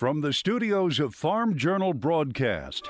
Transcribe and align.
From 0.00 0.22
the 0.22 0.32
studios 0.32 0.98
of 0.98 1.14
Farm 1.14 1.58
Journal 1.58 1.92
Broadcast, 1.92 2.88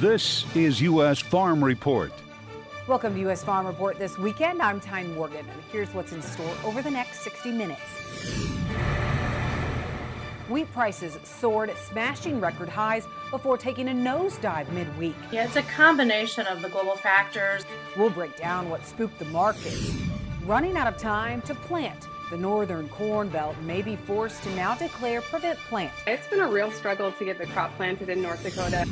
this 0.00 0.46
is 0.56 0.80
U.S. 0.80 1.18
Farm 1.18 1.62
Report. 1.62 2.10
Welcome 2.88 3.12
to 3.12 3.20
U.S. 3.20 3.44
Farm 3.44 3.66
Report 3.66 3.98
this 3.98 4.16
weekend. 4.16 4.62
I'm 4.62 4.80
Tyne 4.80 5.14
Morgan, 5.14 5.44
and 5.46 5.62
here's 5.70 5.92
what's 5.92 6.12
in 6.12 6.22
store 6.22 6.54
over 6.64 6.80
the 6.80 6.90
next 6.90 7.20
60 7.20 7.52
minutes. 7.52 7.82
Wheat 10.48 10.72
prices 10.72 11.18
soared, 11.22 11.70
smashing 11.76 12.40
record 12.40 12.70
highs 12.70 13.06
before 13.30 13.58
taking 13.58 13.90
a 13.90 13.92
nosedive 13.92 14.72
midweek. 14.72 15.16
Yeah, 15.32 15.44
it's 15.44 15.56
a 15.56 15.62
combination 15.64 16.46
of 16.46 16.62
the 16.62 16.70
global 16.70 16.96
factors. 16.96 17.66
We'll 17.94 18.08
break 18.08 18.38
down 18.38 18.70
what 18.70 18.86
spooked 18.86 19.18
the 19.18 19.26
markets. 19.26 19.92
Running 20.46 20.78
out 20.78 20.86
of 20.86 20.96
time 20.96 21.42
to 21.42 21.54
plant 21.54 22.08
the 22.34 22.40
northern 22.40 22.88
corn 22.88 23.28
belt 23.28 23.54
may 23.62 23.80
be 23.80 23.94
forced 23.94 24.42
to 24.42 24.52
now 24.56 24.74
declare 24.74 25.20
prevent 25.20 25.56
plant. 25.56 25.92
It's 26.04 26.26
been 26.26 26.40
a 26.40 26.48
real 26.48 26.72
struggle 26.72 27.12
to 27.12 27.24
get 27.24 27.38
the 27.38 27.46
crop 27.46 27.72
planted 27.76 28.08
in 28.08 28.20
North 28.20 28.42
Dakota. 28.42 28.88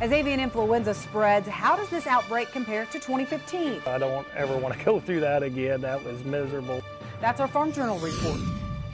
As 0.00 0.12
avian 0.12 0.38
influenza 0.38 0.94
spreads, 0.94 1.48
how 1.48 1.74
does 1.74 1.88
this 1.88 2.06
outbreak 2.06 2.52
compare 2.52 2.84
to 2.86 2.92
2015? 2.92 3.82
I 3.88 3.98
don't 3.98 4.24
ever 4.36 4.56
want 4.56 4.78
to 4.78 4.84
go 4.84 5.00
through 5.00 5.18
that 5.18 5.42
again. 5.42 5.80
That 5.80 6.04
was 6.04 6.22
miserable. 6.24 6.80
That's 7.20 7.40
our 7.40 7.48
Farm 7.48 7.72
Journal 7.72 7.98
report. 7.98 8.38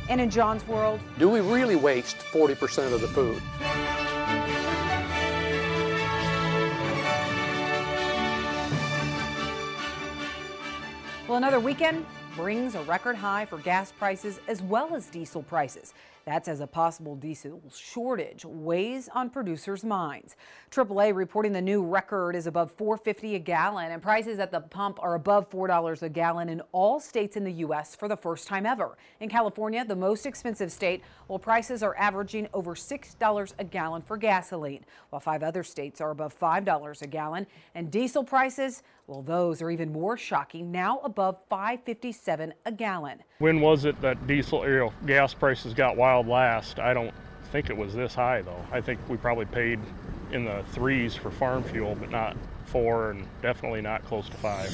And 0.08 0.22
in 0.22 0.30
John's 0.30 0.66
world, 0.66 0.98
do 1.18 1.28
we 1.28 1.40
really 1.40 1.76
waste 1.76 2.16
40% 2.16 2.94
of 2.94 3.02
the 3.02 3.08
food? 3.08 3.42
Well, 11.28 11.36
another 11.36 11.60
weekend 11.60 12.06
brings 12.36 12.74
a 12.74 12.82
record 12.84 13.16
high 13.16 13.44
for 13.44 13.58
gas 13.58 13.92
prices 13.92 14.40
as 14.48 14.62
well 14.62 14.94
as 14.94 15.06
diesel 15.06 15.42
prices. 15.42 15.94
That's 16.24 16.46
as 16.46 16.60
a 16.60 16.66
possible 16.66 17.16
diesel 17.16 17.60
shortage 17.74 18.44
weighs 18.44 19.08
on 19.12 19.28
producers' 19.28 19.82
minds. 19.82 20.36
AAA 20.70 21.14
reporting 21.14 21.52
the 21.52 21.60
new 21.60 21.82
record 21.82 22.36
is 22.36 22.46
above 22.46 22.76
$4.50 22.76 23.34
a 23.34 23.38
gallon 23.40 23.90
and 23.90 24.00
prices 24.00 24.38
at 24.38 24.52
the 24.52 24.60
pump 24.60 24.98
are 25.02 25.14
above 25.14 25.50
$4 25.50 26.02
a 26.02 26.08
gallon 26.08 26.48
in 26.48 26.60
all 26.70 27.00
states 27.00 27.36
in 27.36 27.42
the 27.42 27.52
U.S. 27.52 27.96
for 27.96 28.06
the 28.06 28.16
first 28.16 28.46
time 28.46 28.66
ever. 28.66 28.96
In 29.18 29.28
California, 29.28 29.84
the 29.84 29.96
most 29.96 30.24
expensive 30.24 30.70
state, 30.70 31.02
while 31.26 31.40
prices 31.40 31.82
are 31.82 31.96
averaging 31.96 32.46
over 32.54 32.76
$6 32.76 33.52
a 33.58 33.64
gallon 33.64 34.02
for 34.02 34.16
gasoline, 34.16 34.84
while 35.10 35.20
five 35.20 35.42
other 35.42 35.64
states 35.64 36.00
are 36.00 36.10
above 36.10 36.38
$5 36.38 37.02
a 37.02 37.06
gallon. 37.08 37.46
And 37.74 37.90
diesel 37.90 38.22
prices, 38.22 38.84
well, 39.08 39.22
those 39.22 39.60
are 39.60 39.70
even 39.70 39.92
more 39.92 40.16
shocking, 40.16 40.70
now 40.70 41.00
above 41.00 41.36
$5.57 41.50 42.52
a 42.64 42.72
gallon. 42.72 43.18
When 43.38 43.60
was 43.60 43.84
it 43.84 44.00
that 44.00 44.24
diesel 44.28 44.92
gas 45.04 45.34
prices 45.34 45.74
got 45.74 45.96
wild? 45.96 46.11
Last. 46.20 46.78
I 46.78 46.94
don't 46.94 47.14
think 47.50 47.70
it 47.70 47.76
was 47.76 47.94
this 47.94 48.14
high 48.14 48.42
though. 48.42 48.64
I 48.70 48.80
think 48.80 49.00
we 49.08 49.16
probably 49.16 49.46
paid 49.46 49.78
in 50.32 50.44
the 50.44 50.64
threes 50.72 51.14
for 51.14 51.30
farm 51.30 51.62
fuel, 51.62 51.96
but 51.98 52.10
not 52.10 52.36
four 52.66 53.10
and 53.10 53.26
definitely 53.42 53.82
not 53.82 54.04
close 54.04 54.28
to 54.28 54.36
five. 54.36 54.70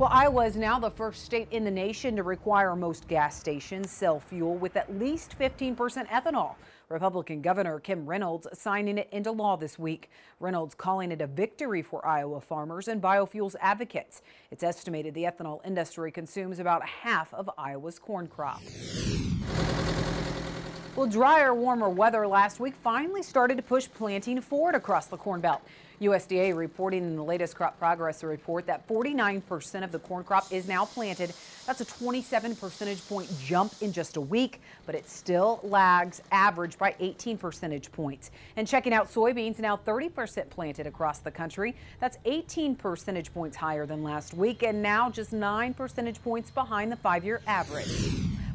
Well, 0.00 0.08
Iowa 0.10 0.46
is 0.46 0.56
now 0.56 0.78
the 0.78 0.90
first 0.90 1.24
state 1.26 1.48
in 1.50 1.62
the 1.62 1.70
nation 1.70 2.16
to 2.16 2.22
require 2.22 2.74
most 2.74 3.06
gas 3.06 3.38
stations 3.38 3.90
sell 3.90 4.18
fuel 4.18 4.56
with 4.56 4.76
at 4.76 4.98
least 4.98 5.38
15% 5.38 5.76
ethanol. 6.08 6.54
Republican 6.88 7.42
Governor 7.42 7.78
Kim 7.78 8.06
Reynolds 8.06 8.48
signing 8.54 8.96
it 8.96 9.08
into 9.12 9.30
law 9.30 9.56
this 9.56 9.78
week. 9.78 10.10
Reynolds 10.40 10.74
calling 10.74 11.12
it 11.12 11.20
a 11.20 11.26
victory 11.26 11.82
for 11.82 12.04
Iowa 12.04 12.40
farmers 12.40 12.88
and 12.88 13.02
biofuels 13.02 13.54
advocates. 13.60 14.22
It's 14.50 14.62
estimated 14.62 15.12
the 15.12 15.24
ethanol 15.24 15.64
industry 15.66 16.10
consumes 16.10 16.58
about 16.58 16.84
half 16.84 17.32
of 17.34 17.50
Iowa's 17.58 17.98
corn 17.98 18.26
crop. 18.26 18.62
Well, 20.96 21.06
drier, 21.06 21.54
warmer 21.54 21.88
weather 21.88 22.26
last 22.26 22.58
week 22.58 22.74
finally 22.74 23.22
started 23.22 23.56
to 23.58 23.62
push 23.62 23.88
planting 23.94 24.40
forward 24.40 24.74
across 24.74 25.06
the 25.06 25.16
Corn 25.16 25.40
Belt. 25.40 25.62
USDA 26.00 26.56
reporting 26.56 27.04
in 27.04 27.14
the 27.14 27.22
latest 27.22 27.54
crop 27.54 27.78
progress 27.78 28.24
report 28.24 28.66
that 28.66 28.88
49% 28.88 29.84
of 29.84 29.92
the 29.92 30.00
corn 30.00 30.24
crop 30.24 30.50
is 30.50 30.66
now 30.66 30.84
planted. 30.84 31.32
That's 31.64 31.80
a 31.80 31.84
27 31.84 32.56
percentage 32.56 33.06
point 33.06 33.30
jump 33.38 33.72
in 33.82 33.92
just 33.92 34.16
a 34.16 34.20
week, 34.20 34.62
but 34.84 34.96
it 34.96 35.08
still 35.08 35.60
lags 35.62 36.22
average 36.32 36.76
by 36.76 36.96
18 36.98 37.38
percentage 37.38 37.92
points. 37.92 38.32
And 38.56 38.66
checking 38.66 38.92
out 38.92 39.12
soybeans, 39.12 39.60
now 39.60 39.76
30% 39.76 40.50
planted 40.50 40.86
across 40.88 41.20
the 41.20 41.30
country. 41.30 41.76
That's 42.00 42.18
18 42.24 42.74
percentage 42.74 43.32
points 43.32 43.56
higher 43.56 43.86
than 43.86 44.02
last 44.02 44.34
week 44.34 44.64
and 44.64 44.82
now 44.82 45.08
just 45.08 45.32
9 45.32 45.74
percentage 45.74 46.20
points 46.24 46.50
behind 46.50 46.90
the 46.90 46.96
five 46.96 47.24
year 47.24 47.42
average. 47.46 48.10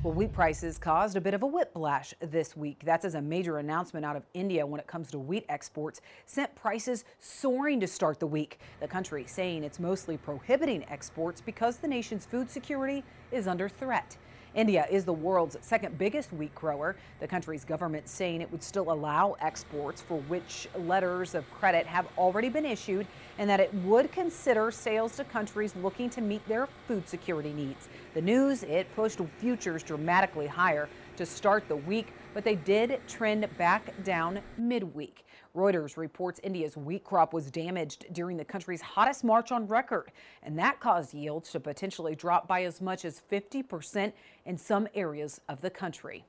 Well, 0.05 0.13
wheat 0.13 0.33
prices 0.33 0.77
caused 0.77 1.17
a 1.17 1.19
bit 1.19 1.33
of 1.33 1.41
a 1.41 1.47
whiplash 1.47 2.13
this 2.19 2.55
week. 2.55 2.83
That's 2.85 3.05
as 3.05 3.15
a 3.15 3.21
major 3.23 3.57
announcement 3.57 4.05
out 4.05 4.15
of 4.15 4.21
India 4.35 4.63
when 4.63 4.79
it 4.79 4.85
comes 4.85 5.09
to 5.09 5.17
wheat 5.17 5.45
exports 5.49 5.99
sent 6.27 6.53
prices 6.53 7.05
soaring 7.19 7.79
to 7.79 7.87
start 7.87 8.19
the 8.19 8.27
week. 8.27 8.59
The 8.81 8.87
country 8.87 9.25
saying 9.25 9.63
it's 9.63 9.79
mostly 9.79 10.17
prohibiting 10.17 10.85
exports 10.89 11.41
because 11.41 11.77
the 11.77 11.87
nation's 11.87 12.23
food 12.23 12.51
security 12.51 13.03
is 13.31 13.47
under 13.47 13.67
threat. 13.67 14.15
India 14.55 14.87
is 14.89 15.03
the 15.03 15.13
world's 15.13 15.57
second 15.59 15.97
biggest 15.97 16.31
wheat 16.31 16.55
grower. 16.55 16.95
The 17.19 17.27
country's 17.27 17.65
government 17.65 18.07
saying 18.07 18.41
it 18.41 18.49
would 18.51 18.63
still 18.63 18.91
allow 18.91 19.35
exports 19.41 20.01
for 20.01 20.19
which 20.21 20.69
letters 20.79 21.35
of 21.35 21.49
credit 21.51 21.85
have 21.85 22.07
already 22.17 22.47
been 22.47 22.65
issued 22.65 23.05
and 23.37 23.49
that 23.49 23.59
it 23.59 23.73
would 23.83 24.13
consider 24.13 24.71
sales 24.71 25.17
to 25.17 25.25
countries 25.25 25.75
looking 25.75 26.09
to 26.11 26.21
meet 26.21 26.47
their 26.47 26.69
food 26.87 27.07
security 27.07 27.51
needs. 27.51 27.89
The 28.13 28.21
news, 28.21 28.63
it 28.63 28.87
pushed 28.95 29.19
futures 29.39 29.83
dramatically 29.83 30.47
higher 30.47 30.87
to 31.17 31.25
start 31.25 31.67
the 31.67 31.75
week, 31.75 32.13
but 32.33 32.45
they 32.45 32.55
did 32.55 32.99
trend 33.07 33.45
back 33.57 33.93
down 34.05 34.39
midweek. 34.57 35.25
Reuters 35.55 35.95
reports 35.95 36.39
India's 36.43 36.75
wheat 36.75 37.03
crop 37.03 37.33
was 37.33 37.49
damaged 37.49 38.05
during 38.11 38.35
the 38.35 38.43
country's 38.43 38.81
hottest 38.81 39.23
March 39.23 39.51
on 39.51 39.65
record, 39.67 40.11
and 40.43 40.59
that 40.59 40.79
caused 40.79 41.13
yields 41.13 41.49
to 41.51 41.59
potentially 41.59 42.13
drop 42.13 42.47
by 42.47 42.63
as 42.63 42.81
much 42.81 43.05
as 43.05 43.21
50% 43.31 44.11
in 44.45 44.57
some 44.57 44.87
areas 44.93 45.39
of 45.47 45.61
the 45.61 45.69
country. 45.69 46.25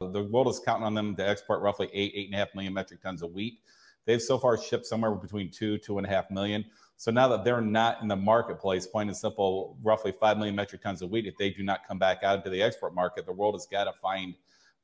The 0.00 0.24
world 0.24 0.48
is 0.48 0.58
counting 0.58 0.84
on 0.84 0.94
them 0.94 1.14
to 1.16 1.28
export 1.28 1.60
roughly 1.60 1.88
eight, 1.92 2.12
eight 2.14 2.26
and 2.26 2.34
a 2.34 2.38
half 2.38 2.54
million 2.54 2.72
metric 2.72 3.02
tons 3.02 3.22
of 3.22 3.32
wheat. 3.32 3.60
They've 4.04 4.22
so 4.22 4.38
far 4.38 4.58
shipped 4.58 4.86
somewhere 4.86 5.12
between 5.12 5.50
two, 5.50 5.78
two 5.78 5.98
and 5.98 6.06
a 6.06 6.10
half 6.10 6.30
million. 6.30 6.64
So 6.96 7.10
now 7.10 7.28
that 7.28 7.44
they're 7.44 7.60
not 7.60 8.00
in 8.00 8.08
the 8.08 8.16
marketplace, 8.16 8.86
plain 8.86 9.08
and 9.08 9.16
simple, 9.16 9.76
roughly 9.82 10.12
five 10.12 10.38
million 10.38 10.56
metric 10.56 10.82
tons 10.82 11.02
of 11.02 11.10
wheat, 11.10 11.26
if 11.26 11.36
they 11.36 11.50
do 11.50 11.62
not 11.62 11.86
come 11.86 11.98
back 11.98 12.22
out 12.22 12.38
into 12.38 12.50
the 12.50 12.62
export 12.62 12.94
market, 12.94 13.26
the 13.26 13.32
world 13.32 13.54
has 13.54 13.66
got 13.66 13.84
to 13.84 13.92
find 13.92 14.34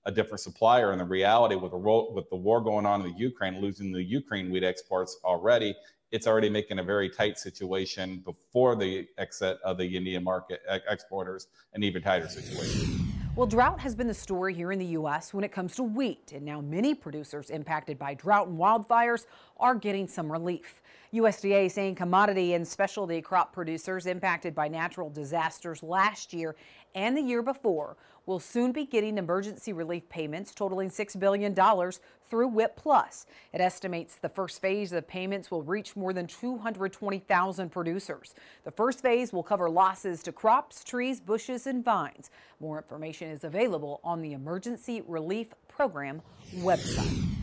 a 0.08 0.10
different 0.10 0.40
supplier. 0.40 0.90
And 0.90 1.00
the 1.00 1.04
reality 1.04 1.54
with 1.54 1.70
the 1.70 1.78
with 1.78 2.28
the 2.30 2.36
war 2.36 2.60
going 2.60 2.86
on 2.86 3.02
in 3.02 3.12
the 3.12 3.18
Ukraine, 3.18 3.60
losing 3.60 3.92
the 3.92 4.02
Ukraine 4.02 4.50
wheat 4.50 4.64
exports 4.64 5.20
already, 5.22 5.76
it's 6.10 6.26
already 6.26 6.48
making 6.48 6.78
a 6.78 6.82
very 6.82 7.10
tight 7.10 7.38
situation 7.38 8.22
before 8.24 8.74
the 8.74 9.06
exit 9.18 9.58
of 9.62 9.76
the 9.76 9.84
Indian 9.84 10.24
market 10.24 10.60
exporters, 10.88 11.46
an 11.74 11.82
even 11.82 12.02
tighter 12.02 12.28
situation. 12.28 13.08
Well, 13.36 13.46
drought 13.46 13.78
has 13.80 13.94
been 13.94 14.08
the 14.08 14.14
story 14.14 14.52
here 14.52 14.72
in 14.72 14.80
the 14.80 14.86
U.S. 14.86 15.32
when 15.32 15.44
it 15.44 15.52
comes 15.52 15.76
to 15.76 15.84
wheat, 15.84 16.32
and 16.34 16.44
now 16.44 16.60
many 16.60 16.92
producers 16.92 17.50
impacted 17.50 17.96
by 17.96 18.14
drought 18.14 18.48
and 18.48 18.58
wildfires 18.58 19.26
are 19.58 19.74
getting 19.74 20.06
some 20.06 20.30
relief. 20.30 20.82
USDA 21.12 21.70
saying 21.70 21.94
commodity 21.94 22.52
and 22.52 22.68
specialty 22.68 23.22
crop 23.22 23.52
producers 23.52 24.06
impacted 24.06 24.54
by 24.54 24.68
natural 24.68 25.08
disasters 25.08 25.82
last 25.82 26.34
year 26.34 26.54
and 26.94 27.16
the 27.16 27.22
year 27.22 27.42
before 27.42 27.96
will 28.26 28.38
soon 28.38 28.72
be 28.72 28.84
getting 28.84 29.16
emergency 29.16 29.72
relief 29.72 30.06
payments 30.10 30.54
totaling 30.54 30.90
$6 30.90 31.18
billion 31.18 31.54
through 32.28 32.48
WHIP 32.48 32.76
Plus. 32.76 33.24
It 33.54 33.62
estimates 33.62 34.16
the 34.16 34.28
first 34.28 34.60
phase 34.60 34.92
of 34.92 35.08
payments 35.08 35.50
will 35.50 35.62
reach 35.62 35.96
more 35.96 36.12
than 36.12 36.26
220,000 36.26 37.70
producers. 37.70 38.34
The 38.64 38.70
first 38.70 39.00
phase 39.00 39.32
will 39.32 39.42
cover 39.42 39.70
losses 39.70 40.22
to 40.24 40.32
crops, 40.32 40.84
trees, 40.84 41.20
bushes, 41.20 41.66
and 41.66 41.82
vines. 41.82 42.30
More 42.60 42.76
information 42.76 43.30
is 43.30 43.44
available 43.44 44.00
on 44.04 44.20
the 44.20 44.34
Emergency 44.34 45.02
Relief 45.06 45.54
Program 45.68 46.20
website. 46.56 47.37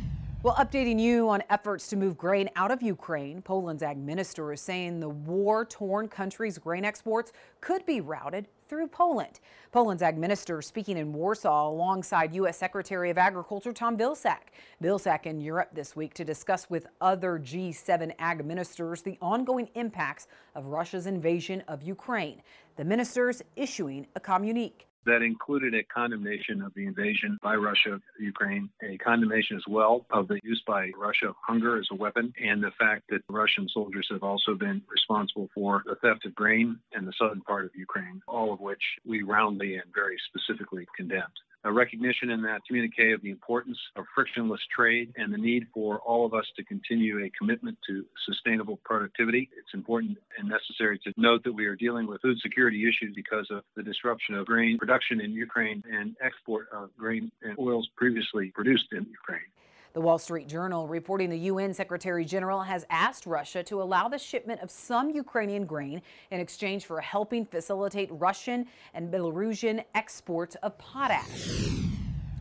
Well, 0.46 0.54
updating 0.58 1.00
you 1.00 1.28
on 1.30 1.42
efforts 1.50 1.88
to 1.88 1.96
move 1.96 2.20
grain 2.20 2.52
out 2.56 2.70
of 2.70 2.84
Ukraine, 2.84 3.42
Poland's 3.42 3.82
ag 3.82 3.98
minister 3.98 4.54
is 4.54 4.62
saying 4.62 5.00
the 5.00 5.10
war 5.10 5.66
torn 5.66 6.08
country's 6.08 6.60
grain 6.60 6.86
exports 6.86 7.32
could 7.62 7.84
be 7.88 8.00
routed 8.00 8.48
through 8.70 8.90
Poland. 8.90 9.40
Poland's 9.72 10.04
ag 10.04 10.20
minister 10.20 10.62
speaking 10.62 11.00
in 11.00 11.14
Warsaw 11.14 11.68
alongside 11.68 12.36
U.S. 12.36 12.60
Secretary 12.60 13.10
of 13.10 13.18
Agriculture 13.18 13.74
Tom 13.74 13.98
Vilsack. 13.98 14.52
Vilsack 14.84 15.26
in 15.26 15.42
Europe 15.42 15.70
this 15.74 15.96
week 15.96 16.14
to 16.14 16.24
discuss 16.24 16.70
with 16.70 16.86
other 17.02 17.40
G7 17.40 18.14
ag 18.20 18.46
ministers 18.46 19.02
the 19.02 19.18
ongoing 19.24 19.68
impacts 19.74 20.28
of 20.54 20.68
Russia's 20.68 21.08
invasion 21.08 21.64
of 21.68 21.82
Ukraine. 21.82 22.44
The 22.76 22.86
ministers 22.86 23.42
issuing 23.56 24.06
a 24.16 24.20
communique 24.20 24.86
that 25.06 25.22
included 25.22 25.74
a 25.74 25.84
condemnation 25.84 26.62
of 26.62 26.74
the 26.74 26.86
invasion 26.86 27.38
by 27.42 27.56
Russia 27.56 27.94
of 27.94 28.02
Ukraine, 28.20 28.70
a 28.84 28.98
condemnation 28.98 29.58
as 29.58 29.64
well 29.68 30.06
of 30.10 30.28
the 30.28 30.40
use 30.44 30.62
by 30.66 30.92
Russia 30.98 31.30
of 31.30 31.36
hunger 31.42 31.78
as 31.78 31.88
a 31.92 31.96
weapon, 31.96 32.34
and 32.42 32.64
the 32.64 32.72
fact 32.80 33.04
that 33.10 33.22
Russian 33.30 33.68
soldiers 33.70 34.08
have 34.12 34.24
also 34.24 34.56
been 34.56 34.82
responsible 34.90 35.50
for 35.54 35.84
the 35.86 35.96
theft 35.96 36.26
of 36.26 36.36
grain 36.36 36.80
in 36.98 37.06
the 37.06 37.14
southern 37.18 37.42
part 37.42 37.66
of 37.66 37.72
Ukraine, 37.76 38.22
all 38.28 38.54
of 38.54 38.60
which 38.60 38.84
we 39.06 39.22
roundly 39.22 39.76
and 39.76 39.94
very 39.94 40.18
specifically 40.30 40.88
condemned. 40.96 41.40
A 41.66 41.72
recognition 41.72 42.30
in 42.30 42.44
that 42.44 42.62
communique 42.66 43.12
of 43.12 43.22
the 43.24 43.32
importance 43.32 43.78
of 43.96 44.06
frictionless 44.14 44.62
trade 44.74 45.12
and 45.18 45.34
the 45.34 45.38
need 45.38 45.66
for 45.74 45.98
all 46.00 46.26
of 46.26 46.34
us 46.34 46.46
to 46.56 46.64
continue 46.64 47.26
a 47.26 47.32
commitment 47.38 47.76
to 47.88 48.06
sustainable 48.26 48.80
productivity. 48.86 49.50
It's 49.58 49.74
important 49.74 50.18
and 50.38 50.48
necessary 50.48 51.00
to 51.00 51.14
note 51.18 51.44
that 51.44 51.54
we 51.54 51.66
are 51.66 51.76
dealing 51.76 52.06
with 52.06 52.22
food 52.22 52.38
security 52.40 52.84
issues 52.84 53.16
because 53.16 53.48
of 53.50 53.64
the 53.76 53.82
disruption 53.82 54.36
of 54.36 54.46
grain 54.46 54.78
production 54.78 55.20
in 55.20 55.32
Ukraine 55.32 55.84
and 55.92 56.16
export 56.22 56.68
of 56.72 56.96
grain 56.98 57.32
and 57.42 57.58
oils 57.58 57.90
previously 57.98 58.52
produced 58.54 58.86
in 58.92 59.06
Ukraine. 59.10 59.50
The 59.96 60.02
Wall 60.02 60.18
Street 60.18 60.50
Journal 60.50 60.90
reporting 60.90 61.30
the 61.30 61.38
UN 61.38 61.74
Secretary 61.74 62.26
General 62.26 62.62
has 62.62 62.86
asked 62.90 63.26
Russia 63.26 63.64
to 63.64 63.82
allow 63.82 64.10
the 64.10 64.18
shipment 64.18 64.60
of 64.60 64.70
some 64.70 65.10
Ukrainian 65.10 65.66
grain 65.66 66.02
in 66.32 66.42
exchange 66.42 66.86
for 66.86 67.00
helping 67.00 67.46
facilitate 67.46 68.10
Russian 68.12 68.66
and 68.94 69.10
Belarusian 69.10 69.86
exports 69.96 70.56
of 70.64 70.78
potash. 70.78 71.70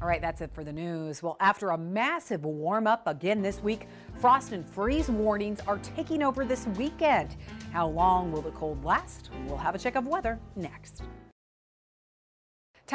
All 0.03 0.09
right, 0.09 0.21
that's 0.21 0.41
it 0.41 0.51
for 0.53 0.65
the 0.65 0.73
news. 0.73 1.23
Well, 1.23 1.37
after 1.39 1.71
a 1.71 1.79
massive 1.79 2.45
warm 2.45 2.89
up 2.89 3.07
again 3.07 3.41
this 3.41 3.63
week, 3.63 3.87
frost 4.19 4.51
and 4.51 4.69
freeze 4.69 5.09
warnings 5.09 5.61
are 5.69 5.79
taking 5.79 6.25
over 6.25 6.45
this 6.45 6.67
weekend. 6.77 7.37
How 7.73 7.87
long 7.87 8.33
will 8.33 8.43
the 8.43 8.51
cold 8.51 8.85
last? 8.85 9.31
We'll 9.47 9.59
have 9.59 9.77
a 9.77 9.79
check 9.79 9.95
of 9.95 10.09
weather 10.09 10.41
next. 10.57 11.05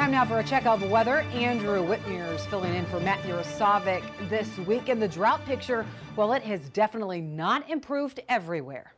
Time 0.00 0.12
now 0.12 0.24
for 0.24 0.38
a 0.38 0.44
check 0.44 0.64
of 0.64 0.82
weather. 0.90 1.18
Andrew 1.34 1.86
Whitmer 1.86 2.34
is 2.34 2.46
filling 2.46 2.74
in 2.74 2.86
for 2.86 2.98
Matt 3.00 3.20
Yurosavik 3.24 4.02
this 4.30 4.48
week. 4.60 4.88
And 4.88 5.00
the 5.00 5.06
drought 5.06 5.44
picture, 5.44 5.84
well, 6.16 6.32
it 6.32 6.42
has 6.44 6.70
definitely 6.70 7.20
not 7.20 7.68
improved 7.68 8.18
everywhere. 8.26 8.94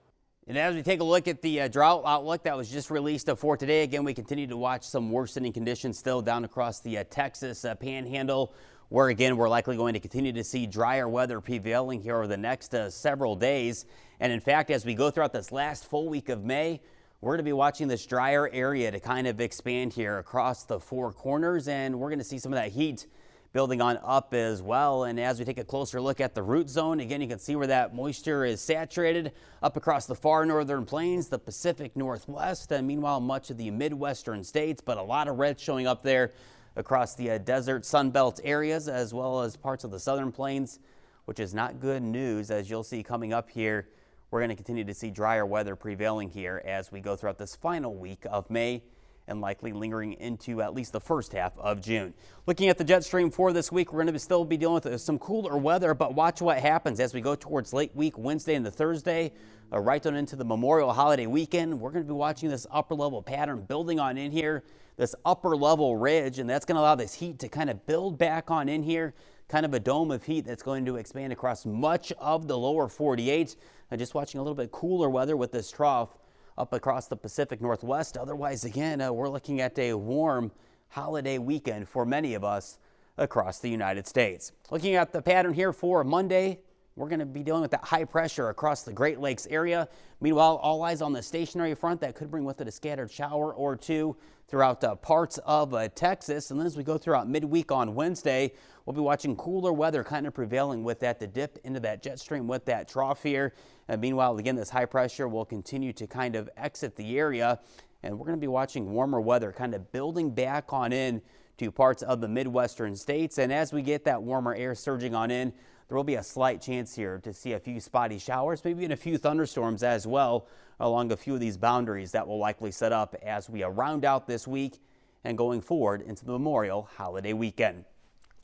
And 0.46 0.56
as 0.56 0.76
we 0.76 0.82
take 0.84 1.00
a 1.00 1.04
look 1.04 1.26
at 1.26 1.42
the 1.42 1.62
uh, 1.62 1.66
drought 1.66 2.04
outlook 2.06 2.44
that 2.44 2.56
was 2.56 2.70
just 2.70 2.88
released 2.88 3.28
uh, 3.28 3.34
for 3.34 3.56
today, 3.56 3.82
again, 3.82 4.04
we 4.04 4.14
continue 4.14 4.46
to 4.46 4.56
watch 4.56 4.84
some 4.84 5.10
worsening 5.10 5.52
conditions 5.52 5.98
still 5.98 6.22
down 6.22 6.44
across 6.44 6.78
the 6.78 6.98
uh, 6.98 7.04
Texas 7.10 7.64
uh, 7.64 7.74
panhandle, 7.74 8.54
where 8.88 9.08
again, 9.08 9.36
we're 9.36 9.48
likely 9.48 9.76
going 9.76 9.94
to 9.94 10.00
continue 10.00 10.32
to 10.32 10.44
see 10.44 10.68
drier 10.68 11.08
weather 11.08 11.40
prevailing 11.40 12.00
here 12.00 12.18
over 12.18 12.28
the 12.28 12.36
next 12.36 12.76
uh, 12.76 12.88
several 12.88 13.34
days. 13.34 13.86
And 14.20 14.32
in 14.32 14.38
fact, 14.38 14.70
as 14.70 14.84
we 14.84 14.94
go 14.94 15.10
throughout 15.10 15.32
this 15.32 15.50
last 15.50 15.84
full 15.84 16.08
week 16.08 16.28
of 16.28 16.44
May, 16.44 16.80
we're 17.22 17.34
going 17.34 17.38
to 17.38 17.44
be 17.44 17.52
watching 17.52 17.86
this 17.86 18.04
drier 18.04 18.50
area 18.52 18.90
to 18.90 18.98
kind 18.98 19.28
of 19.28 19.40
expand 19.40 19.92
here 19.92 20.18
across 20.18 20.64
the 20.64 20.80
four 20.80 21.12
corners, 21.12 21.68
and 21.68 22.00
we're 22.00 22.08
going 22.08 22.18
to 22.18 22.24
see 22.24 22.36
some 22.36 22.52
of 22.52 22.58
that 22.58 22.72
heat 22.72 23.06
building 23.52 23.80
on 23.80 23.96
up 24.02 24.34
as 24.34 24.60
well. 24.60 25.04
And 25.04 25.20
as 25.20 25.38
we 25.38 25.44
take 25.44 25.58
a 25.58 25.64
closer 25.64 26.00
look 26.00 26.20
at 26.20 26.34
the 26.34 26.42
root 26.42 26.68
zone, 26.68 26.98
again, 26.98 27.20
you 27.20 27.28
can 27.28 27.38
see 27.38 27.54
where 27.54 27.68
that 27.68 27.94
moisture 27.94 28.44
is 28.44 28.60
saturated 28.60 29.30
up 29.62 29.76
across 29.76 30.06
the 30.06 30.16
far 30.16 30.44
northern 30.44 30.84
plains, 30.84 31.28
the 31.28 31.38
Pacific 31.38 31.94
Northwest, 31.94 32.72
and 32.72 32.88
meanwhile, 32.88 33.20
much 33.20 33.50
of 33.50 33.56
the 33.56 33.70
Midwestern 33.70 34.42
states, 34.42 34.82
but 34.84 34.98
a 34.98 35.02
lot 35.02 35.28
of 35.28 35.38
red 35.38 35.60
showing 35.60 35.86
up 35.86 36.02
there 36.02 36.32
across 36.74 37.14
the 37.14 37.30
uh, 37.30 37.38
desert 37.38 37.84
Sunbelt 37.84 38.40
areas, 38.42 38.88
as 38.88 39.14
well 39.14 39.42
as 39.42 39.56
parts 39.56 39.84
of 39.84 39.92
the 39.92 40.00
southern 40.00 40.32
plains, 40.32 40.80
which 41.26 41.38
is 41.38 41.54
not 41.54 41.78
good 41.78 42.02
news, 42.02 42.50
as 42.50 42.68
you'll 42.68 42.82
see 42.82 43.04
coming 43.04 43.32
up 43.32 43.48
here 43.48 43.86
we're 44.32 44.40
going 44.40 44.48
to 44.48 44.56
continue 44.56 44.82
to 44.82 44.94
see 44.94 45.10
drier 45.10 45.44
weather 45.44 45.76
prevailing 45.76 46.30
here 46.30 46.62
as 46.64 46.90
we 46.90 47.00
go 47.00 47.14
throughout 47.14 47.36
this 47.36 47.54
final 47.54 47.94
week 47.94 48.24
of 48.30 48.48
May 48.48 48.82
and 49.28 49.42
likely 49.42 49.74
lingering 49.74 50.14
into 50.14 50.62
at 50.62 50.72
least 50.72 50.92
the 50.92 51.00
first 51.00 51.34
half 51.34 51.52
of 51.58 51.82
June. 51.82 52.14
Looking 52.46 52.70
at 52.70 52.78
the 52.78 52.82
jet 52.82 53.04
stream 53.04 53.30
for 53.30 53.52
this 53.52 53.70
week, 53.70 53.92
we're 53.92 54.02
going 54.02 54.12
to 54.14 54.18
still 54.18 54.46
be 54.46 54.56
dealing 54.56 54.76
with 54.76 54.86
uh, 54.86 54.96
some 54.96 55.18
cooler 55.18 55.58
weather, 55.58 55.92
but 55.92 56.14
watch 56.14 56.40
what 56.40 56.58
happens 56.58 56.98
as 56.98 57.12
we 57.12 57.20
go 57.20 57.34
towards 57.34 57.74
late 57.74 57.94
week 57.94 58.16
Wednesday 58.16 58.54
and 58.54 58.64
the 58.64 58.70
Thursday, 58.70 59.32
uh, 59.70 59.78
right 59.78 60.04
on 60.06 60.16
into 60.16 60.34
the 60.34 60.46
Memorial 60.46 60.94
holiday 60.94 61.26
weekend. 61.26 61.78
We're 61.78 61.90
going 61.90 62.04
to 62.04 62.08
be 62.08 62.14
watching 62.14 62.48
this 62.48 62.66
upper 62.70 62.94
level 62.94 63.22
pattern 63.22 63.60
building 63.60 64.00
on 64.00 64.16
in 64.16 64.32
here, 64.32 64.64
this 64.96 65.14
upper 65.26 65.54
level 65.54 65.98
ridge, 65.98 66.38
and 66.38 66.48
that's 66.48 66.64
going 66.64 66.76
to 66.76 66.80
allow 66.80 66.94
this 66.94 67.12
heat 67.12 67.38
to 67.40 67.50
kind 67.50 67.68
of 67.68 67.84
build 67.84 68.16
back 68.16 68.50
on 68.50 68.70
in 68.70 68.82
here 68.82 69.12
kind 69.52 69.66
of 69.66 69.74
a 69.74 69.80
dome 69.80 70.10
of 70.10 70.24
heat 70.24 70.46
that's 70.46 70.62
going 70.62 70.86
to 70.86 70.96
expand 70.96 71.30
across 71.30 71.66
much 71.66 72.10
of 72.12 72.48
the 72.48 72.56
lower 72.56 72.88
48. 72.88 73.54
Uh, 73.92 73.96
just 73.96 74.14
watching 74.14 74.40
a 74.40 74.42
little 74.42 74.56
bit 74.56 74.72
cooler 74.72 75.10
weather 75.10 75.36
with 75.36 75.52
this 75.52 75.70
trough 75.70 76.16
up 76.56 76.72
across 76.72 77.08
the 77.08 77.16
Pacific 77.16 77.60
Northwest. 77.60 78.16
Otherwise, 78.16 78.64
again, 78.64 79.02
uh, 79.02 79.12
we're 79.12 79.28
looking 79.28 79.60
at 79.60 79.78
a 79.78 79.92
warm 79.92 80.50
holiday 80.88 81.36
weekend 81.36 81.86
for 81.86 82.06
many 82.06 82.32
of 82.32 82.42
us 82.42 82.78
across 83.18 83.58
the 83.58 83.68
United 83.68 84.06
States. 84.06 84.52
Looking 84.70 84.94
at 84.94 85.12
the 85.12 85.20
pattern 85.20 85.52
here 85.52 85.74
for 85.74 86.04
Monday, 86.04 86.60
we're 86.96 87.08
going 87.08 87.18
to 87.18 87.26
be 87.26 87.42
dealing 87.42 87.60
with 87.60 87.70
that 87.72 87.84
high 87.84 88.04
pressure 88.04 88.48
across 88.48 88.82
the 88.82 88.94
Great 88.94 89.20
Lakes 89.20 89.46
area. 89.50 89.88
Meanwhile, 90.22 90.56
all 90.56 90.82
eyes 90.82 91.02
on 91.02 91.12
the 91.12 91.22
stationary 91.22 91.74
front 91.74 92.00
that 92.00 92.14
could 92.14 92.30
bring 92.30 92.44
with 92.44 92.62
it 92.62 92.68
a 92.68 92.72
scattered 92.72 93.10
shower 93.10 93.52
or 93.52 93.76
two 93.76 94.16
throughout 94.48 94.84
uh, 94.84 94.94
parts 94.96 95.38
of 95.46 95.72
uh, 95.72 95.88
Texas. 95.88 96.50
And 96.50 96.60
then 96.60 96.66
as 96.66 96.76
we 96.76 96.82
go 96.82 96.98
throughout 96.98 97.28
midweek 97.28 97.72
on 97.72 97.94
Wednesday, 97.94 98.52
we'll 98.84 98.92
be 98.94 99.00
watching 99.00 99.34
cooler 99.36 99.72
weather 99.72 100.04
kind 100.04 100.26
of 100.26 100.34
prevailing 100.34 100.84
with 100.84 101.00
that 101.00 101.18
the 101.18 101.26
dip 101.26 101.58
into 101.64 101.80
that 101.80 102.02
jet 102.02 102.20
stream 102.20 102.46
with 102.46 102.66
that 102.66 102.88
trough 102.88 103.22
here. 103.22 103.54
Meanwhile, 103.98 104.38
again, 104.38 104.56
this 104.56 104.70
high 104.70 104.86
pressure 104.86 105.28
will 105.28 105.44
continue 105.44 105.92
to 105.94 106.06
kind 106.06 106.36
of 106.36 106.48
exit 106.56 106.96
the 106.96 107.18
area. 107.18 107.60
And 108.02 108.18
we're 108.18 108.26
going 108.26 108.38
to 108.38 108.40
be 108.40 108.48
watching 108.48 108.90
warmer 108.90 109.20
weather 109.20 109.52
kind 109.52 109.74
of 109.74 109.92
building 109.92 110.30
back 110.30 110.72
on 110.72 110.92
in 110.92 111.22
to 111.58 111.70
parts 111.70 112.02
of 112.02 112.20
the 112.20 112.28
Midwestern 112.28 112.96
states. 112.96 113.38
And 113.38 113.52
as 113.52 113.72
we 113.72 113.82
get 113.82 114.04
that 114.04 114.22
warmer 114.22 114.54
air 114.54 114.74
surging 114.74 115.14
on 115.14 115.30
in, 115.30 115.52
there 115.88 115.96
will 115.96 116.04
be 116.04 116.14
a 116.14 116.22
slight 116.22 116.60
chance 116.60 116.94
here 116.94 117.20
to 117.22 117.32
see 117.32 117.52
a 117.52 117.60
few 117.60 117.78
spotty 117.78 118.18
showers, 118.18 118.64
maybe 118.64 118.80
even 118.80 118.92
a 118.92 118.96
few 118.96 119.18
thunderstorms 119.18 119.82
as 119.82 120.06
well 120.06 120.48
along 120.80 121.12
a 121.12 121.16
few 121.16 121.34
of 121.34 121.40
these 121.40 121.56
boundaries 121.56 122.12
that 122.12 122.26
will 122.26 122.38
likely 122.38 122.72
set 122.72 122.92
up 122.92 123.14
as 123.22 123.48
we 123.48 123.62
round 123.62 124.04
out 124.04 124.26
this 124.26 124.48
week 124.48 124.80
and 125.24 125.38
going 125.38 125.60
forward 125.60 126.02
into 126.02 126.24
the 126.24 126.32
Memorial 126.32 126.88
holiday 126.96 127.32
weekend. 127.32 127.84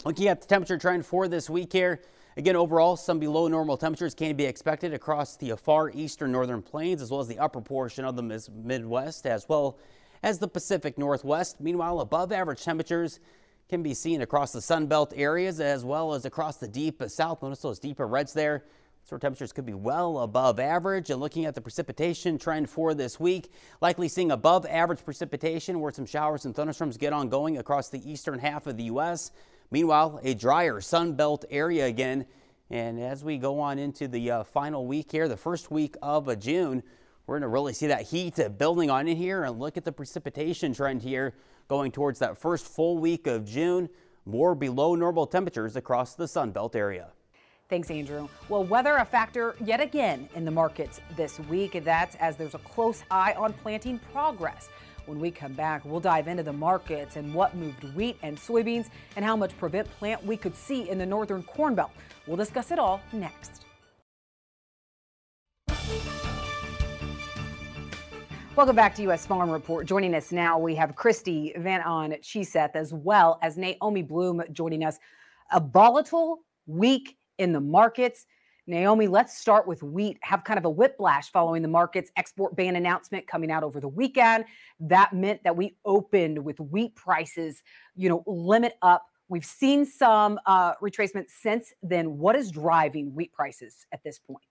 Looking 0.04 0.28
at 0.28 0.40
the 0.40 0.46
temperature 0.46 0.78
trend 0.78 1.04
for 1.04 1.26
this 1.26 1.50
week 1.50 1.72
here, 1.72 2.00
again, 2.38 2.56
overall, 2.56 2.96
some 2.96 3.18
below 3.18 3.48
normal 3.48 3.76
temperatures 3.76 4.14
can 4.14 4.36
be 4.36 4.44
expected 4.44 4.94
across 4.94 5.36
the 5.36 5.56
far 5.56 5.90
eastern 5.90 6.32
northern 6.32 6.62
plains 6.62 7.02
as 7.02 7.10
well 7.10 7.20
as 7.20 7.26
the 7.26 7.38
upper 7.38 7.60
portion 7.60 8.04
of 8.04 8.16
the 8.16 8.22
Midwest 8.22 9.26
as 9.26 9.48
well 9.48 9.78
as 10.22 10.38
the 10.38 10.48
Pacific 10.48 10.96
Northwest. 10.96 11.60
Meanwhile, 11.60 12.00
above 12.00 12.32
average 12.32 12.62
temperatures 12.62 13.18
can 13.68 13.82
be 13.82 13.92
seen 13.92 14.22
across 14.22 14.52
the 14.52 14.62
Sun 14.62 14.86
Belt 14.86 15.12
areas 15.16 15.60
as 15.60 15.84
well 15.84 16.14
as 16.14 16.24
across 16.24 16.56
the 16.56 16.68
deep 16.68 17.02
south. 17.08 17.42
Notice 17.42 17.60
those 17.60 17.80
deeper 17.80 18.06
reds 18.06 18.32
there. 18.32 18.64
So 19.04 19.16
temperatures 19.16 19.52
could 19.52 19.66
be 19.66 19.74
well 19.74 20.18
above 20.20 20.60
average. 20.60 21.10
And 21.10 21.20
looking 21.20 21.44
at 21.44 21.54
the 21.54 21.60
precipitation 21.60 22.38
trend 22.38 22.70
for 22.70 22.94
this 22.94 23.18
week, 23.18 23.50
likely 23.80 24.06
seeing 24.06 24.30
above 24.30 24.64
average 24.66 25.04
precipitation 25.04 25.80
where 25.80 25.92
some 25.92 26.06
showers 26.06 26.44
and 26.44 26.54
thunderstorms 26.54 26.96
get 26.98 27.12
on 27.12 27.28
going 27.28 27.58
across 27.58 27.88
the 27.88 28.10
eastern 28.10 28.38
half 28.38 28.66
of 28.66 28.76
the 28.76 28.84
U.S. 28.84 29.32
Meanwhile, 29.70 30.20
a 30.22 30.34
drier 30.34 30.80
Sun 30.80 31.14
Belt 31.14 31.44
area 31.50 31.86
again. 31.86 32.26
And 32.70 33.00
as 33.00 33.24
we 33.24 33.38
go 33.38 33.60
on 33.60 33.78
into 33.78 34.08
the 34.08 34.30
uh, 34.30 34.44
final 34.44 34.86
week 34.86 35.12
here, 35.12 35.28
the 35.28 35.36
first 35.36 35.70
week 35.70 35.96
of 36.02 36.28
uh, 36.28 36.34
June, 36.34 36.82
we're 37.26 37.34
going 37.34 37.42
to 37.42 37.48
really 37.48 37.74
see 37.74 37.86
that 37.88 38.02
heat 38.02 38.38
building 38.56 38.90
on 38.90 39.08
in 39.08 39.16
here 39.16 39.44
and 39.44 39.58
look 39.58 39.76
at 39.76 39.84
the 39.84 39.92
precipitation 39.92 40.72
trend 40.72 41.02
here 41.02 41.34
going 41.68 41.92
towards 41.92 42.18
that 42.20 42.38
first 42.38 42.66
full 42.66 42.98
week 42.98 43.26
of 43.26 43.44
June. 43.44 43.88
More 44.24 44.54
below 44.54 44.94
normal 44.94 45.26
temperatures 45.26 45.76
across 45.76 46.14
the 46.14 46.28
Sun 46.28 46.52
Belt 46.52 46.74
area. 46.74 47.08
Thanks, 47.68 47.90
Andrew. 47.90 48.28
Well, 48.48 48.64
weather 48.64 48.96
a 48.96 49.04
factor 49.04 49.54
yet 49.62 49.80
again 49.80 50.26
in 50.34 50.46
the 50.46 50.50
markets 50.50 51.00
this 51.16 51.38
week. 51.40 51.78
That's 51.84 52.16
as 52.16 52.36
there's 52.36 52.54
a 52.54 52.58
close 52.60 53.02
eye 53.10 53.34
on 53.34 53.52
planting 53.52 53.98
progress. 54.10 54.70
When 55.08 55.20
we 55.20 55.30
come 55.30 55.54
back, 55.54 55.86
we'll 55.86 56.00
dive 56.00 56.28
into 56.28 56.42
the 56.42 56.52
markets 56.52 57.16
and 57.16 57.32
what 57.32 57.56
moved 57.56 57.82
wheat 57.94 58.18
and 58.22 58.36
soybeans 58.36 58.90
and 59.16 59.24
how 59.24 59.36
much 59.36 59.56
prevent 59.56 59.90
plant 59.92 60.22
we 60.22 60.36
could 60.36 60.54
see 60.54 60.90
in 60.90 60.98
the 60.98 61.06
northern 61.06 61.42
corn 61.44 61.74
belt. 61.74 61.92
We'll 62.26 62.36
discuss 62.36 62.70
it 62.72 62.78
all 62.78 63.00
next. 63.14 63.64
Welcome 68.54 68.76
back 68.76 68.94
to 68.96 69.02
U.S. 69.04 69.24
Farm 69.24 69.48
Report. 69.48 69.86
Joining 69.86 70.14
us 70.14 70.30
now, 70.30 70.58
we 70.58 70.74
have 70.74 70.94
Christy 70.94 71.54
Van 71.56 71.80
On 71.80 72.10
Chiseth 72.20 72.76
as 72.76 72.92
well 72.92 73.38
as 73.40 73.56
Naomi 73.56 74.02
Blohm 74.02 74.52
joining 74.52 74.84
us. 74.84 74.98
A 75.52 75.60
volatile 75.60 76.40
week 76.66 77.16
in 77.38 77.54
the 77.54 77.60
markets. 77.60 78.26
Naomi, 78.68 79.06
let's 79.06 79.36
start 79.36 79.66
with 79.66 79.82
wheat. 79.82 80.18
Have 80.20 80.44
kind 80.44 80.58
of 80.58 80.66
a 80.66 80.70
whiplash 80.70 81.32
following 81.32 81.62
the 81.62 81.68
market's 81.68 82.10
export 82.16 82.54
ban 82.54 82.76
announcement 82.76 83.26
coming 83.26 83.50
out 83.50 83.64
over 83.64 83.80
the 83.80 83.88
weekend. 83.88 84.44
That 84.78 85.14
meant 85.14 85.42
that 85.44 85.56
we 85.56 85.76
opened 85.86 86.44
with 86.44 86.60
wheat 86.60 86.94
prices, 86.94 87.62
you 87.96 88.10
know, 88.10 88.22
limit 88.26 88.74
up. 88.82 89.06
We've 89.28 89.44
seen 89.44 89.86
some 89.86 90.38
uh, 90.44 90.74
retracement 90.76 91.26
since 91.28 91.72
then. 91.82 92.18
What 92.18 92.36
is 92.36 92.50
driving 92.50 93.14
wheat 93.14 93.32
prices 93.32 93.86
at 93.92 94.04
this 94.04 94.18
point? 94.18 94.44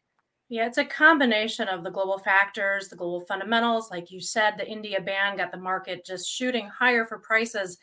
Yeah, 0.50 0.66
it's 0.66 0.78
a 0.78 0.86
combination 0.86 1.68
of 1.68 1.84
the 1.84 1.92
global 1.92 2.18
factors, 2.18 2.88
the 2.88 2.96
global 2.96 3.22
fundamentals. 3.22 3.92
Like 3.92 4.10
you 4.10 4.20
said, 4.20 4.56
the 4.58 4.68
India 4.68 5.00
ban 5.00 5.38
got 5.38 5.52
the 5.52 5.58
market 5.58 6.06
just 6.06 6.28
shooting 6.28 6.68
higher 6.70 7.06
for 7.06 7.20
prices. 7.20 7.78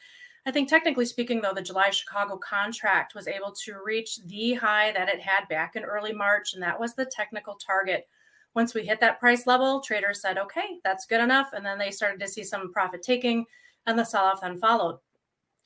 I 0.47 0.51
think, 0.51 0.69
technically 0.69 1.07
speaking, 1.07 1.41
though, 1.41 1.55
the 1.55 1.63
July 1.63 1.89
Chicago 1.89 2.37
contract 2.37 3.15
was 3.15 3.27
able 3.27 3.53
to 3.65 3.79
reach 3.83 4.19
the 4.27 4.53
high 4.55 4.93
that 4.93 5.09
it 5.09 5.21
had 5.21 5.49
back 5.49 5.75
in 5.75 5.85
early 5.85 6.13
March, 6.13 6.53
and 6.53 6.63
that 6.63 6.79
was 6.79 6.95
the 6.95 7.07
technical 7.07 7.55
target. 7.55 8.07
Once 8.55 8.75
we 8.75 8.85
hit 8.85 9.01
that 9.01 9.19
price 9.19 9.47
level, 9.47 9.81
traders 9.81 10.21
said, 10.21 10.37
okay, 10.37 10.79
that's 10.85 11.07
good 11.07 11.21
enough. 11.21 11.55
And 11.55 11.65
then 11.65 11.79
they 11.79 11.91
started 11.91 12.21
to 12.21 12.29
see 12.29 12.45
some 12.45 12.73
profit 12.73 13.03
taking, 13.03 13.47
and 13.87 13.99
the 13.99 14.05
sell 14.05 14.25
off 14.25 14.43
then 14.43 14.59
followed. 14.59 14.99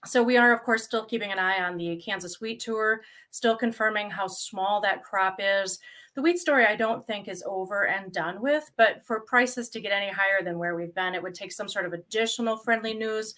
So 0.06 0.22
we 0.22 0.36
are, 0.36 0.52
of 0.52 0.62
course, 0.62 0.84
still 0.84 1.04
keeping 1.04 1.32
an 1.32 1.40
eye 1.40 1.60
on 1.60 1.76
the 1.76 1.96
Kansas 1.96 2.40
wheat 2.40 2.60
tour, 2.60 3.00
still 3.32 3.56
confirming 3.56 4.10
how 4.10 4.28
small 4.28 4.80
that 4.82 5.02
crop 5.02 5.40
is. 5.40 5.80
The 6.14 6.22
wheat 6.22 6.38
story, 6.38 6.66
I 6.66 6.76
don't 6.76 7.04
think, 7.04 7.26
is 7.26 7.42
over 7.44 7.86
and 7.88 8.12
done 8.12 8.40
with, 8.40 8.70
but 8.76 9.04
for 9.04 9.20
prices 9.20 9.68
to 9.70 9.80
get 9.80 9.92
any 9.92 10.10
higher 10.10 10.42
than 10.42 10.56
where 10.56 10.76
we've 10.76 10.94
been, 10.94 11.16
it 11.16 11.22
would 11.22 11.34
take 11.34 11.50
some 11.50 11.68
sort 11.68 11.84
of 11.84 11.92
additional 11.92 12.56
friendly 12.56 12.94
news. 12.94 13.34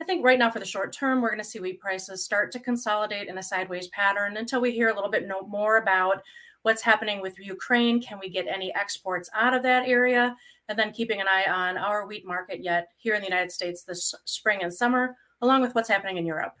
I 0.00 0.04
think 0.04 0.24
right 0.24 0.38
now, 0.38 0.50
for 0.50 0.58
the 0.58 0.64
short 0.64 0.92
term, 0.92 1.20
we're 1.20 1.30
going 1.30 1.38
to 1.38 1.44
see 1.44 1.60
wheat 1.60 1.80
prices 1.80 2.24
start 2.24 2.50
to 2.52 2.58
consolidate 2.58 3.28
in 3.28 3.38
a 3.38 3.42
sideways 3.42 3.88
pattern 3.88 4.36
until 4.36 4.60
we 4.60 4.72
hear 4.72 4.88
a 4.88 4.94
little 4.94 5.10
bit 5.10 5.28
more 5.48 5.76
about 5.76 6.22
what's 6.62 6.82
happening 6.82 7.20
with 7.20 7.38
Ukraine. 7.38 8.02
Can 8.02 8.18
we 8.18 8.28
get 8.28 8.46
any 8.48 8.74
exports 8.74 9.30
out 9.34 9.54
of 9.54 9.62
that 9.62 9.86
area? 9.86 10.34
And 10.68 10.78
then 10.78 10.92
keeping 10.92 11.20
an 11.20 11.28
eye 11.28 11.50
on 11.50 11.76
our 11.76 12.06
wheat 12.06 12.26
market 12.26 12.62
yet 12.62 12.88
here 12.96 13.14
in 13.14 13.20
the 13.20 13.28
United 13.28 13.52
States 13.52 13.84
this 13.84 14.14
spring 14.24 14.62
and 14.62 14.72
summer 14.72 15.16
along 15.42 15.60
with 15.60 15.74
what's 15.74 15.88
happening 15.88 16.16
in 16.16 16.26
Europe. 16.26 16.54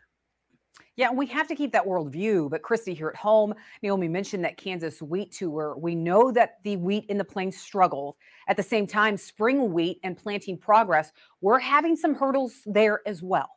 Yeah, 0.96 1.10
we 1.10 1.26
have 1.26 1.48
to 1.48 1.56
keep 1.56 1.72
that 1.72 1.86
world 1.86 2.12
view. 2.12 2.48
But 2.50 2.62
Christy, 2.62 2.94
here 2.94 3.08
at 3.08 3.16
home, 3.16 3.54
Naomi 3.82 4.08
mentioned 4.08 4.44
that 4.44 4.56
Kansas 4.56 5.02
wheat 5.02 5.32
tour. 5.32 5.76
We 5.78 5.94
know 5.94 6.30
that 6.32 6.58
the 6.62 6.76
wheat 6.76 7.06
in 7.08 7.18
the 7.18 7.24
plains 7.24 7.56
struggled. 7.56 8.16
At 8.48 8.56
the 8.56 8.62
same 8.62 8.86
time, 8.86 9.16
spring 9.16 9.72
wheat 9.72 9.98
and 10.04 10.16
planting 10.16 10.56
progress, 10.58 11.12
we're 11.40 11.58
having 11.58 11.96
some 11.96 12.14
hurdles 12.14 12.54
there 12.66 13.00
as 13.06 13.22
well. 13.22 13.50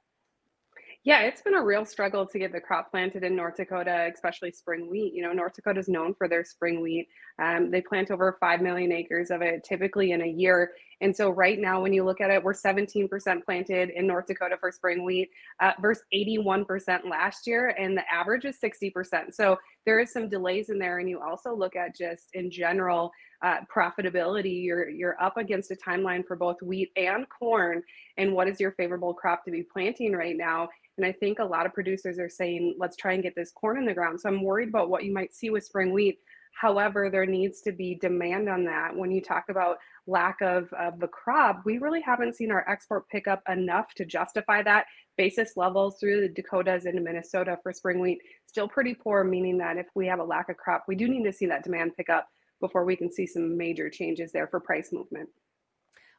Yeah, 1.08 1.22
it's 1.22 1.42
been 1.42 1.54
a 1.56 1.64
real 1.64 1.86
struggle 1.86 2.26
to 2.26 2.38
get 2.38 2.52
the 2.52 2.60
crop 2.60 2.92
planted 2.92 3.24
in 3.24 3.34
North 3.34 3.56
Dakota, 3.56 4.12
especially 4.14 4.52
spring 4.52 4.90
wheat. 4.92 5.14
You 5.14 5.24
know, 5.24 5.32
North 5.32 5.54
Dakota 5.54 5.80
is 5.80 5.88
known 5.88 6.14
for 6.14 6.28
their 6.28 6.44
spring 6.44 6.82
wheat. 6.82 7.08
Um, 7.42 7.72
they 7.72 7.80
plant 7.80 8.12
over 8.12 8.36
5 8.42 8.62
million 8.62 8.92
acres 8.92 9.32
of 9.32 9.42
it 9.42 9.64
typically 9.64 10.12
in 10.12 10.22
a 10.22 10.28
year. 10.28 10.74
And 11.00 11.16
so, 11.16 11.30
right 11.30 11.60
now, 11.60 11.82
when 11.82 11.94
you 11.94 12.04
look 12.04 12.20
at 12.20 12.30
it, 12.30 12.44
we're 12.44 12.52
17% 12.52 13.08
planted 13.46 13.92
in 13.92 14.06
North 14.06 14.26
Dakota 14.26 14.58
for 14.60 14.70
spring 14.70 15.06
wheat 15.06 15.30
uh, 15.62 15.72
versus 15.82 16.04
81% 16.14 17.10
last 17.10 17.48
year, 17.48 17.74
and 17.80 17.96
the 17.96 18.04
average 18.14 18.44
is 18.44 18.58
60%. 18.62 19.34
So, 19.34 19.56
there 19.88 20.02
is 20.02 20.12
some 20.12 20.28
delays 20.28 20.70
in 20.70 20.78
there. 20.78 21.00
And 21.00 21.10
you 21.10 21.22
also 21.22 21.56
look 21.56 21.78
at 21.78 21.96
just 21.96 22.28
in 22.34 22.52
general 22.52 23.10
uh, 23.42 23.60
profitability. 23.74 24.64
You're 24.64 24.90
you're 24.90 25.20
up 25.22 25.38
against 25.38 25.72
a 25.72 25.76
timeline 25.76 26.28
for 26.28 26.36
both 26.36 26.62
wheat 26.62 26.92
and 26.98 27.26
corn, 27.30 27.82
and 28.18 28.34
what 28.34 28.48
is 28.48 28.60
your 28.60 28.72
favorable 28.74 29.14
crop 29.14 29.46
to 29.46 29.52
be 29.52 29.64
planting 29.64 30.12
right 30.12 30.36
now? 30.36 30.68
And 30.98 31.06
I 31.06 31.12
think 31.12 31.40
a 31.40 31.46
lot 31.46 31.66
of 31.66 31.74
producers 31.74 32.20
are 32.20 32.30
saying, 32.30 32.76
let's 32.80 32.98
try 32.98 33.14
and 33.14 33.24
get 33.24 33.36
this 33.36 33.52
corn 33.52 33.78
in 33.78 33.86
the 33.86 33.94
ground. 33.94 34.20
So 34.20 34.30
I'm 34.30 34.44
worried 34.44 34.70
about 34.70 34.90
what 34.90 35.04
you 35.04 35.14
might 35.14 35.34
see 35.34 35.52
with 35.52 35.64
spring 35.64 35.94
wheat. 35.94 36.20
However, 36.60 37.12
there 37.12 37.28
needs 37.28 37.62
to 37.62 37.72
be 37.72 37.96
demand 37.96 38.50
on 38.50 38.66
that. 38.66 38.96
When 38.96 39.12
you 39.12 39.22
talk 39.22 39.46
about 39.50 39.78
lack 40.08 40.42
of, 40.42 40.74
of 40.74 41.00
the 41.00 41.08
crop, 41.08 41.62
we 41.66 41.78
really 41.78 42.02
haven't 42.02 42.36
seen 42.36 42.52
our 42.52 42.68
export 42.68 43.08
pick 43.10 43.28
up 43.28 43.44
enough 43.48 43.94
to 43.98 44.06
justify 44.06 44.64
that. 44.64 44.88
Basis 45.18 45.58
levels 45.58 46.00
through 46.00 46.22
the 46.22 46.30
Dakotas 46.30 46.86
into 46.86 47.02
Minnesota 47.02 47.58
for 47.64 47.74
spring 47.74 48.00
wheat 48.00 48.22
still 48.46 48.68
pretty 48.68 48.94
poor, 48.94 49.24
meaning 49.24 49.58
that 49.58 49.78
if 49.78 49.88
we 49.96 50.08
have 50.08 50.20
a 50.20 50.24
lack 50.24 50.50
of 50.50 50.58
crop, 50.58 50.86
we 50.88 50.96
do 50.96 51.08
need 51.08 51.24
to 51.24 51.34
see 51.34 51.48
that 51.48 51.64
demand 51.64 51.96
pick 51.98 52.10
up 52.10 52.30
before 52.60 52.86
we 52.86 52.96
can 52.96 53.12
see 53.12 53.26
some 53.26 53.58
major 53.58 53.90
changes 53.90 54.32
there 54.32 54.48
for 54.48 54.60
price 54.60 54.92
movement. 54.92 55.30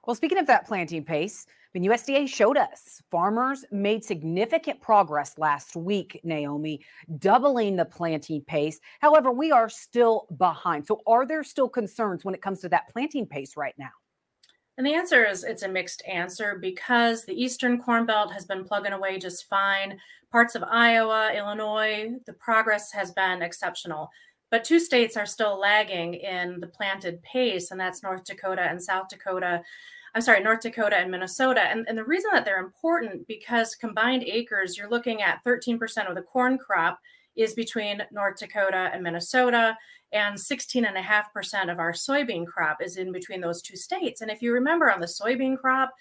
Well, 0.06 0.14
speaking 0.14 0.38
of 0.38 0.46
that 0.46 0.66
planting 0.66 1.04
pace, 1.04 1.46
I 1.48 1.78
mean, 1.78 1.90
USDA 1.90 2.28
showed 2.28 2.56
us 2.56 3.02
farmers 3.10 3.64
made 3.70 4.02
significant 4.02 4.80
progress 4.80 5.36
last 5.36 5.76
week, 5.76 6.18
Naomi, 6.24 6.80
doubling 7.18 7.76
the 7.76 7.84
planting 7.84 8.40
pace. 8.40 8.80
However, 9.00 9.30
we 9.30 9.52
are 9.52 9.68
still 9.68 10.26
behind. 10.38 10.86
So, 10.86 11.02
are 11.06 11.26
there 11.26 11.44
still 11.44 11.68
concerns 11.68 12.24
when 12.24 12.34
it 12.34 12.40
comes 12.40 12.60
to 12.60 12.70
that 12.70 12.88
planting 12.88 13.26
pace 13.26 13.54
right 13.54 13.74
now? 13.76 13.90
And 14.78 14.86
the 14.86 14.94
answer 14.94 15.26
is 15.26 15.42
it's 15.42 15.64
a 15.64 15.68
mixed 15.68 16.04
answer 16.06 16.56
because 16.62 17.24
the 17.24 17.34
Eastern 17.34 17.80
Corn 17.80 18.06
Belt 18.06 18.32
has 18.32 18.44
been 18.46 18.64
plugging 18.64 18.92
away 18.92 19.18
just 19.18 19.48
fine. 19.48 19.98
Parts 20.30 20.54
of 20.54 20.62
Iowa, 20.62 21.32
Illinois, 21.36 22.12
the 22.26 22.32
progress 22.34 22.92
has 22.92 23.10
been 23.10 23.42
exceptional. 23.42 24.08
But 24.52 24.62
two 24.62 24.78
states 24.78 25.16
are 25.16 25.26
still 25.26 25.58
lagging 25.58 26.14
in 26.14 26.60
the 26.60 26.68
planted 26.68 27.20
pace, 27.22 27.72
and 27.72 27.80
that's 27.80 28.04
North 28.04 28.24
Dakota 28.24 28.62
and 28.62 28.80
South 28.80 29.08
Dakota. 29.08 29.62
I'm 30.14 30.22
sorry, 30.22 30.44
North 30.44 30.60
Dakota 30.60 30.96
and 30.96 31.10
Minnesota. 31.10 31.62
And, 31.62 31.84
and 31.88 31.98
the 31.98 32.04
reason 32.04 32.30
that 32.32 32.44
they're 32.44 32.64
important 32.64 33.26
because 33.26 33.74
combined 33.74 34.22
acres, 34.22 34.78
you're 34.78 34.88
looking 34.88 35.22
at 35.22 35.44
13% 35.44 36.08
of 36.08 36.14
the 36.14 36.22
corn 36.22 36.56
crop 36.56 37.00
is 37.34 37.54
between 37.54 38.02
North 38.12 38.38
Dakota 38.38 38.90
and 38.92 39.02
Minnesota, 39.02 39.76
and 40.12 40.36
16.5% 40.36 41.70
of 41.70 41.78
our 41.78 41.92
soybean 41.92 42.46
crop 42.46 42.82
is 42.82 42.96
in 42.96 43.12
between 43.12 43.40
those 43.40 43.62
two 43.62 43.76
states. 43.76 44.20
And 44.20 44.30
if 44.30 44.40
you 44.40 44.52
remember 44.52 44.90
on 44.90 45.00
the 45.00 45.06
soybean 45.06 45.58
crop, 45.58 45.92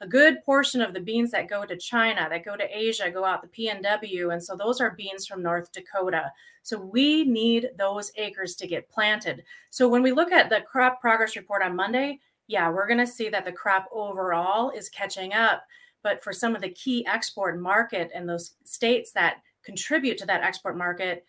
a 0.00 0.06
good 0.06 0.42
portion 0.44 0.82
of 0.82 0.92
the 0.92 1.00
beans 1.00 1.30
that 1.30 1.48
go 1.48 1.64
to 1.64 1.76
China, 1.76 2.26
that 2.28 2.44
go 2.44 2.56
to 2.56 2.76
Asia, 2.76 3.08
go 3.08 3.24
out 3.24 3.40
the 3.40 3.48
PNW. 3.48 4.32
And 4.32 4.42
so 4.42 4.56
those 4.56 4.80
are 4.80 4.96
beans 4.96 5.26
from 5.26 5.42
North 5.42 5.70
Dakota. 5.70 6.32
So 6.64 6.78
we 6.78 7.24
need 7.24 7.70
those 7.78 8.10
acres 8.16 8.56
to 8.56 8.66
get 8.66 8.88
planted. 8.88 9.44
So 9.70 9.88
when 9.88 10.02
we 10.02 10.10
look 10.10 10.32
at 10.32 10.50
the 10.50 10.62
crop 10.62 11.00
progress 11.00 11.36
report 11.36 11.62
on 11.62 11.76
Monday, 11.76 12.18
yeah, 12.48 12.68
we're 12.68 12.88
going 12.88 12.98
to 12.98 13.06
see 13.06 13.28
that 13.28 13.44
the 13.44 13.52
crop 13.52 13.88
overall 13.92 14.70
is 14.70 14.88
catching 14.88 15.32
up. 15.32 15.62
But 16.02 16.22
for 16.22 16.32
some 16.32 16.56
of 16.56 16.62
the 16.62 16.70
key 16.70 17.06
export 17.06 17.60
market 17.60 18.10
and 18.12 18.28
those 18.28 18.54
states 18.64 19.12
that 19.12 19.36
contribute 19.64 20.18
to 20.18 20.26
that 20.26 20.42
export 20.42 20.76
market, 20.76 21.24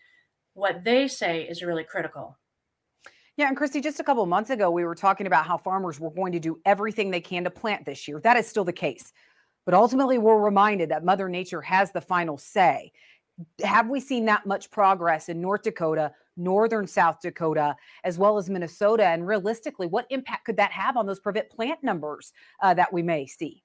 what 0.54 0.84
they 0.84 1.08
say 1.08 1.42
is 1.42 1.62
really 1.62 1.84
critical. 1.84 2.38
Yeah, 3.36 3.48
and 3.48 3.56
Christy, 3.56 3.80
just 3.80 3.98
a 3.98 4.04
couple 4.04 4.24
months 4.26 4.50
ago, 4.50 4.70
we 4.70 4.84
were 4.84 4.94
talking 4.94 5.26
about 5.26 5.44
how 5.44 5.56
farmers 5.56 5.98
were 5.98 6.10
going 6.10 6.32
to 6.32 6.40
do 6.40 6.60
everything 6.64 7.10
they 7.10 7.20
can 7.20 7.42
to 7.44 7.50
plant 7.50 7.84
this 7.84 8.06
year. 8.06 8.20
That 8.20 8.36
is 8.36 8.46
still 8.46 8.64
the 8.64 8.72
case. 8.72 9.12
But 9.64 9.74
ultimately, 9.74 10.18
we're 10.18 10.38
reminded 10.38 10.90
that 10.90 11.04
Mother 11.04 11.28
Nature 11.28 11.60
has 11.62 11.90
the 11.90 12.00
final 12.00 12.38
say. 12.38 12.92
Have 13.64 13.88
we 13.88 13.98
seen 13.98 14.26
that 14.26 14.46
much 14.46 14.70
progress 14.70 15.28
in 15.28 15.40
North 15.40 15.62
Dakota, 15.62 16.12
northern 16.36 16.86
South 16.86 17.20
Dakota, 17.20 17.74
as 18.04 18.18
well 18.18 18.38
as 18.38 18.48
Minnesota? 18.48 19.04
And 19.04 19.26
realistically, 19.26 19.88
what 19.88 20.06
impact 20.10 20.44
could 20.44 20.56
that 20.58 20.70
have 20.70 20.96
on 20.96 21.06
those 21.06 21.18
prevent 21.18 21.50
plant 21.50 21.82
numbers 21.82 22.32
uh, 22.62 22.74
that 22.74 22.92
we 22.92 23.02
may 23.02 23.26
see? 23.26 23.64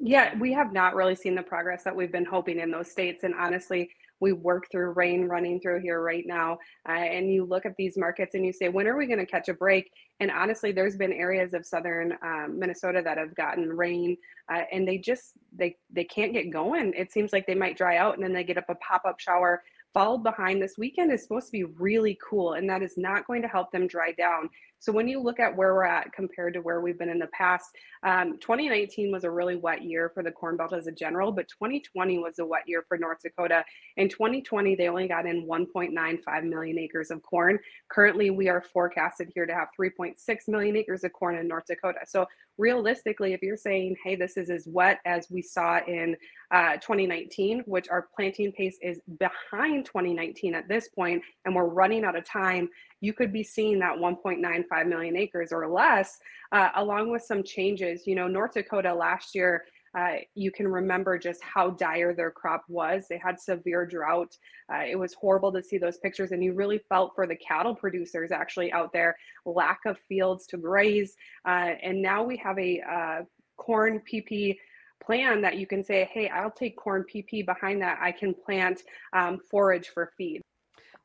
Yeah, 0.00 0.36
we 0.38 0.52
have 0.52 0.72
not 0.72 0.96
really 0.96 1.14
seen 1.14 1.36
the 1.36 1.42
progress 1.42 1.84
that 1.84 1.94
we've 1.94 2.10
been 2.10 2.24
hoping 2.24 2.58
in 2.58 2.72
those 2.72 2.90
states. 2.90 3.22
And 3.22 3.34
honestly, 3.34 3.90
we 4.20 4.32
work 4.32 4.66
through 4.70 4.92
rain 4.92 5.26
running 5.26 5.60
through 5.60 5.80
here 5.80 6.00
right 6.02 6.24
now. 6.26 6.58
Uh, 6.88 6.92
and 6.92 7.32
you 7.32 7.44
look 7.44 7.66
at 7.66 7.76
these 7.76 7.96
markets 7.96 8.34
and 8.34 8.44
you 8.44 8.52
say, 8.52 8.68
when 8.68 8.86
are 8.86 8.96
we 8.96 9.06
going 9.06 9.18
to 9.18 9.26
catch 9.26 9.48
a 9.48 9.54
break? 9.54 9.90
And 10.20 10.30
honestly, 10.30 10.72
there's 10.72 10.96
been 10.96 11.12
areas 11.12 11.54
of 11.54 11.64
southern 11.64 12.14
um, 12.22 12.58
Minnesota 12.58 13.00
that 13.04 13.18
have 13.18 13.34
gotten 13.34 13.68
rain, 13.68 14.16
uh, 14.52 14.62
and 14.72 14.86
they 14.86 14.98
just 14.98 15.32
they 15.56 15.76
they 15.90 16.04
can't 16.04 16.32
get 16.32 16.50
going. 16.50 16.92
It 16.96 17.12
seems 17.12 17.32
like 17.32 17.46
they 17.46 17.54
might 17.54 17.76
dry 17.76 17.98
out, 17.98 18.14
and 18.14 18.22
then 18.24 18.32
they 18.32 18.44
get 18.44 18.58
up 18.58 18.68
a 18.68 18.74
pop 18.76 19.02
up 19.06 19.20
shower 19.20 19.62
followed 19.94 20.22
behind 20.22 20.60
this 20.60 20.76
weekend 20.78 21.10
is 21.12 21.22
supposed 21.22 21.46
to 21.46 21.52
be 21.52 21.64
really 21.64 22.18
cool 22.22 22.54
and 22.54 22.68
that 22.68 22.82
is 22.82 22.94
not 22.96 23.26
going 23.26 23.42
to 23.42 23.48
help 23.48 23.72
them 23.72 23.86
dry 23.86 24.12
down 24.12 24.48
so 24.78 24.92
when 24.92 25.08
you 25.08 25.20
look 25.20 25.40
at 25.40 25.56
where 25.56 25.74
we're 25.74 25.84
at 25.84 26.12
compared 26.12 26.54
to 26.54 26.60
where 26.60 26.80
we've 26.80 26.98
been 26.98 27.08
in 27.08 27.18
the 27.18 27.28
past 27.28 27.70
um, 28.04 28.38
2019 28.40 29.10
was 29.10 29.24
a 29.24 29.30
really 29.30 29.56
wet 29.56 29.82
year 29.82 30.10
for 30.14 30.22
the 30.22 30.30
corn 30.30 30.56
belt 30.56 30.72
as 30.72 30.86
a 30.86 30.92
general 30.92 31.32
but 31.32 31.48
2020 31.48 32.18
was 32.18 32.38
a 32.38 32.44
wet 32.44 32.62
year 32.66 32.84
for 32.88 32.98
north 32.98 33.18
dakota. 33.22 33.64
In 33.96 34.08
2020 34.08 34.74
they 34.74 34.88
only 34.88 35.08
got 35.08 35.26
in 35.26 35.46
1.95 35.46 36.48
million 36.48 36.78
acres 36.78 37.10
of 37.10 37.22
corn. 37.22 37.58
Currently 37.90 38.30
we 38.30 38.48
are 38.48 38.60
forecasted 38.60 39.30
here 39.34 39.46
to 39.46 39.54
have 39.54 39.68
3.6 39.78 40.16
million 40.48 40.76
acres 40.76 41.04
of 41.04 41.12
corn 41.12 41.36
in 41.36 41.48
north 41.48 41.66
dakota. 41.66 42.00
So 42.06 42.26
realistically 42.58 43.32
if 43.32 43.42
you're 43.42 43.56
saying 43.56 43.96
hey 44.04 44.14
this 44.16 44.36
is 44.36 44.50
as 44.50 44.66
wet 44.66 44.98
as 45.06 45.30
we 45.30 45.40
saw 45.40 45.78
in 45.86 46.16
uh, 46.50 46.74
2019 46.74 47.62
which 47.66 47.88
our 47.88 48.08
planting 48.14 48.52
pace 48.52 48.78
is 48.82 49.00
behind 49.18 49.84
2019 49.86 50.54
at 50.54 50.68
this 50.68 50.88
point 50.88 51.22
and 51.44 51.54
we're 51.54 51.64
running 51.64 52.04
out 52.04 52.16
of 52.16 52.24
time 52.24 52.68
you 53.00 53.12
could 53.12 53.32
be 53.32 53.42
seeing 53.42 53.78
that 53.78 53.96
1.95 53.96 54.88
million 54.88 55.16
acres 55.16 55.52
or 55.52 55.68
less 55.68 56.18
uh, 56.52 56.70
along 56.76 57.10
with 57.10 57.22
some 57.22 57.42
changes. 57.42 58.06
You 58.06 58.14
know 58.14 58.28
north 58.28 58.54
dakota 58.54 58.92
last 58.92 59.34
year 59.34 59.64
uh, 59.96 60.16
you 60.34 60.50
can 60.50 60.68
remember 60.68 61.18
just 61.18 61.42
how 61.42 61.70
dire 61.70 62.14
their 62.14 62.30
crop 62.30 62.64
was. 62.68 63.06
They 63.08 63.18
had 63.18 63.40
severe 63.40 63.86
drought. 63.86 64.36
Uh, 64.72 64.82
it 64.88 64.96
was 64.96 65.14
horrible 65.14 65.52
to 65.52 65.62
see 65.62 65.78
those 65.78 65.98
pictures, 65.98 66.32
and 66.32 66.42
you 66.42 66.52
really 66.52 66.78
felt 66.88 67.12
for 67.14 67.26
the 67.26 67.36
cattle 67.36 67.74
producers 67.74 68.30
actually 68.32 68.72
out 68.72 68.92
there, 68.92 69.16
lack 69.46 69.80
of 69.86 69.98
fields 70.08 70.46
to 70.48 70.56
graze. 70.56 71.14
Uh, 71.46 71.72
and 71.82 72.02
now 72.02 72.22
we 72.22 72.36
have 72.36 72.58
a 72.58 72.80
uh, 72.80 73.22
corn 73.56 74.00
PP 74.10 74.56
plan 75.04 75.40
that 75.40 75.56
you 75.56 75.66
can 75.66 75.82
say, 75.82 76.08
hey, 76.12 76.28
I'll 76.28 76.50
take 76.50 76.76
corn 76.76 77.04
PP 77.12 77.46
behind 77.46 77.80
that. 77.82 77.98
I 78.00 78.12
can 78.12 78.34
plant 78.34 78.82
um, 79.12 79.38
forage 79.50 79.88
for 79.88 80.12
feed. 80.18 80.42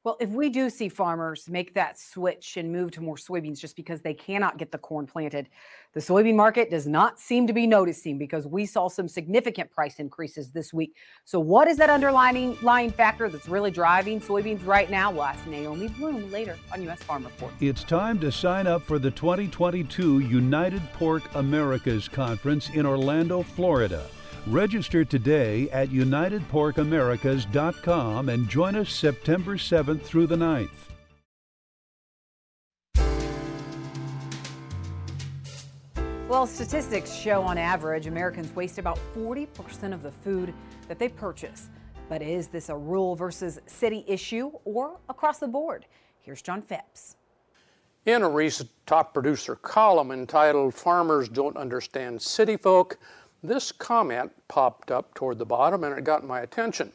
Well, 0.04 0.18
if 0.20 0.32
we 0.32 0.50
do 0.50 0.70
see 0.70 0.90
farmers 0.90 1.48
make 1.48 1.76
that 1.76 1.98
switch 1.98 2.58
and 2.58 2.70
move 2.70 2.92
to 2.92 3.02
more 3.02 3.16
soybeans 3.16 3.58
just 3.58 3.78
because 3.78 4.02
they 4.02 4.14
cannot 4.14 4.58
get 4.58 4.70
the 4.70 4.78
corn 4.78 5.08
planted, 5.08 5.48
the 5.94 6.02
soybean 6.02 6.36
market 6.36 6.70
does 6.70 6.86
not 6.86 7.22
seem 7.22 7.48
to 7.48 7.54
be 7.54 7.66
noticing 7.66 8.18
because 8.18 8.46
we 8.46 8.66
saw 8.66 8.90
some 8.90 9.08
significant 9.08 9.72
price 9.72 10.00
increases 10.00 10.52
this 10.52 10.74
week. 10.74 10.98
So, 11.24 11.40
what 11.40 11.70
is 11.70 11.78
that 11.78 11.90
underlying 11.90 12.58
lying 12.62 12.92
factor 12.92 13.30
that's 13.30 13.48
really 13.48 13.72
driving 13.72 14.20
soybeans 14.20 14.66
right 14.66 14.92
now? 14.92 15.10
We'll 15.10 15.24
ask 15.24 15.48
Naomi 15.48 15.88
Blohm 15.88 16.30
later 16.30 16.58
on 16.74 16.82
U.S. 16.84 17.02
Farm 17.02 17.24
Report. 17.24 17.54
It's 17.62 17.86
time 17.86 18.20
to 18.20 18.32
sign 18.32 18.68
up 18.68 18.82
for 18.82 19.00
the 19.00 19.12
2022 19.12 20.20
United 20.20 20.82
Pork 20.92 21.24
Americas 21.36 22.10
Conference 22.10 22.70
in 22.72 22.86
Orlando, 22.86 23.42
Florida. 23.42 24.06
Register 24.48 25.06
today 25.06 25.70
at 25.70 25.88
UnitedPorkAmericas.com 25.88 28.28
and 28.28 28.50
join 28.50 28.76
us 28.76 28.92
September 28.92 29.56
7th 29.56 30.02
through 30.02 30.28
the 30.28 30.36
9th. 30.36 30.68
Well, 36.28 36.46
statistics 36.46 37.16
show 37.16 37.42
on 37.42 37.58
average 37.58 38.08
Americans 38.08 38.54
waste 38.54 38.80
about 38.80 39.00
40% 39.16 39.94
of 39.94 40.04
the 40.04 40.12
food 40.12 40.54
that 40.90 41.00
they 41.00 41.08
purchase. 41.08 41.70
But 42.10 42.22
is 42.22 42.50
this 42.50 42.68
a 42.68 42.76
rural 42.76 43.16
versus 43.16 43.62
city 43.66 44.04
issue 44.10 44.52
or 44.66 45.00
across 45.08 45.38
the 45.38 45.48
board? 45.48 45.86
Here's 46.20 46.42
John 46.42 46.62
Phipps. 46.62 47.16
In 48.06 48.22
a 48.22 48.30
recent 48.30 48.70
top 48.86 49.14
producer 49.14 49.56
column 49.56 50.12
entitled 50.12 50.74
Farmers 50.74 51.30
Don't 51.30 51.56
Understand 51.56 52.22
City 52.22 52.58
Folk, 52.58 52.98
this 53.44 53.72
comment 53.72 54.32
popped 54.48 54.90
up 54.90 55.14
toward 55.14 55.38
the 55.38 55.46
bottom 55.46 55.84
and 55.84 55.98
it 55.98 56.04
got 56.04 56.26
my 56.26 56.42
attention. 56.42 56.92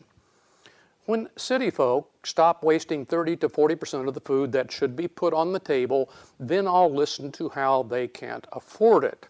When 1.05 1.28
city 1.37 1.71
folk 1.71 2.11
stop 2.26 2.62
wasting 2.62 3.07
30 3.07 3.37
to 3.37 3.49
40% 3.49 4.09
of 4.09 4.14
the 4.14 4.21
food 4.21 4.52
that 4.52 4.71
should 4.71 4.95
be 4.97 5.09
put 5.09 5.33
on 5.33 5.52
the 5.52 5.59
table, 5.59 6.11
then 6.38 6.67
I'll 6.67 6.93
listen 6.93 7.33
to 7.33 7.49
how 7.49 7.85
they 7.85 8.09
can't 8.09 8.47
afford 8.52 9.05
it. 9.05 9.26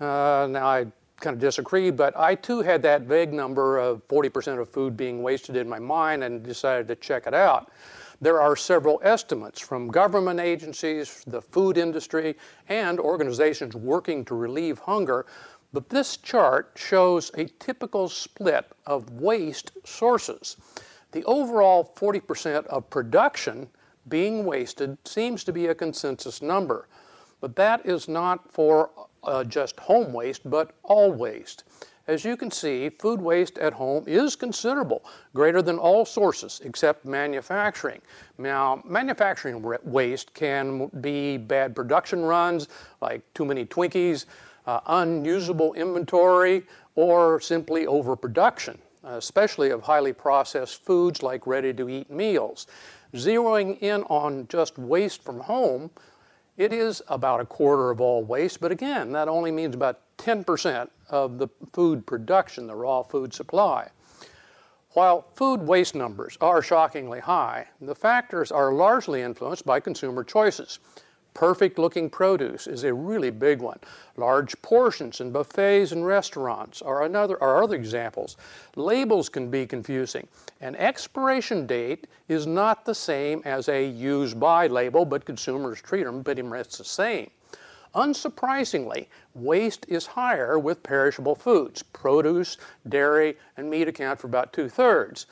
Uh, 0.00 0.48
now, 0.50 0.66
I 0.66 0.86
kind 1.20 1.34
of 1.34 1.40
disagree, 1.40 1.90
but 1.90 2.16
I 2.16 2.34
too 2.34 2.60
had 2.60 2.82
that 2.82 3.02
vague 3.02 3.32
number 3.32 3.78
of 3.78 4.06
40% 4.08 4.58
of 4.58 4.68
food 4.68 4.96
being 4.96 5.22
wasted 5.22 5.56
in 5.56 5.68
my 5.68 5.78
mind 5.78 6.24
and 6.24 6.42
decided 6.42 6.88
to 6.88 6.96
check 6.96 7.26
it 7.26 7.34
out. 7.34 7.70
There 8.20 8.40
are 8.40 8.56
several 8.56 9.00
estimates 9.02 9.60
from 9.60 9.88
government 9.88 10.40
agencies, 10.40 11.22
the 11.26 11.42
food 11.42 11.76
industry, 11.76 12.36
and 12.68 12.98
organizations 12.98 13.74
working 13.74 14.24
to 14.26 14.34
relieve 14.34 14.78
hunger 14.78 15.26
but 15.74 15.90
this 15.90 16.16
chart 16.16 16.70
shows 16.76 17.32
a 17.34 17.46
typical 17.58 18.08
split 18.08 18.64
of 18.86 19.10
waste 19.10 19.72
sources. 19.84 20.56
The 21.10 21.24
overall 21.24 21.92
40% 21.96 22.64
of 22.66 22.88
production 22.90 23.68
being 24.08 24.44
wasted 24.44 24.96
seems 25.04 25.42
to 25.42 25.52
be 25.52 25.66
a 25.66 25.74
consensus 25.74 26.40
number, 26.40 26.86
but 27.40 27.56
that 27.56 27.84
is 27.84 28.08
not 28.08 28.52
for 28.52 28.90
uh, 29.24 29.42
just 29.42 29.80
home 29.80 30.12
waste, 30.12 30.48
but 30.48 30.76
all 30.84 31.10
waste. 31.10 31.64
As 32.06 32.24
you 32.24 32.36
can 32.36 32.50
see, 32.50 32.90
food 32.90 33.20
waste 33.20 33.58
at 33.58 33.72
home 33.72 34.04
is 34.06 34.36
considerable, 34.36 35.04
greater 35.32 35.62
than 35.62 35.78
all 35.78 36.04
sources 36.04 36.60
except 36.64 37.04
manufacturing. 37.04 38.00
Now, 38.38 38.82
manufacturing 38.84 39.64
waste 39.82 40.34
can 40.34 40.88
be 41.00 41.38
bad 41.38 41.74
production 41.74 42.22
runs, 42.22 42.68
like 43.00 43.22
too 43.32 43.46
many 43.46 43.64
Twinkies, 43.64 44.26
uh, 44.66 44.80
unusable 44.86 45.74
inventory, 45.74 46.62
or 46.94 47.40
simply 47.40 47.86
overproduction, 47.86 48.78
especially 49.02 49.70
of 49.70 49.82
highly 49.82 50.12
processed 50.12 50.84
foods 50.84 51.22
like 51.22 51.46
ready 51.46 51.72
to 51.72 51.88
eat 51.88 52.10
meals. 52.10 52.66
Zeroing 53.14 53.78
in 53.80 54.02
on 54.04 54.46
just 54.48 54.78
waste 54.78 55.22
from 55.22 55.40
home, 55.40 55.90
it 56.56 56.72
is 56.72 57.02
about 57.08 57.40
a 57.40 57.44
quarter 57.44 57.90
of 57.90 58.00
all 58.00 58.22
waste, 58.22 58.60
but 58.60 58.70
again, 58.70 59.12
that 59.12 59.28
only 59.28 59.50
means 59.50 59.74
about 59.74 60.00
10% 60.18 60.88
of 61.10 61.38
the 61.38 61.48
food 61.72 62.06
production, 62.06 62.66
the 62.66 62.74
raw 62.74 63.02
food 63.02 63.34
supply. 63.34 63.88
While 64.90 65.26
food 65.34 65.60
waste 65.60 65.96
numbers 65.96 66.38
are 66.40 66.62
shockingly 66.62 67.18
high, 67.18 67.66
the 67.80 67.96
factors 67.96 68.52
are 68.52 68.72
largely 68.72 69.22
influenced 69.22 69.66
by 69.66 69.80
consumer 69.80 70.22
choices. 70.22 70.78
Perfect 71.34 71.80
looking 71.80 72.08
produce 72.08 72.68
is 72.68 72.84
a 72.84 72.94
really 72.94 73.30
big 73.30 73.60
one. 73.60 73.80
Large 74.16 74.62
portions 74.62 75.20
in 75.20 75.32
buffets 75.32 75.90
and 75.90 76.06
restaurants 76.06 76.80
are 76.80 77.02
another 77.02 77.42
are 77.42 77.60
other 77.60 77.74
examples. 77.74 78.36
Labels 78.76 79.28
can 79.28 79.50
be 79.50 79.66
confusing. 79.66 80.28
An 80.60 80.76
expiration 80.76 81.66
date 81.66 82.06
is 82.28 82.46
not 82.46 82.84
the 82.84 82.94
same 82.94 83.42
as 83.44 83.68
a 83.68 83.84
use 83.84 84.32
by 84.32 84.68
label, 84.68 85.04
but 85.04 85.24
consumers 85.24 85.82
treat 85.82 86.04
them 86.04 86.22
pretty 86.22 86.42
much 86.42 86.78
the 86.78 86.84
same. 86.84 87.28
Unsurprisingly, 87.96 89.08
waste 89.34 89.86
is 89.88 90.06
higher 90.06 90.56
with 90.56 90.84
perishable 90.84 91.34
foods. 91.34 91.82
Produce, 91.82 92.58
dairy, 92.88 93.36
and 93.56 93.68
meat 93.68 93.88
account 93.88 94.20
for 94.20 94.28
about 94.28 94.52
two 94.52 94.68
thirds. 94.68 95.26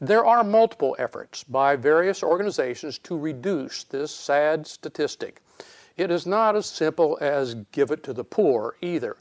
There 0.00 0.24
are 0.24 0.44
multiple 0.44 0.94
efforts 1.00 1.42
by 1.42 1.74
various 1.74 2.22
organizations 2.22 2.98
to 2.98 3.18
reduce 3.18 3.82
this 3.82 4.14
sad 4.14 4.64
statistic. 4.64 5.42
It 5.98 6.12
is 6.12 6.26
not 6.26 6.54
as 6.54 6.66
simple 6.66 7.18
as 7.20 7.56
give 7.72 7.90
it 7.90 8.04
to 8.04 8.12
the 8.12 8.22
poor 8.22 8.76
either. 8.80 9.16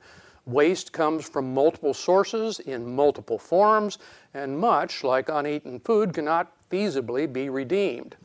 Waste 0.46 0.94
comes 0.94 1.28
from 1.28 1.52
multiple 1.52 1.94
sources 1.94 2.60
in 2.60 2.96
multiple 2.96 3.40
forms, 3.40 3.98
and 4.36 4.60
much, 4.60 5.04
like 5.04 5.28
uneaten 5.28 5.80
food, 5.80 6.14
cannot 6.14 6.54
feasibly 6.70 7.32
be 7.32 7.50
redeemed. 7.50 8.16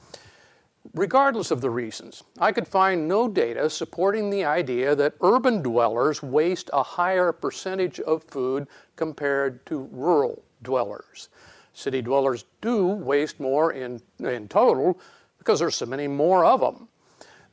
Regardless 0.93 1.51
of 1.51 1.63
the 1.63 1.71
reasons, 1.71 2.25
I 2.39 2.53
could 2.53 2.69
find 2.69 3.09
no 3.09 3.27
data 3.27 3.71
supporting 3.71 4.29
the 4.29 4.45
idea 4.45 4.95
that 4.97 5.15
urban 5.23 5.63
dwellers 5.63 6.23
waste 6.23 6.69
a 6.75 6.83
higher 6.83 7.33
percentage 7.33 8.01
of 8.01 8.23
food 8.25 8.69
compared 8.97 9.65
to 9.67 9.89
rural 9.91 10.43
dwellers. 10.63 11.31
City 11.73 12.03
dwellers 12.03 12.45
do 12.61 12.87
waste 12.87 13.41
more 13.41 13.73
in, 13.73 14.03
in 14.19 14.47
total 14.49 15.01
because 15.39 15.59
there's 15.59 15.77
so 15.77 15.87
many 15.87 16.07
more 16.07 16.45
of 16.45 16.61
them. 16.61 16.89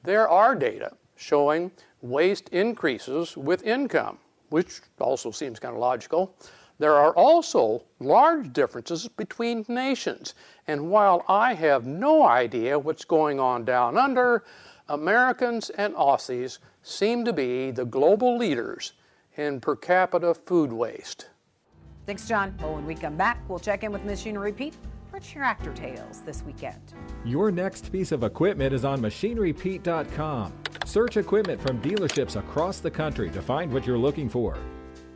There 0.03 0.27
are 0.29 0.55
data 0.55 0.91
showing 1.15 1.71
waste 2.01 2.49
increases 2.49 3.35
with 3.35 3.63
income, 3.63 4.17
which 4.49 4.81
also 4.99 5.31
seems 5.31 5.59
kind 5.59 5.73
of 5.73 5.79
logical. 5.81 6.35
There 6.77 6.95
are 6.95 7.13
also 7.13 7.83
large 7.99 8.53
differences 8.53 9.07
between 9.09 9.65
nations. 9.67 10.33
And 10.67 10.89
while 10.89 11.25
I 11.27 11.53
have 11.53 11.85
no 11.85 12.25
idea 12.25 12.79
what's 12.79 13.03
going 13.03 13.39
on 13.39 13.65
down 13.65 13.97
under, 13.97 14.45
Americans 14.87 15.69
and 15.71 15.93
Aussies 15.95 16.59
seem 16.81 17.25
to 17.25 17.33
be 17.33 17.71
the 17.71 17.85
global 17.85 18.37
leaders 18.37 18.93
in 19.35 19.59
per 19.59 19.75
capita 19.75 20.33
food 20.33 20.71
waste. 20.71 21.27
Thanks, 22.05 22.27
John. 22.27 22.55
Well, 22.61 22.75
when 22.75 22.85
we 22.85 22.95
come 22.95 23.17
back, 23.17 23.37
we'll 23.49 23.59
check 23.59 23.83
in 23.83 23.91
with 23.91 24.03
Machinery 24.05 24.53
Pete 24.53 24.75
for 25.19 25.33
Tractor 25.33 25.73
Tales 25.73 26.21
this 26.25 26.43
weekend. 26.43 26.93
Your 27.25 27.51
next 27.51 27.91
piece 27.91 28.11
of 28.11 28.23
equipment 28.23 28.73
is 28.73 28.85
on 28.85 28.99
MachineryPete.com. 29.01 30.53
Search 30.85 31.17
equipment 31.17 31.61
from 31.61 31.81
dealerships 31.81 32.35
across 32.37 32.79
the 32.79 32.91
country 32.91 33.29
to 33.31 33.41
find 33.41 33.71
what 33.71 33.85
you're 33.85 33.97
looking 33.97 34.29
for. 34.29 34.57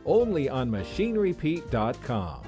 Only 0.04 0.48
on 0.48 0.70
MachineryPete.com. 0.70 2.42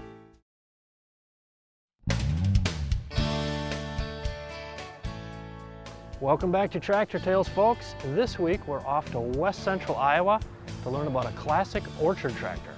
Welcome 6.18 6.50
back 6.50 6.70
to 6.70 6.80
Tractor 6.80 7.18
Tales, 7.18 7.48
folks. 7.48 7.94
This 8.14 8.38
week 8.38 8.66
we're 8.66 8.84
off 8.86 9.10
to 9.12 9.20
west 9.20 9.62
central 9.62 9.98
Iowa 9.98 10.40
to 10.82 10.90
learn 10.90 11.06
about 11.06 11.26
a 11.26 11.32
classic 11.32 11.82
orchard 12.00 12.34
tractor. 12.36 12.72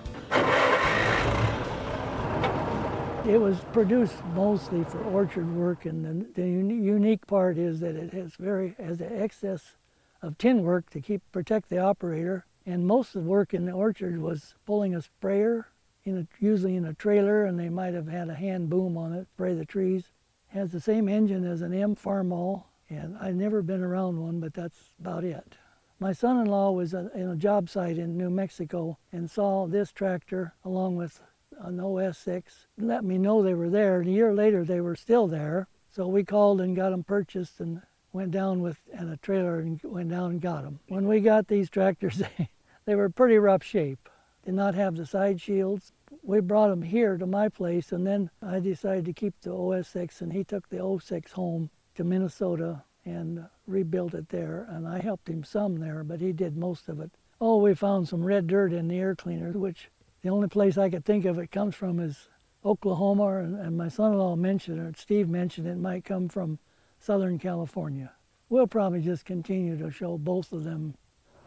It 3.29 3.39
was 3.39 3.59
produced 3.75 4.25
mostly 4.35 4.85
for 4.85 5.05
orchard 5.05 5.55
work, 5.55 5.85
and 5.85 6.03
the, 6.03 6.41
the 6.41 6.49
unique 6.49 7.27
part 7.27 7.59
is 7.59 7.79
that 7.81 7.95
it 7.95 8.15
has 8.15 8.37
very 8.37 8.75
has 8.79 9.03
an 9.03 9.21
excess 9.21 9.77
of 10.23 10.39
tin 10.39 10.63
work 10.63 10.89
to 10.91 11.03
keep 11.03 11.21
protect 11.31 11.69
the 11.69 11.77
operator. 11.77 12.47
And 12.65 12.87
most 12.87 13.15
of 13.15 13.25
the 13.25 13.29
work 13.29 13.53
in 13.53 13.67
the 13.67 13.73
orchard 13.73 14.23
was 14.23 14.55
pulling 14.65 14.95
a 14.95 15.03
sprayer, 15.03 15.67
in 16.05 16.17
a, 16.17 16.27
usually 16.43 16.75
in 16.75 16.87
a 16.87 16.95
trailer, 16.95 17.45
and 17.45 17.61
they 17.61 17.69
might 17.69 17.93
have 17.93 18.09
had 18.09 18.31
a 18.31 18.35
hand 18.35 18.71
boom 18.71 18.97
on 18.97 19.13
it, 19.13 19.27
spray 19.35 19.55
the 19.55 19.67
trees. 19.67 20.05
It 20.51 20.55
has 20.55 20.73
the 20.73 20.81
same 20.81 21.07
engine 21.07 21.45
as 21.45 21.61
an 21.61 21.75
M 21.75 21.97
Farmall, 21.97 22.65
and 22.89 23.15
I've 23.19 23.35
never 23.35 23.61
been 23.61 23.83
around 23.83 24.23
one, 24.23 24.41
but 24.41 24.55
that's 24.55 24.89
about 24.99 25.25
it. 25.25 25.59
My 26.01 26.15
son-in-law 26.15 26.71
was 26.71 26.95
in 26.95 27.29
a 27.29 27.37
job 27.37 27.69
site 27.69 27.99
in 27.99 28.17
New 28.17 28.31
Mexico 28.31 28.97
and 29.13 29.31
saw 29.31 29.67
this 29.67 29.93
tractor 29.93 30.55
along 30.65 30.97
with 30.97 31.21
an 31.61 31.79
OS6, 31.79 32.43
let 32.79 33.05
me 33.05 33.19
know 33.19 33.43
they 33.43 33.55
were 33.55 33.71
there. 33.71 34.01
And 34.01 34.09
a 34.09 34.13
year 34.13 34.35
later, 34.35 34.65
they 34.65 34.81
were 34.81 34.97
still 34.97 35.27
there. 35.27 35.69
So 35.91 36.07
we 36.07 36.25
called 36.25 36.61
and 36.61 36.77
got 36.77 36.91
them 36.91 37.03
purchased 37.03 37.61
and 37.61 37.83
went 38.13 38.31
down 38.31 38.61
with 38.61 38.79
and 38.93 39.11
a 39.11 39.17
trailer 39.17 39.61
and 39.61 39.81
went 39.83 40.11
down 40.11 40.33
and 40.33 40.41
got 40.41 40.65
them. 40.65 40.81
When 40.89 41.07
we 41.07 41.21
got 41.21 41.49
these 41.49 41.71
tractors, 41.71 42.23
they 42.85 42.95
were 42.95 43.09
pretty 43.09 43.39
rough 43.39 43.63
shape. 43.63 44.09
Did 44.45 44.55
not 44.55 44.75
have 44.75 44.97
the 44.97 45.07
side 45.07 45.41
shields. 45.41 45.93
We 46.23 46.41
brought 46.41 46.69
them 46.69 46.83
here 46.83 47.17
to 47.17 47.27
my 47.27 47.49
place, 47.49 47.93
and 47.93 48.07
then 48.07 48.31
I 48.41 48.61
decided 48.61 49.05
to 49.07 49.13
keep 49.13 49.35
the 49.41 49.51
OS6, 49.51 50.21
and 50.21 50.33
he 50.33 50.45
took 50.45 50.69
the 50.69 50.99
06 51.03 51.33
home 51.33 51.71
to 51.97 52.05
Minnesota 52.05 52.83
and 53.05 53.47
rebuilt 53.67 54.15
it 54.15 54.29
there. 54.29 54.67
And 54.71 54.87
I 54.87 55.01
helped 55.01 55.29
him 55.29 55.45
some 55.45 55.79
there, 55.79 56.05
but 56.05 56.21
he 56.21 56.33
did 56.33 56.57
most 56.57 56.89
of 56.89 57.01
it. 57.01 57.11
Oh, 57.41 57.59
we 57.59 57.75
found 57.75 58.09
some 58.09 58.25
red 58.25 58.47
dirt 58.47 58.73
in 58.73 58.89
the 58.89 58.99
air 58.99 59.15
cleaner, 59.15 59.53
which 59.53 59.91
the 60.23 60.31
only 60.31 60.49
place 60.49 60.77
I 60.77 60.91
could 60.91 61.05
think 61.05 61.25
of 61.25 61.39
it 61.39 61.51
comes 61.51 61.75
from 61.75 62.01
is 62.01 62.29
Oklahoma, 62.65 63.39
and, 63.39 63.77
my 63.77 63.89
son-in-law 63.89 64.37
mentioned 64.37 64.87
it, 64.87 64.99
Steve 64.99 65.29
mentioned 65.29 65.67
it 65.67 65.79
might 65.79 66.05
come 66.05 66.29
from 66.29 66.59
Southern 66.99 67.39
California. 67.39 68.13
We'll 68.49 68.67
probably 68.67 69.01
just 69.01 69.25
continue 69.25 69.79
to 69.79 69.91
show 69.91 70.19
both 70.19 70.53
of 70.53 70.65
them, 70.65 70.95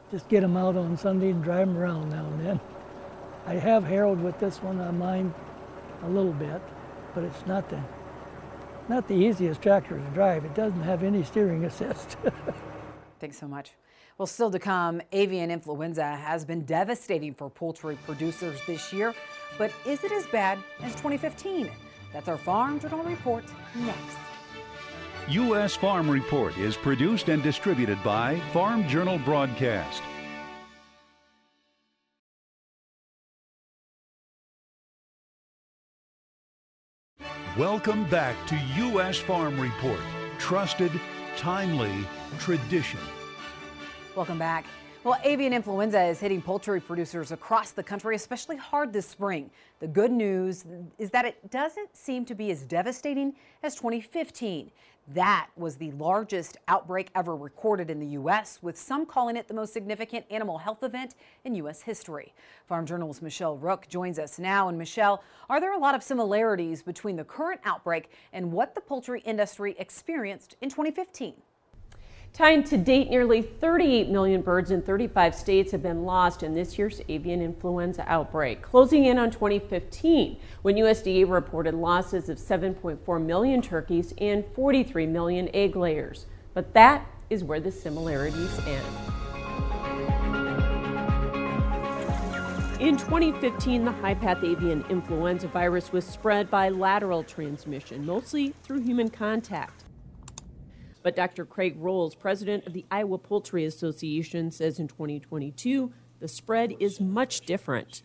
just 0.10 0.30
get 0.30 0.42
them 0.42 0.56
out 0.56 0.78
on 0.78 0.96
Sunday 0.98 1.32
and 1.32 1.44
drive 1.44 1.68
them 1.68 1.78
around 1.78 2.10
now 2.10 2.26
and 2.26 2.46
then. 2.46 2.60
I 3.46 3.56
have 3.56 3.84
harrowed 3.84 4.22
with 4.22 4.40
this 4.40 4.62
one 4.62 4.80
on 4.80 5.00
mine 5.00 5.34
a 6.04 6.10
little 6.10 6.34
bit, 6.34 6.62
but 7.14 7.24
it's 7.24 7.46
not 7.46 7.70
the 7.70 7.82
not 8.90 9.08
the 9.08 9.16
easiest 9.16 9.62
tractor 9.62 9.98
to 9.98 10.10
drive. 10.14 10.44
It 10.44 10.54
doesn't 10.54 10.82
have 10.82 11.04
any 11.04 11.24
steering 11.24 11.66
assist. 11.66 12.18
Thanks 13.20 13.38
so 13.38 13.48
much. 13.48 13.72
Well, 14.18 14.28
still 14.28 14.52
to 14.52 14.60
come, 14.60 15.02
avian 15.12 15.50
influenza 15.50 16.16
has 16.16 16.46
been 16.46 16.64
devastating 16.66 17.34
for 17.34 17.50
poultry 17.50 17.98
producers 18.06 18.60
this 18.68 18.94
year, 18.94 19.14
but 19.58 19.72
is 19.86 20.04
it 20.04 20.12
as 20.12 20.28
bad 20.28 20.60
as 20.82 20.94
2015? 20.94 21.72
That's 22.14 22.28
our 22.28 22.38
Farm 22.38 22.80
Journal 22.80 23.04
report 23.04 23.44
next. 23.76 24.18
U.S. 25.30 25.76
Farm 25.76 26.10
Report 26.10 26.58
is 26.58 26.76
produced 26.76 27.30
and 27.30 27.42
distributed 27.42 27.98
by 28.04 28.40
Farm 28.52 28.88
Journal 28.88 29.18
Broadcast. 29.20 30.02
Welcome 37.58 38.06
back 38.10 38.36
to 38.48 38.58
U.S. 38.78 39.20
Farm 39.20 39.60
Report. 39.60 40.00
Trusted, 40.38 40.92
timely, 41.38 41.94
tradition. 42.40 43.00
Welcome 44.14 44.40
back. 44.40 44.66
Well, 45.06 45.18
avian 45.24 45.54
influenza 45.54 46.04
is 46.04 46.20
hitting 46.20 46.42
poultry 46.42 46.82
producers 46.82 47.32
across 47.32 47.72
the 47.72 47.82
country 47.82 48.14
especially 48.14 48.58
hard 48.58 48.92
this 48.92 49.08
spring. 49.08 49.50
The 49.80 49.88
good 49.88 50.12
news 50.12 50.66
is 50.98 51.10
that 51.12 51.24
it 51.24 51.50
doesn't 51.50 51.96
seem 51.96 52.26
to 52.26 52.36
be 52.36 52.52
as 52.52 52.64
devastating 52.64 53.34
as 53.64 53.74
2015. 53.76 54.70
That 55.08 55.48
was 55.56 55.78
the 55.78 55.92
largest 55.92 56.58
outbreak 56.68 57.10
ever 57.16 57.38
recorded 57.38 57.90
in 57.90 58.02
the 58.02 58.08
U.S., 58.08 58.60
with 58.62 58.78
some 58.78 59.06
calling 59.06 59.38
it 59.38 59.48
the 59.48 59.54
most 59.54 59.72
significant 59.72 60.26
animal 60.30 60.58
health 60.58 60.84
event 60.84 61.16
in 61.46 61.56
U.S. 61.56 61.82
history. 61.82 62.34
Farm 62.68 62.86
Journal's 62.86 63.22
Michelle 63.22 63.58
Rook 63.58 63.88
joins 63.88 64.20
us 64.20 64.40
now. 64.40 64.68
And 64.68 64.78
Michelle, 64.78 65.24
are 65.50 65.62
there 65.62 65.74
a 65.74 65.80
lot 65.80 65.96
of 65.96 66.04
similarities 66.04 66.84
between 66.84 67.16
the 67.16 67.24
current 67.24 67.62
outbreak 67.64 68.12
and 68.34 68.52
what 68.52 68.76
the 68.76 68.82
poultry 68.82 69.22
industry 69.22 69.74
experienced 69.80 70.58
in 70.62 70.70
2015? 70.70 71.34
Time 72.34 72.64
to 72.64 72.78
date, 72.78 73.10
nearly 73.10 73.42
38 73.42 74.08
million 74.08 74.42
birds 74.42 74.72
in 74.72 74.82
35 74.82 75.36
states 75.36 75.74
have 75.74 75.84
been 75.84 76.06
lost 76.06 76.44
in 76.44 76.54
this 76.54 76.78
year's 76.78 77.02
avian 77.10 77.42
influenza 77.42 78.06
outbreak, 78.08 78.62
closing 78.62 79.04
in 79.04 79.20
on 79.20 79.30
2015, 79.30 80.38
when 80.62 80.78
USDA 80.78 81.30
reported 81.30 81.74
losses 81.74 82.30
of 82.30 82.38
7.4 82.38 83.22
million 83.22 83.62
turkeys 83.62 84.14
and 84.18 84.46
43 84.56 85.08
million 85.08 85.50
egg 85.54 85.76
layers. 85.76 86.26
But 86.54 86.74
that 86.74 87.06
is 87.30 87.44
where 87.44 87.60
the 87.60 87.72
similarities 87.72 88.60
end. 88.66 88.86
In 92.80 92.96
2015, 92.96 93.84
the 93.84 93.92
high 93.92 94.16
path 94.16 94.42
avian 94.42 94.86
influenza 94.90 95.50
virus 95.50 95.92
was 95.92 96.06
spread 96.06 96.50
by 96.50 96.70
lateral 96.70 97.26
transmission, 97.26 98.06
mostly 98.06 98.54
through 98.64 98.80
human 98.80 99.10
contact. 99.10 99.81
But 101.04 101.16
Dr. 101.16 101.46
Craig 101.46 101.76
Rowles, 101.78 102.16
president 102.16 102.68
of 102.68 102.74
the 102.74 102.86
Iowa 102.92 103.18
Poultry 103.18 103.66
Association, 103.66 104.52
says 104.52 104.80
in 104.80 104.88
2022 104.88 105.92
the 106.20 106.28
spread 106.28 106.76
is 106.80 107.02
much 107.02 107.42
different. 107.42 108.04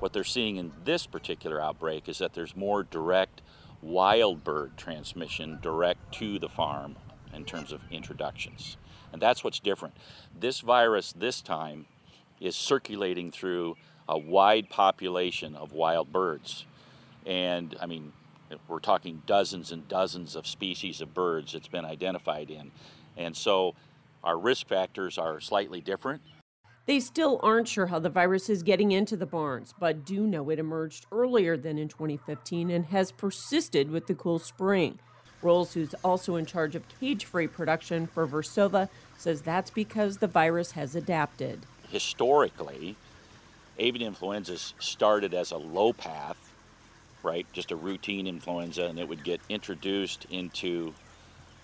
What 0.00 0.12
they're 0.12 0.24
seeing 0.24 0.56
in 0.56 0.72
this 0.84 1.06
particular 1.06 1.60
outbreak 1.60 2.08
is 2.08 2.18
that 2.18 2.34
there's 2.34 2.54
more 2.54 2.82
direct 2.82 3.40
wild 3.80 4.44
bird 4.44 4.76
transmission 4.76 5.58
direct 5.62 6.12
to 6.12 6.38
the 6.38 6.48
farm 6.48 6.96
in 7.32 7.44
terms 7.44 7.72
of 7.72 7.80
introductions. 7.90 8.76
And 9.12 9.22
that's 9.22 9.42
what's 9.42 9.60
different. 9.60 9.96
This 10.38 10.60
virus 10.60 11.12
this 11.12 11.40
time 11.40 11.86
is 12.40 12.56
circulating 12.56 13.30
through 13.30 13.76
a 14.08 14.18
wide 14.18 14.68
population 14.68 15.54
of 15.56 15.72
wild 15.72 16.12
birds. 16.12 16.66
And 17.24 17.76
I 17.80 17.86
mean, 17.86 18.12
we're 18.68 18.78
talking 18.78 19.22
dozens 19.26 19.72
and 19.72 19.86
dozens 19.88 20.36
of 20.36 20.46
species 20.46 21.00
of 21.00 21.14
birds 21.14 21.54
it's 21.54 21.68
been 21.68 21.84
identified 21.84 22.50
in. 22.50 22.70
And 23.16 23.36
so 23.36 23.74
our 24.24 24.38
risk 24.38 24.68
factors 24.68 25.18
are 25.18 25.40
slightly 25.40 25.80
different. 25.80 26.22
They 26.86 26.98
still 26.98 27.38
aren't 27.42 27.68
sure 27.68 27.86
how 27.86 28.00
the 28.00 28.10
virus 28.10 28.48
is 28.50 28.64
getting 28.64 28.90
into 28.90 29.16
the 29.16 29.26
barns, 29.26 29.72
but 29.78 30.04
do 30.04 30.26
know 30.26 30.50
it 30.50 30.58
emerged 30.58 31.06
earlier 31.12 31.56
than 31.56 31.78
in 31.78 31.88
2015 31.88 32.70
and 32.70 32.86
has 32.86 33.12
persisted 33.12 33.90
with 33.90 34.08
the 34.08 34.14
cool 34.14 34.40
spring. 34.40 34.98
Rowles, 35.42 35.74
who's 35.74 35.94
also 36.04 36.36
in 36.36 36.46
charge 36.46 36.74
of 36.74 36.84
cage 37.00 37.24
free 37.24 37.46
production 37.46 38.06
for 38.06 38.26
Versova, 38.26 38.88
says 39.16 39.42
that's 39.42 39.70
because 39.70 40.18
the 40.18 40.26
virus 40.26 40.72
has 40.72 40.96
adapted. 40.96 41.66
Historically, 41.88 42.96
avian 43.78 44.06
influenza 44.06 44.56
started 44.78 45.34
as 45.34 45.50
a 45.50 45.56
low 45.56 45.92
path 45.92 46.51
right? 47.22 47.46
Just 47.52 47.70
a 47.70 47.76
routine 47.76 48.26
influenza, 48.26 48.84
and 48.84 48.98
it 48.98 49.08
would 49.08 49.24
get 49.24 49.40
introduced 49.48 50.26
into 50.30 50.94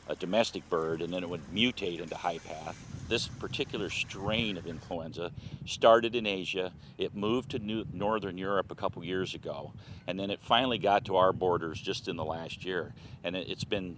a 0.08 0.16
domestic 0.16 0.68
bird 0.70 1.02
and 1.02 1.12
then 1.12 1.22
it 1.22 1.28
would 1.28 1.46
mutate 1.52 2.00
into 2.00 2.16
high 2.16 2.38
path. 2.38 2.76
This 3.08 3.28
particular 3.28 3.90
strain 3.90 4.56
of 4.56 4.66
influenza 4.66 5.32
started 5.66 6.14
in 6.14 6.26
Asia. 6.26 6.72
It 6.96 7.14
moved 7.14 7.50
to 7.52 7.58
New- 7.58 7.86
Northern 7.92 8.36
Europe 8.36 8.70
a 8.70 8.74
couple 8.74 9.04
years 9.04 9.34
ago, 9.34 9.72
and 10.06 10.18
then 10.18 10.30
it 10.30 10.40
finally 10.40 10.78
got 10.78 11.04
to 11.06 11.16
our 11.16 11.32
borders 11.32 11.80
just 11.80 12.08
in 12.08 12.16
the 12.16 12.24
last 12.24 12.64
year. 12.64 12.92
And 13.24 13.36
it, 13.36 13.48
it's 13.48 13.64
been 13.64 13.96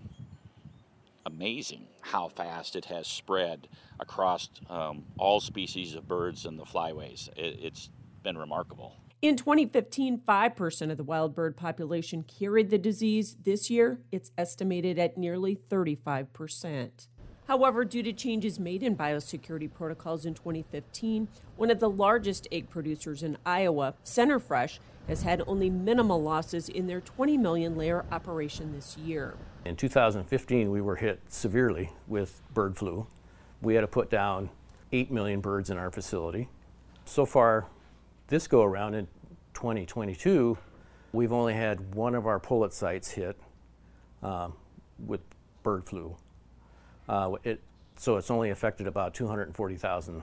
amazing 1.26 1.86
how 2.00 2.28
fast 2.28 2.76
it 2.76 2.86
has 2.86 3.06
spread 3.06 3.68
across 3.98 4.48
um, 4.68 5.04
all 5.18 5.40
species 5.40 5.94
of 5.94 6.06
birds 6.06 6.46
and 6.46 6.58
the 6.58 6.64
flyways. 6.64 7.28
It, 7.36 7.58
it's 7.62 7.88
been 8.22 8.38
remarkable. 8.38 8.94
In 9.22 9.36
2015, 9.36 10.22
5% 10.26 10.90
of 10.90 10.96
the 10.96 11.04
wild 11.04 11.34
bird 11.34 11.54
population 11.54 12.22
carried 12.22 12.70
the 12.70 12.78
disease. 12.78 13.36
This 13.44 13.68
year, 13.68 14.00
it's 14.10 14.30
estimated 14.38 14.98
at 14.98 15.18
nearly 15.18 15.56
35%. 15.56 17.08
However, 17.46 17.84
due 17.84 18.02
to 18.02 18.14
changes 18.14 18.58
made 18.58 18.82
in 18.82 18.96
biosecurity 18.96 19.70
protocols 19.70 20.24
in 20.24 20.32
2015, 20.32 21.28
one 21.56 21.70
of 21.70 21.80
the 21.80 21.90
largest 21.90 22.48
egg 22.50 22.70
producers 22.70 23.22
in 23.22 23.36
Iowa, 23.44 23.92
Centerfresh, 24.02 24.78
has 25.06 25.22
had 25.22 25.42
only 25.46 25.68
minimal 25.68 26.22
losses 26.22 26.70
in 26.70 26.86
their 26.86 27.02
20 27.02 27.36
million 27.36 27.76
layer 27.76 28.06
operation 28.10 28.72
this 28.72 28.96
year. 28.96 29.34
In 29.66 29.76
2015, 29.76 30.70
we 30.70 30.80
were 30.80 30.96
hit 30.96 31.20
severely 31.28 31.92
with 32.08 32.40
bird 32.54 32.78
flu. 32.78 33.06
We 33.60 33.74
had 33.74 33.82
to 33.82 33.86
put 33.86 34.08
down 34.08 34.48
8 34.92 35.10
million 35.10 35.40
birds 35.40 35.68
in 35.68 35.76
our 35.76 35.90
facility. 35.90 36.48
So 37.04 37.26
far, 37.26 37.66
this 38.30 38.46
go 38.46 38.62
around 38.62 38.94
in 38.94 39.06
2022, 39.54 40.56
we've 41.12 41.32
only 41.32 41.52
had 41.52 41.94
one 41.94 42.14
of 42.14 42.26
our 42.26 42.38
pullet 42.38 42.72
sites 42.72 43.10
hit 43.10 43.36
um, 44.22 44.54
with 45.04 45.20
bird 45.62 45.84
flu. 45.84 46.16
Uh, 47.08 47.32
it, 47.44 47.60
so 47.96 48.16
it's 48.16 48.30
only 48.30 48.48
affected 48.48 48.86
about 48.86 49.14
240,000 49.14 50.22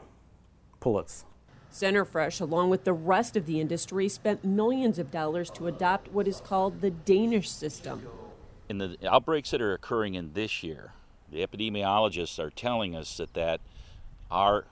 pullets. 0.80 1.26
Centerfresh, 1.72 2.40
along 2.40 2.70
with 2.70 2.86
the 2.86 2.94
rest 2.94 3.36
of 3.36 3.46
the 3.46 3.60
industry, 3.60 4.08
spent 4.08 4.44
millions 4.44 4.98
of 4.98 5.12
dollars 5.12 5.50
to 5.52 5.68
adopt 5.68 6.12
what 6.12 6.28
is 6.28 6.40
called 6.40 6.80
the 6.80 6.90
Danish 6.90 7.50
system. 7.50 8.08
In 8.70 8.78
the 8.78 8.98
outbreaks 9.06 9.52
that 9.52 9.62
are 9.62 9.74
occurring 9.74 10.16
in 10.16 10.32
this 10.34 10.64
year, 10.64 10.94
the 11.30 11.46
epidemiologists 11.46 12.40
are 12.40 12.50
telling 12.50 12.96
us 12.96 13.18
that, 13.18 13.34
that 13.34 13.60
our 14.32 14.66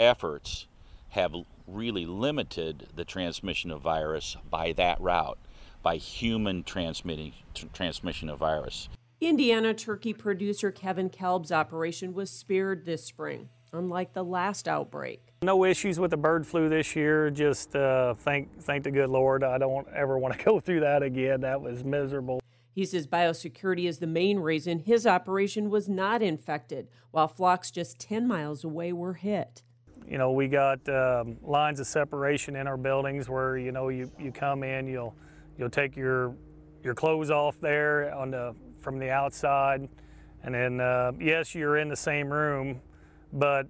efforts 0.00 0.67
have 1.10 1.34
really 1.66 2.06
limited 2.06 2.88
the 2.94 3.04
transmission 3.04 3.70
of 3.70 3.80
virus 3.80 4.36
by 4.50 4.72
that 4.72 5.00
route, 5.00 5.38
by 5.82 5.96
human 5.96 6.62
transmitting 6.62 7.32
transmission 7.72 8.28
of 8.28 8.38
virus. 8.38 8.88
Indiana 9.20 9.74
turkey 9.74 10.12
producer 10.12 10.70
Kevin 10.70 11.10
Kalb's 11.10 11.50
operation 11.50 12.14
was 12.14 12.30
spared 12.30 12.84
this 12.84 13.04
spring, 13.04 13.48
unlike 13.72 14.12
the 14.12 14.22
last 14.22 14.68
outbreak. 14.68 15.20
No 15.42 15.64
issues 15.64 15.98
with 15.98 16.10
the 16.10 16.16
bird 16.16 16.46
flu 16.46 16.68
this 16.68 16.94
year. 16.94 17.30
Just 17.30 17.74
uh, 17.74 18.14
thank 18.14 18.60
thank 18.60 18.84
the 18.84 18.90
good 18.90 19.08
Lord. 19.08 19.42
I 19.42 19.58
don't 19.58 19.86
ever 19.94 20.18
want 20.18 20.38
to 20.38 20.44
go 20.44 20.60
through 20.60 20.80
that 20.80 21.02
again. 21.02 21.40
That 21.40 21.60
was 21.60 21.84
miserable. 21.84 22.40
He 22.72 22.84
says 22.84 23.08
biosecurity 23.08 23.88
is 23.88 23.98
the 23.98 24.06
main 24.06 24.38
reason 24.38 24.78
his 24.78 25.04
operation 25.04 25.68
was 25.68 25.88
not 25.88 26.22
infected, 26.22 26.86
while 27.10 27.26
flocks 27.26 27.72
just 27.72 27.98
10 27.98 28.28
miles 28.28 28.62
away 28.62 28.92
were 28.92 29.14
hit 29.14 29.62
you 30.08 30.16
know, 30.16 30.32
we 30.32 30.48
got 30.48 30.86
um, 30.88 31.36
lines 31.42 31.80
of 31.80 31.86
separation 31.86 32.56
in 32.56 32.66
our 32.66 32.78
buildings 32.78 33.28
where 33.28 33.58
you 33.58 33.72
know 33.72 33.88
you, 33.88 34.10
you 34.18 34.32
come 34.32 34.62
in, 34.62 34.86
you'll 34.86 35.14
you'll 35.58 35.70
take 35.70 35.96
your 35.96 36.34
your 36.82 36.94
clothes 36.94 37.30
off 37.30 37.60
there 37.60 38.14
on 38.14 38.30
the 38.30 38.54
from 38.80 38.98
the 38.98 39.10
outside, 39.10 39.86
and 40.42 40.54
then 40.54 40.80
uh, 40.80 41.12
yes, 41.20 41.54
you're 41.54 41.76
in 41.76 41.88
the 41.88 41.96
same 41.96 42.32
room, 42.32 42.80
but 43.34 43.66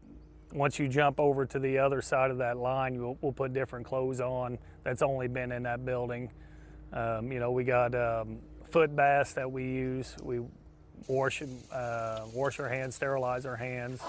once 0.53 0.79
you 0.79 0.88
jump 0.88 1.18
over 1.18 1.44
to 1.44 1.59
the 1.59 1.77
other 1.77 2.01
side 2.01 2.31
of 2.31 2.38
that 2.38 2.57
line, 2.57 2.98
we'll, 2.98 3.18
we'll 3.20 3.33
put 3.33 3.53
different 3.53 3.85
clothes 3.85 4.20
on 4.20 4.59
that's 4.83 5.03
only 5.03 5.29
been 5.29 5.53
in 5.53 5.62
that 5.64 5.85
building. 5.85 6.31
Um, 6.92 7.31
you 7.31 7.38
know, 7.38 7.51
we 7.51 7.64
got 7.64 7.94
um, 7.94 8.38
foot 8.70 8.94
baths 8.94 9.35
that 9.35 9.51
we 9.51 9.64
use. 9.64 10.16
We 10.22 10.40
wash 11.09 11.42
uh, 11.72 12.20
wash 12.33 12.61
our 12.61 12.68
hands, 12.68 12.94
sterilize 12.94 13.44
our 13.44 13.57
hands. 13.57 14.01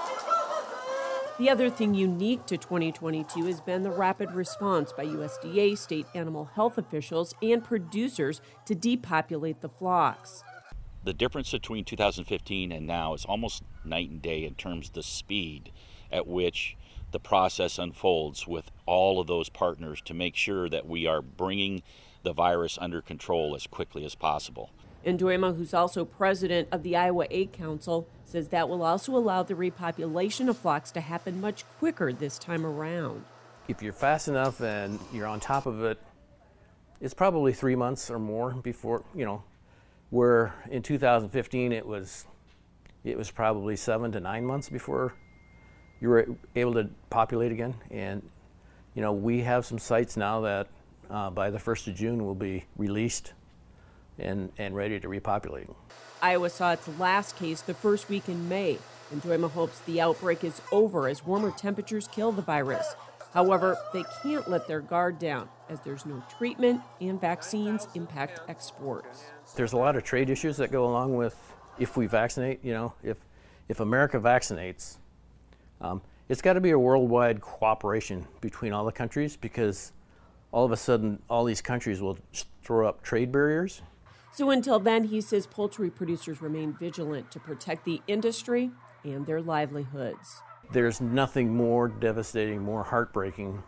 The 1.39 1.49
other 1.49 1.69
thing 1.69 1.93
unique 1.93 2.45
to 2.47 2.57
2022 2.57 3.45
has 3.45 3.61
been 3.61 3.83
the 3.83 3.91
rapid 3.91 4.33
response 4.33 4.91
by 4.91 5.05
USDA, 5.05 5.77
state 5.77 6.05
animal 6.13 6.43
health 6.53 6.77
officials, 6.77 7.33
and 7.41 7.63
producers 7.63 8.41
to 8.65 8.75
depopulate 8.75 9.61
the 9.61 9.69
flocks. 9.69 10.43
The 11.05 11.13
difference 11.13 11.49
between 11.51 11.85
2015 11.85 12.73
and 12.73 12.85
now 12.85 13.13
is 13.13 13.23
almost 13.23 13.63
night 13.85 14.09
and 14.09 14.21
day 14.21 14.43
in 14.43 14.55
terms 14.55 14.89
of 14.89 14.95
the 14.95 15.03
speed 15.03 15.71
at 16.11 16.27
which 16.27 16.75
the 17.11 17.21
process 17.21 17.79
unfolds 17.79 18.45
with 18.45 18.69
all 18.85 19.21
of 19.21 19.27
those 19.27 19.47
partners 19.47 20.01
to 20.01 20.13
make 20.13 20.35
sure 20.35 20.67
that 20.67 20.87
we 20.87 21.07
are 21.07 21.21
bringing 21.21 21.83
the 22.21 22.33
virus 22.33 22.77
under 22.81 23.01
control 23.01 23.55
as 23.55 23.65
quickly 23.65 24.03
as 24.03 24.13
possible. 24.13 24.71
Dooyema, 25.05 25.55
who's 25.55 25.73
also 25.73 26.05
president 26.05 26.67
of 26.71 26.83
the 26.83 26.95
Iowa 26.95 27.27
Egg 27.31 27.51
Council, 27.53 28.07
says 28.25 28.49
that 28.49 28.69
will 28.69 28.83
also 28.83 29.15
allow 29.15 29.43
the 29.43 29.55
repopulation 29.55 30.49
of 30.49 30.57
flocks 30.57 30.91
to 30.91 31.01
happen 31.01 31.41
much 31.41 31.65
quicker 31.79 32.13
this 32.13 32.37
time 32.37 32.65
around. 32.65 33.23
If 33.67 33.81
you're 33.81 33.93
fast 33.93 34.27
enough 34.27 34.61
and 34.61 34.99
you're 35.13 35.27
on 35.27 35.39
top 35.39 35.65
of 35.65 35.83
it, 35.83 35.99
it's 37.01 37.13
probably 37.13 37.53
three 37.53 37.75
months 37.75 38.11
or 38.11 38.19
more 38.19 38.51
before, 38.51 39.03
you 39.15 39.25
know, 39.25 39.43
where 40.09 40.53
in 40.69 40.81
2015 40.81 41.71
it 41.71 41.85
was, 41.85 42.25
it 43.03 43.17
was 43.17 43.31
probably 43.31 43.75
seven 43.75 44.11
to 44.11 44.19
nine 44.19 44.45
months 44.45 44.69
before 44.69 45.13
you 46.01 46.09
were 46.09 46.27
able 46.55 46.73
to 46.73 46.89
populate 47.09 47.51
again. 47.51 47.75
And, 47.91 48.27
you 48.95 49.01
know, 49.01 49.13
we 49.13 49.41
have 49.41 49.65
some 49.65 49.79
sites 49.79 50.17
now 50.17 50.41
that 50.41 50.67
uh, 51.09 51.29
by 51.29 51.49
the 51.49 51.57
1st 51.57 51.87
of 51.87 51.95
June 51.95 52.25
will 52.25 52.35
be 52.35 52.65
released 52.77 53.33
and, 54.19 54.51
and 54.57 54.75
ready 54.75 54.99
to 54.99 55.07
repopulate. 55.07 55.67
Iowa 56.21 56.49
saw 56.49 56.73
its 56.73 56.87
last 56.99 57.37
case 57.37 57.61
the 57.61 57.73
first 57.73 58.09
week 58.09 58.27
in 58.27 58.49
May. 58.49 58.77
Dooyema 59.13 59.49
hopes 59.49 59.79
the 59.81 60.01
outbreak 60.01 60.43
is 60.43 60.61
over 60.71 61.07
as 61.07 61.25
warmer 61.25 61.51
temperatures 61.51 62.07
kill 62.11 62.31
the 62.31 62.41
virus. 62.41 62.95
However, 63.33 63.77
they 63.93 64.03
can't 64.21 64.49
let 64.49 64.67
their 64.67 64.81
guard 64.81 65.19
down 65.19 65.49
as 65.69 65.79
there's 65.81 66.05
no 66.05 66.21
treatment 66.37 66.81
and 66.99 67.19
vaccines 67.19 67.87
impact 67.95 68.41
exports. 68.47 69.25
There's 69.55 69.73
a 69.73 69.77
lot 69.77 69.95
of 69.95 70.03
trade 70.03 70.29
issues 70.29 70.57
that 70.57 70.71
go 70.71 70.85
along 70.85 71.15
with 71.15 71.35
if 71.77 71.95
we 71.95 72.07
vaccinate, 72.07 72.63
you 72.63 72.73
know, 72.73 72.93
if, 73.03 73.17
if 73.67 73.79
America 73.79 74.19
vaccinates, 74.19 74.97
um, 75.81 76.01
it's 76.27 76.41
got 76.41 76.53
to 76.53 76.61
be 76.61 76.71
a 76.71 76.79
worldwide 76.79 77.41
cooperation 77.41 78.27
between 78.41 78.73
all 78.73 78.85
the 78.85 78.91
countries 78.91 79.37
because 79.37 79.93
all 80.51 80.65
of 80.65 80.71
a 80.71 80.77
sudden 80.77 81.19
all 81.29 81.45
these 81.45 81.61
countries 81.61 82.01
will 82.01 82.17
throw 82.63 82.87
up 82.87 83.01
trade 83.01 83.31
barriers 83.31 83.81
so 84.31 84.49
until 84.51 84.79
then, 84.79 85.05
he 85.05 85.21
says 85.21 85.47
poultry 85.47 85.89
producers 85.89 86.41
remain 86.41 86.73
vigilant 86.73 87.31
to 87.31 87.39
protect 87.39 87.85
the 87.85 88.01
industry 88.07 88.71
and 89.03 89.25
their 89.25 89.41
livelihoods. 89.41 90.41
There's 90.71 91.01
nothing 91.01 91.55
more 91.55 91.87
devastating, 91.87 92.61
more 92.61 92.83
heartbreaking 92.83 93.63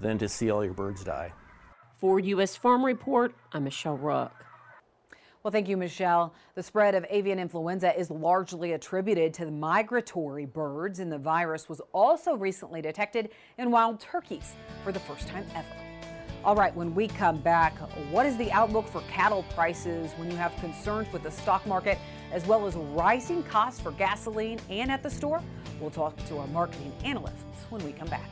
than 0.00 0.18
to 0.18 0.28
see 0.28 0.50
all 0.50 0.64
your 0.64 0.74
birds 0.74 1.04
die. 1.04 1.32
For 1.96 2.18
U.S. 2.20 2.56
Farm 2.56 2.84
Report, 2.84 3.34
I'm 3.52 3.64
Michelle 3.64 3.96
Rook. 3.96 4.32
Well, 5.42 5.52
thank 5.52 5.68
you, 5.68 5.76
Michelle. 5.76 6.34
The 6.56 6.62
spread 6.62 6.94
of 6.94 7.06
avian 7.08 7.38
influenza 7.38 7.96
is 7.98 8.10
largely 8.10 8.72
attributed 8.72 9.32
to 9.34 9.44
the 9.44 9.50
migratory 9.50 10.46
birds, 10.46 10.98
and 10.98 11.10
the 11.10 11.18
virus 11.18 11.68
was 11.68 11.80
also 11.92 12.34
recently 12.34 12.82
detected 12.82 13.30
in 13.56 13.70
wild 13.70 14.00
turkeys 14.00 14.54
for 14.82 14.90
the 14.92 15.00
first 15.00 15.28
time 15.28 15.46
ever. 15.54 15.97
All 16.44 16.54
right, 16.54 16.74
when 16.74 16.94
we 16.94 17.08
come 17.08 17.38
back, 17.38 17.76
what 18.10 18.24
is 18.24 18.36
the 18.36 18.50
outlook 18.52 18.86
for 18.86 19.02
cattle 19.10 19.44
prices 19.54 20.12
when 20.16 20.30
you 20.30 20.36
have 20.36 20.54
concerns 20.56 21.12
with 21.12 21.24
the 21.24 21.30
stock 21.30 21.66
market 21.66 21.98
as 22.32 22.46
well 22.46 22.66
as 22.66 22.76
rising 22.76 23.42
costs 23.42 23.80
for 23.80 23.90
gasoline 23.92 24.60
and 24.70 24.90
at 24.90 25.02
the 25.02 25.10
store? 25.10 25.42
We'll 25.80 25.90
talk 25.90 26.16
to 26.26 26.38
our 26.38 26.46
marketing 26.46 26.92
analysts 27.04 27.64
when 27.70 27.84
we 27.84 27.92
come 27.92 28.08
back. 28.08 28.30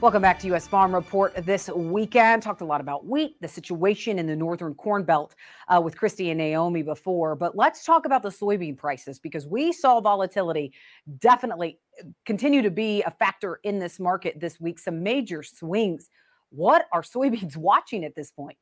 Welcome 0.00 0.22
back 0.22 0.38
to 0.38 0.46
U.S. 0.48 0.68
Farm 0.68 0.94
Report 0.94 1.34
this 1.44 1.68
weekend. 1.68 2.40
Talked 2.40 2.60
a 2.60 2.64
lot 2.64 2.80
about 2.80 3.06
wheat, 3.06 3.34
the 3.40 3.48
situation 3.48 4.20
in 4.20 4.28
the 4.28 4.36
northern 4.36 4.72
corn 4.74 5.02
belt 5.02 5.34
uh, 5.66 5.80
with 5.82 5.96
Christy 5.96 6.30
and 6.30 6.38
Naomi 6.38 6.82
before. 6.82 7.34
But 7.34 7.56
let's 7.56 7.84
talk 7.84 8.06
about 8.06 8.22
the 8.22 8.28
soybean 8.28 8.76
prices 8.76 9.18
because 9.18 9.44
we 9.48 9.72
saw 9.72 10.00
volatility 10.00 10.72
definitely 11.18 11.80
continue 12.24 12.62
to 12.62 12.70
be 12.70 13.02
a 13.02 13.10
factor 13.10 13.58
in 13.64 13.80
this 13.80 13.98
market 13.98 14.38
this 14.38 14.60
week. 14.60 14.78
Some 14.78 15.02
major 15.02 15.42
swings. 15.42 16.10
What 16.50 16.86
are 16.92 17.02
soybeans 17.02 17.56
watching 17.56 18.04
at 18.04 18.14
this 18.14 18.30
point? 18.30 18.56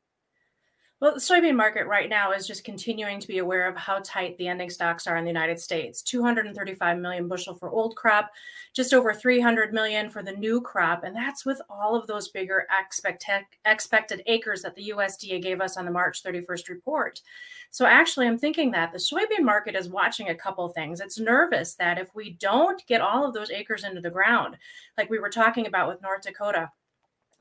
Well, 0.99 1.13
the 1.13 1.19
soybean 1.19 1.55
market 1.55 1.85
right 1.85 2.09
now 2.09 2.31
is 2.31 2.47
just 2.47 2.63
continuing 2.63 3.19
to 3.19 3.27
be 3.27 3.37
aware 3.37 3.67
of 3.67 3.77
how 3.77 3.99
tight 4.03 4.35
the 4.39 4.47
ending 4.47 4.71
stocks 4.71 5.05
are 5.05 5.15
in 5.15 5.25
the 5.25 5.29
United 5.29 5.59
States. 5.59 6.01
235 6.01 6.97
million 6.97 7.27
bushel 7.27 7.53
for 7.53 7.69
old 7.69 7.95
crop, 7.95 8.31
just 8.73 8.95
over 8.95 9.13
300 9.13 9.73
million 9.73 10.09
for 10.09 10.23
the 10.23 10.31
new 10.31 10.59
crop, 10.59 11.03
and 11.03 11.15
that's 11.15 11.45
with 11.45 11.61
all 11.69 11.95
of 11.95 12.07
those 12.07 12.29
bigger 12.29 12.65
expected 12.79 13.45
expected 13.65 14.23
acres 14.25 14.63
that 14.63 14.73
the 14.73 14.89
USDA 14.89 15.39
gave 15.39 15.61
us 15.61 15.77
on 15.77 15.85
the 15.85 15.91
March 15.91 16.23
31st 16.23 16.67
report. 16.67 17.21
So 17.69 17.85
actually, 17.85 18.25
I'm 18.25 18.39
thinking 18.39 18.71
that 18.71 18.91
the 18.91 18.97
soybean 18.97 19.43
market 19.43 19.75
is 19.75 19.89
watching 19.89 20.29
a 20.29 20.35
couple 20.35 20.67
things. 20.69 20.99
It's 20.99 21.19
nervous 21.19 21.75
that 21.75 21.99
if 21.99 22.09
we 22.15 22.31
don't 22.39 22.83
get 22.87 23.01
all 23.01 23.23
of 23.23 23.35
those 23.35 23.51
acres 23.51 23.83
into 23.83 24.01
the 24.01 24.09
ground, 24.09 24.57
like 24.97 25.11
we 25.11 25.19
were 25.19 25.29
talking 25.29 25.67
about 25.67 25.89
with 25.89 26.01
North 26.01 26.23
Dakota, 26.23 26.71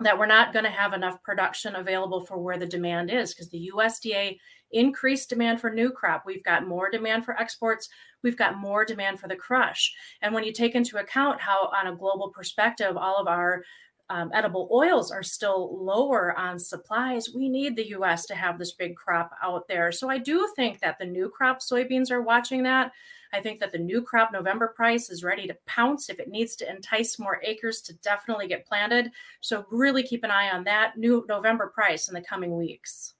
that 0.01 0.19
we're 0.19 0.27
not 0.27 0.53
going 0.53 0.65
to 0.65 0.71
have 0.71 0.93
enough 0.93 1.23
production 1.23 1.77
available 1.77 2.25
for 2.27 2.39
where 2.39 2.59
the 2.59 2.67
demand 2.67 3.11
is 3.11 3.33
because 3.33 3.49
the 3.49 3.71
USDA 3.75 4.37
increased 4.73 5.31
demand 5.31 5.61
for 5.61 5.71
new 5.71 5.91
crop. 5.91 6.25
We've 6.27 6.45
got 6.45 6.67
more 6.67 6.91
demand 6.91 7.25
for 7.25 7.39
exports. 7.41 7.89
We've 8.23 8.37
got 8.37 8.59
more 8.59 8.85
demand 8.85 9.21
for 9.21 9.29
the 9.29 9.37
crush. 9.37 9.95
And 10.21 10.35
when 10.35 10.45
you 10.45 10.53
take 10.53 10.75
into 10.75 10.99
account 10.99 11.41
how, 11.41 11.71
on 11.75 11.87
a 11.87 11.97
global 11.97 12.31
perspective, 12.31 12.97
all 12.97 13.17
of 13.17 13.27
our 13.27 13.63
um, 14.09 14.31
edible 14.35 14.69
oils 14.73 15.11
are 15.11 15.23
still 15.23 15.85
lower 15.85 16.37
on 16.39 16.59
supplies, 16.59 17.31
we 17.35 17.49
need 17.49 17.75
the 17.75 17.89
US 17.89 18.27
to 18.27 18.35
have 18.35 18.59
this 18.59 18.73
big 18.73 18.97
crop 18.97 19.31
out 19.43 19.67
there. 19.67 19.91
So 19.91 20.09
I 20.09 20.19
do 20.19 20.49
think 20.55 20.81
that 20.81 20.99
the 20.99 21.07
new 21.07 21.29
crop 21.29 21.61
soybeans 21.61 22.11
are 22.11 22.23
watching 22.23 22.63
that. 22.65 22.93
I 23.37 23.40
think 23.42 23.61
that 23.61 23.70
the 23.70 23.79
new 23.79 24.01
crop 24.01 24.33
November 24.33 24.68
price 24.68 25.11
is 25.11 25.22
ready 25.22 25.46
to 25.46 25.57
pounce 25.66 26.09
if 26.09 26.18
it 26.18 26.29
needs 26.29 26.57
to 26.57 26.70
entice 26.70 27.18
more 27.18 27.38
acres 27.44 27.83
to 27.83 27.92
definitely 27.99 28.49
get 28.49 28.64
planted. 28.64 29.11
So 29.42 29.66
really 29.70 30.03
keep 30.03 30.25
an 30.25 30.31
eye 30.31 30.51
on 30.51 30.64
that 30.64 30.96
new 30.96 31.22
November 31.29 31.66
price 31.66 32.09
in 32.09 32.14
the 32.14 32.22
coming 32.22 32.57
weeks. 32.57 33.12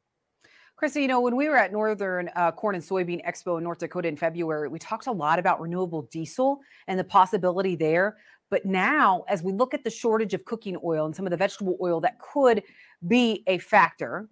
Christy, 0.77 1.03
you 1.03 1.09
know, 1.09 1.21
when 1.21 1.37
we 1.37 1.51
were 1.51 1.57
at 1.57 1.71
Northern 1.71 2.31
uh, 2.35 2.51
Corn 2.53 2.75
and 2.75 2.85
Soybean 2.85 3.23
Expo 3.27 3.59
in 3.59 3.65
North 3.65 3.79
Dakota 3.79 4.09
in 4.09 4.17
February, 4.17 4.69
we 4.69 4.79
talked 4.79 5.07
a 5.07 5.13
lot 5.13 5.39
about 5.39 5.61
renewable 5.61 6.03
diesel 6.11 6.61
and 6.87 6.99
the 6.99 7.05
possibility 7.05 7.77
there. 7.77 8.17
But 8.51 8.65
now, 8.65 9.25
as 9.29 9.43
we 9.43 9.53
look 9.53 9.75
at 9.75 9.85
the 9.85 9.91
shortage 9.91 10.33
of 10.33 10.47
cooking 10.47 10.79
oil 10.83 11.05
and 11.05 11.15
some 11.15 11.27
of 11.27 11.31
the 11.31 11.37
vegetable 11.37 11.77
oil 11.83 12.01
that 12.01 12.19
could 12.21 12.63
be 13.07 13.43
a 13.47 13.59
factor, 13.59 14.31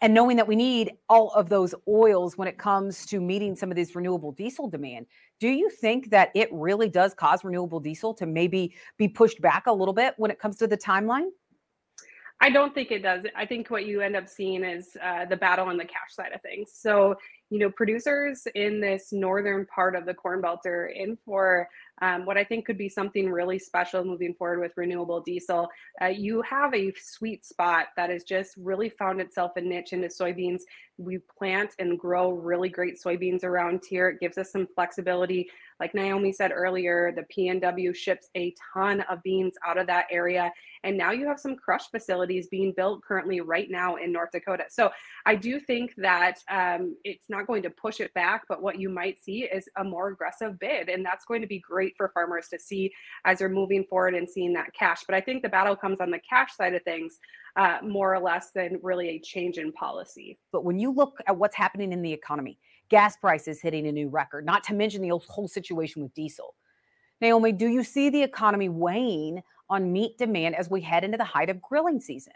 and 0.00 0.14
knowing 0.14 0.36
that 0.36 0.46
we 0.46 0.56
need 0.56 0.92
all 1.08 1.30
of 1.32 1.48
those 1.48 1.74
oils 1.88 2.38
when 2.38 2.46
it 2.46 2.56
comes 2.56 3.04
to 3.06 3.20
meeting 3.20 3.56
some 3.56 3.70
of 3.70 3.76
this 3.76 3.94
renewable 3.94 4.32
diesel 4.32 4.68
demand 4.68 5.06
do 5.40 5.48
you 5.48 5.70
think 5.70 6.10
that 6.10 6.30
it 6.34 6.48
really 6.52 6.88
does 6.88 7.14
cause 7.14 7.44
renewable 7.44 7.80
diesel 7.80 8.14
to 8.14 8.26
maybe 8.26 8.74
be 8.96 9.08
pushed 9.08 9.40
back 9.40 9.66
a 9.66 9.72
little 9.72 9.94
bit 9.94 10.14
when 10.16 10.30
it 10.30 10.38
comes 10.38 10.56
to 10.56 10.66
the 10.66 10.76
timeline 10.76 11.28
I 12.40 12.50
don't 12.50 12.72
think 12.72 12.92
it 12.92 13.02
does. 13.02 13.24
I 13.34 13.46
think 13.46 13.68
what 13.68 13.86
you 13.86 14.00
end 14.00 14.14
up 14.14 14.28
seeing 14.28 14.62
is 14.62 14.96
uh, 15.02 15.24
the 15.24 15.36
battle 15.36 15.66
on 15.66 15.76
the 15.76 15.84
cash 15.84 16.12
side 16.12 16.32
of 16.32 16.40
things. 16.40 16.70
So, 16.72 17.16
you 17.50 17.58
know, 17.58 17.70
producers 17.70 18.46
in 18.54 18.80
this 18.80 19.12
northern 19.12 19.66
part 19.66 19.96
of 19.96 20.06
the 20.06 20.14
Corn 20.14 20.40
Belt 20.40 20.60
are 20.64 20.86
in 20.86 21.18
for 21.24 21.68
um, 22.02 22.24
what 22.24 22.36
I 22.36 22.44
think 22.44 22.66
could 22.66 22.78
be 22.78 22.88
something 22.88 23.30
really 23.30 23.58
special 23.58 24.04
moving 24.04 24.34
forward 24.34 24.60
with 24.60 24.72
renewable 24.76 25.20
diesel. 25.20 25.68
Uh, 26.00 26.06
you 26.06 26.42
have 26.42 26.74
a 26.74 26.92
sweet 27.00 27.44
spot 27.44 27.86
that 27.96 28.10
has 28.10 28.24
just 28.24 28.54
really 28.56 28.88
found 28.88 29.20
itself 29.20 29.52
a 29.56 29.60
niche 29.60 29.92
into 29.92 30.08
soybeans. 30.08 30.62
We 30.96 31.18
plant 31.18 31.74
and 31.78 31.98
grow 31.98 32.30
really 32.32 32.68
great 32.68 33.00
soybeans 33.00 33.44
around 33.44 33.82
here. 33.88 34.08
It 34.08 34.20
gives 34.20 34.38
us 34.38 34.50
some 34.50 34.66
flexibility. 34.74 35.48
Like 35.80 35.94
Naomi 35.94 36.32
said 36.32 36.50
earlier, 36.52 37.12
the 37.14 37.24
PNW 37.32 37.94
ships 37.94 38.28
a 38.36 38.54
ton 38.74 39.02
of 39.02 39.22
beans 39.22 39.54
out 39.64 39.78
of 39.78 39.86
that 39.86 40.06
area. 40.10 40.52
And 40.84 40.96
now 40.96 41.12
you 41.12 41.26
have 41.26 41.40
some 41.40 41.56
crush 41.56 41.88
facilities 41.90 42.48
being 42.48 42.72
built 42.76 43.02
currently 43.02 43.40
right 43.40 43.70
now 43.70 43.96
in 43.96 44.12
North 44.12 44.30
Dakota. 44.32 44.64
So 44.68 44.90
I 45.26 45.34
do 45.34 45.60
think 45.60 45.94
that 45.96 46.38
um, 46.50 46.96
it's 47.04 47.28
not 47.28 47.46
going 47.46 47.62
to 47.62 47.70
push 47.70 48.00
it 48.00 48.12
back, 48.14 48.44
but 48.48 48.62
what 48.62 48.78
you 48.78 48.88
might 48.88 49.22
see 49.22 49.44
is 49.44 49.68
a 49.76 49.84
more 49.84 50.08
aggressive 50.08 50.58
bid. 50.58 50.88
And 50.88 51.04
that's 51.04 51.24
going 51.24 51.40
to 51.42 51.46
be 51.48 51.58
great 51.60 51.87
for 51.96 52.10
farmers 52.14 52.48
to 52.48 52.58
see 52.58 52.92
as 53.24 53.38
they're 53.38 53.48
moving 53.48 53.84
forward 53.84 54.14
and 54.14 54.28
seeing 54.28 54.52
that 54.54 54.72
cash. 54.78 55.02
But 55.06 55.14
I 55.14 55.20
think 55.20 55.42
the 55.42 55.48
battle 55.48 55.76
comes 55.76 56.00
on 56.00 56.10
the 56.10 56.20
cash 56.28 56.54
side 56.56 56.74
of 56.74 56.82
things. 56.82 57.18
Uh, 57.56 57.78
more 57.82 58.14
or 58.14 58.20
less 58.20 58.52
than 58.54 58.78
really 58.84 59.08
a 59.08 59.18
change 59.18 59.58
in 59.58 59.72
policy. 59.72 60.38
But 60.52 60.64
when 60.64 60.78
you 60.78 60.92
look 60.92 61.18
at 61.26 61.36
what's 61.36 61.56
happening 61.56 61.92
in 61.92 62.02
the 62.02 62.12
economy, 62.12 62.56
gas 62.88 63.16
prices 63.16 63.60
hitting 63.60 63.88
a 63.88 63.90
new 63.90 64.08
record, 64.08 64.46
not 64.46 64.62
to 64.64 64.74
mention 64.74 65.02
the 65.02 65.08
whole 65.26 65.48
situation 65.48 66.00
with 66.00 66.14
diesel. 66.14 66.54
Naomi, 67.20 67.50
do 67.50 67.66
you 67.66 67.82
see 67.82 68.10
the 68.10 68.22
economy 68.22 68.68
weighing 68.68 69.42
on 69.68 69.92
meat 69.92 70.16
demand 70.18 70.54
as 70.54 70.70
we 70.70 70.80
head 70.80 71.02
into 71.02 71.18
the 71.18 71.24
height 71.24 71.50
of 71.50 71.60
grilling 71.60 72.00
season? 72.00 72.34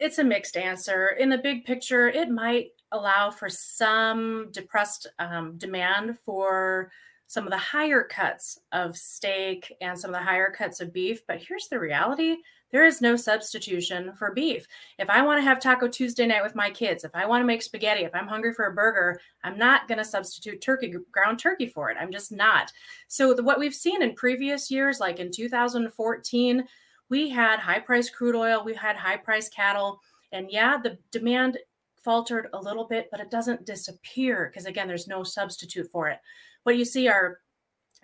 it's 0.00 0.18
a 0.18 0.24
mixed 0.24 0.56
answer. 0.56 1.08
In 1.18 1.28
the 1.28 1.38
big 1.38 1.64
picture, 1.64 2.08
it 2.08 2.30
might 2.30 2.70
allow 2.90 3.30
for 3.30 3.48
some 3.48 4.48
depressed 4.50 5.06
um, 5.18 5.56
demand 5.58 6.18
for 6.24 6.90
some 7.30 7.44
of 7.44 7.52
the 7.52 7.56
higher 7.56 8.02
cuts 8.02 8.58
of 8.72 8.96
steak 8.96 9.72
and 9.80 9.96
some 9.96 10.12
of 10.12 10.18
the 10.18 10.24
higher 10.24 10.50
cuts 10.50 10.80
of 10.80 10.92
beef. 10.92 11.24
But 11.28 11.40
here's 11.40 11.68
the 11.68 11.78
reality 11.78 12.38
there 12.72 12.84
is 12.84 13.00
no 13.00 13.14
substitution 13.14 14.12
for 14.14 14.34
beef. 14.34 14.66
If 14.98 15.08
I 15.08 15.22
want 15.22 15.38
to 15.38 15.44
have 15.44 15.60
Taco 15.60 15.86
Tuesday 15.86 16.26
night 16.26 16.42
with 16.42 16.56
my 16.56 16.70
kids, 16.70 17.04
if 17.04 17.14
I 17.14 17.26
want 17.26 17.40
to 17.40 17.46
make 17.46 17.62
spaghetti, 17.62 18.02
if 18.02 18.12
I'm 18.16 18.26
hungry 18.26 18.52
for 18.52 18.66
a 18.66 18.74
burger, 18.74 19.20
I'm 19.44 19.56
not 19.56 19.86
going 19.86 19.98
to 19.98 20.04
substitute 20.04 20.60
turkey, 20.60 20.92
ground 21.12 21.38
turkey 21.38 21.66
for 21.66 21.88
it. 21.88 21.96
I'm 22.00 22.10
just 22.10 22.32
not. 22.32 22.72
So, 23.06 23.32
the, 23.32 23.44
what 23.44 23.60
we've 23.60 23.74
seen 23.76 24.02
in 24.02 24.16
previous 24.16 24.68
years, 24.68 24.98
like 24.98 25.20
in 25.20 25.30
2014, 25.30 26.64
we 27.10 27.28
had 27.28 27.60
high 27.60 27.78
price 27.78 28.10
crude 28.10 28.34
oil, 28.34 28.64
we 28.64 28.74
had 28.74 28.96
high 28.96 29.18
price 29.18 29.48
cattle. 29.48 30.00
And 30.32 30.50
yeah, 30.50 30.78
the 30.82 30.98
demand 31.12 31.58
faltered 32.02 32.48
a 32.54 32.60
little 32.60 32.88
bit, 32.88 33.06
but 33.12 33.20
it 33.20 33.30
doesn't 33.30 33.66
disappear 33.66 34.50
because, 34.50 34.66
again, 34.66 34.88
there's 34.88 35.06
no 35.06 35.22
substitute 35.22 35.88
for 35.92 36.08
it. 36.08 36.18
What 36.64 36.76
you 36.76 36.84
see 36.84 37.08
are 37.08 37.38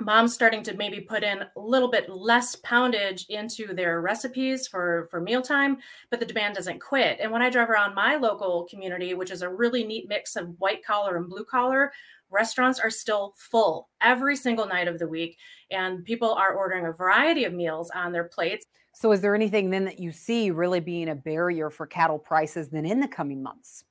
moms 0.00 0.34
starting 0.34 0.62
to 0.62 0.76
maybe 0.76 1.00
put 1.00 1.22
in 1.22 1.42
a 1.42 1.48
little 1.60 1.90
bit 1.90 2.10
less 2.10 2.54
poundage 2.56 3.26
into 3.28 3.72
their 3.72 4.02
recipes 4.02 4.66
for 4.68 5.08
for 5.10 5.20
mealtime 5.20 5.78
but 6.10 6.20
the 6.20 6.26
demand 6.26 6.54
doesn't 6.54 6.80
quit. 6.80 7.18
And 7.20 7.32
when 7.32 7.40
i 7.40 7.48
drive 7.48 7.70
around 7.70 7.94
my 7.94 8.16
local 8.16 8.66
community 8.68 9.14
which 9.14 9.30
is 9.30 9.42
a 9.42 9.48
really 9.48 9.84
neat 9.84 10.06
mix 10.08 10.36
of 10.36 10.54
white 10.58 10.84
collar 10.84 11.16
and 11.16 11.28
blue 11.28 11.44
collar 11.44 11.92
restaurants 12.30 12.78
are 12.78 12.90
still 12.90 13.34
full 13.38 13.88
every 14.02 14.36
single 14.36 14.66
night 14.66 14.88
of 14.88 14.98
the 14.98 15.08
week 15.08 15.38
and 15.70 16.04
people 16.04 16.32
are 16.32 16.52
ordering 16.54 16.86
a 16.86 16.92
variety 16.92 17.44
of 17.44 17.54
meals 17.54 17.90
on 17.94 18.12
their 18.12 18.24
plates. 18.24 18.66
So 18.94 19.12
is 19.12 19.20
there 19.20 19.34
anything 19.34 19.70
then 19.70 19.84
that 19.84 20.00
you 20.00 20.10
see 20.10 20.50
really 20.50 20.80
being 20.80 21.08
a 21.08 21.14
barrier 21.14 21.70
for 21.70 21.86
cattle 21.86 22.18
prices 22.18 22.68
then 22.68 22.84
in 22.84 23.00
the 23.00 23.08
coming 23.08 23.42
months 23.42 23.84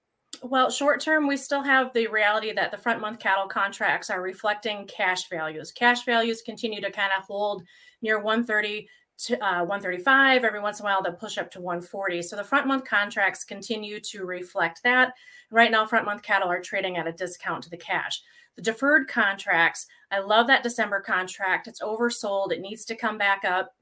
well, 0.49 0.69
short 0.69 1.01
term, 1.01 1.27
we 1.27 1.38
still 1.38 1.63
have 1.63 1.91
the 1.93 2.08
reality 2.08 2.53
that 2.53 2.71
the 2.71 2.77
front 2.77 3.01
month 3.01 3.19
cattle 3.19 3.47
contracts 3.47 4.10
are 4.10 4.21
reflecting 4.21 4.86
cash 4.88 5.29
values. 5.29 5.71
Cash 5.71 6.05
values 6.05 6.41
continue 6.41 6.81
to 6.81 6.91
kind 6.91 7.12
of 7.17 7.23
hold 7.25 7.63
near 8.01 8.19
130 8.19 8.88
to 9.17 9.36
uh, 9.45 9.60
135. 9.60 10.43
Every 10.43 10.60
once 10.60 10.79
in 10.79 10.86
a 10.86 10.89
while, 10.89 11.01
they'll 11.01 11.13
push 11.13 11.38
up 11.38 11.49
to 11.51 11.62
140. 11.62 12.21
So 12.21 12.36
the 12.36 12.43
front 12.43 12.67
month 12.67 12.86
contracts 12.86 13.43
continue 13.43 13.99
to 14.01 14.25
reflect 14.25 14.84
that. 14.84 15.13
Right 15.51 15.71
now, 15.71 15.86
front 15.86 16.05
month 16.05 16.21
cattle 16.21 16.49
are 16.49 16.62
trading 16.62 16.97
at 16.97 17.08
a 17.08 17.12
discount 17.12 17.63
to 17.63 17.69
the 17.69 17.77
cash. 17.77 18.21
The 18.55 18.62
deferred 18.62 19.08
contracts, 19.08 19.88
I 20.12 20.19
love 20.19 20.47
that 20.47 20.63
December 20.63 21.01
contract. 21.01 21.67
It's 21.67 21.81
oversold. 21.81 22.51
It 22.51 22.62
needs 22.62 22.86
to 22.86 22.95
come 22.95 23.17
back 23.17 23.43
up. 23.45 23.73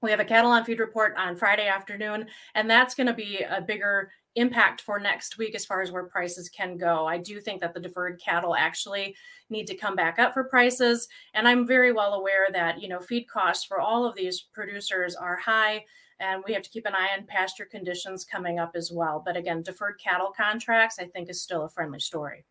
We 0.00 0.10
have 0.10 0.20
a 0.20 0.24
cattle 0.24 0.50
on 0.50 0.64
feed 0.64 0.80
report 0.80 1.14
on 1.16 1.36
Friday 1.36 1.68
afternoon, 1.68 2.26
and 2.56 2.68
that's 2.68 2.94
going 2.96 3.06
to 3.06 3.14
be 3.14 3.44
a 3.48 3.60
bigger 3.60 4.10
impact 4.34 4.80
for 4.80 4.98
next 4.98 5.38
week 5.38 5.54
as 5.54 5.64
far 5.64 5.82
as 5.82 5.92
where 5.92 6.04
prices 6.04 6.48
can 6.48 6.76
go. 6.76 7.06
I 7.06 7.18
do 7.18 7.40
think 7.40 7.60
that 7.60 7.74
the 7.74 7.80
deferred 7.80 8.20
cattle 8.20 8.56
actually 8.56 9.14
need 9.50 9.66
to 9.66 9.76
come 9.76 9.94
back 9.94 10.18
up 10.18 10.32
for 10.32 10.44
prices. 10.44 11.08
And 11.34 11.46
I'm 11.46 11.66
very 11.66 11.92
well 11.92 12.14
aware 12.14 12.46
that, 12.52 12.80
you 12.80 12.88
know, 12.88 13.00
feed 13.00 13.28
costs 13.28 13.64
for 13.64 13.80
all 13.80 14.04
of 14.06 14.16
these 14.16 14.40
producers 14.52 15.14
are 15.14 15.36
high 15.36 15.84
and 16.20 16.42
we 16.46 16.54
have 16.54 16.62
to 16.62 16.70
keep 16.70 16.86
an 16.86 16.94
eye 16.94 17.08
on 17.18 17.26
pasture 17.26 17.64
conditions 17.64 18.24
coming 18.24 18.58
up 18.58 18.72
as 18.74 18.90
well. 18.92 19.22
But 19.24 19.36
again, 19.36 19.62
deferred 19.62 19.98
cattle 20.02 20.32
contracts, 20.34 20.98
I 20.98 21.06
think, 21.06 21.28
is 21.28 21.42
still 21.42 21.64
a 21.64 21.68
friendly 21.68 22.00
story. 22.00 22.44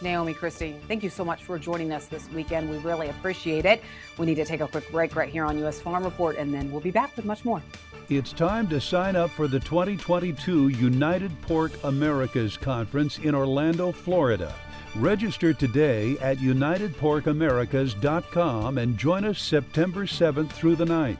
Naomi 0.00 0.34
Christie, 0.34 0.76
thank 0.86 1.02
you 1.02 1.10
so 1.10 1.24
much 1.24 1.42
for 1.42 1.58
joining 1.58 1.92
us 1.92 2.06
this 2.06 2.28
weekend. 2.30 2.70
We 2.70 2.78
really 2.78 3.08
appreciate 3.08 3.64
it. 3.64 3.82
We 4.18 4.26
need 4.26 4.34
to 4.36 4.44
take 4.44 4.60
a 4.60 4.68
quick 4.68 4.90
break 4.90 5.16
right 5.16 5.28
here 5.28 5.44
on 5.44 5.58
U.S. 5.58 5.80
Farm 5.80 6.04
Report, 6.04 6.36
and 6.36 6.52
then 6.52 6.70
we'll 6.70 6.80
be 6.80 6.90
back 6.90 7.16
with 7.16 7.24
much 7.24 7.44
more. 7.44 7.62
It's 8.10 8.34
time 8.34 8.68
to 8.68 8.82
sign 8.82 9.16
up 9.16 9.30
for 9.30 9.48
the 9.48 9.60
2022 9.60 10.68
United 10.68 11.32
Pork 11.40 11.72
Americas 11.84 12.58
Conference 12.58 13.18
in 13.18 13.34
Orlando, 13.34 13.92
Florida. 13.92 14.54
Register 14.94 15.54
today 15.54 16.18
at 16.18 16.36
UnitedPorkAmericas.com 16.36 18.76
and 18.76 18.98
join 18.98 19.24
us 19.24 19.40
September 19.40 20.04
7th 20.04 20.52
through 20.52 20.76
the 20.76 20.84
9th. 20.84 21.16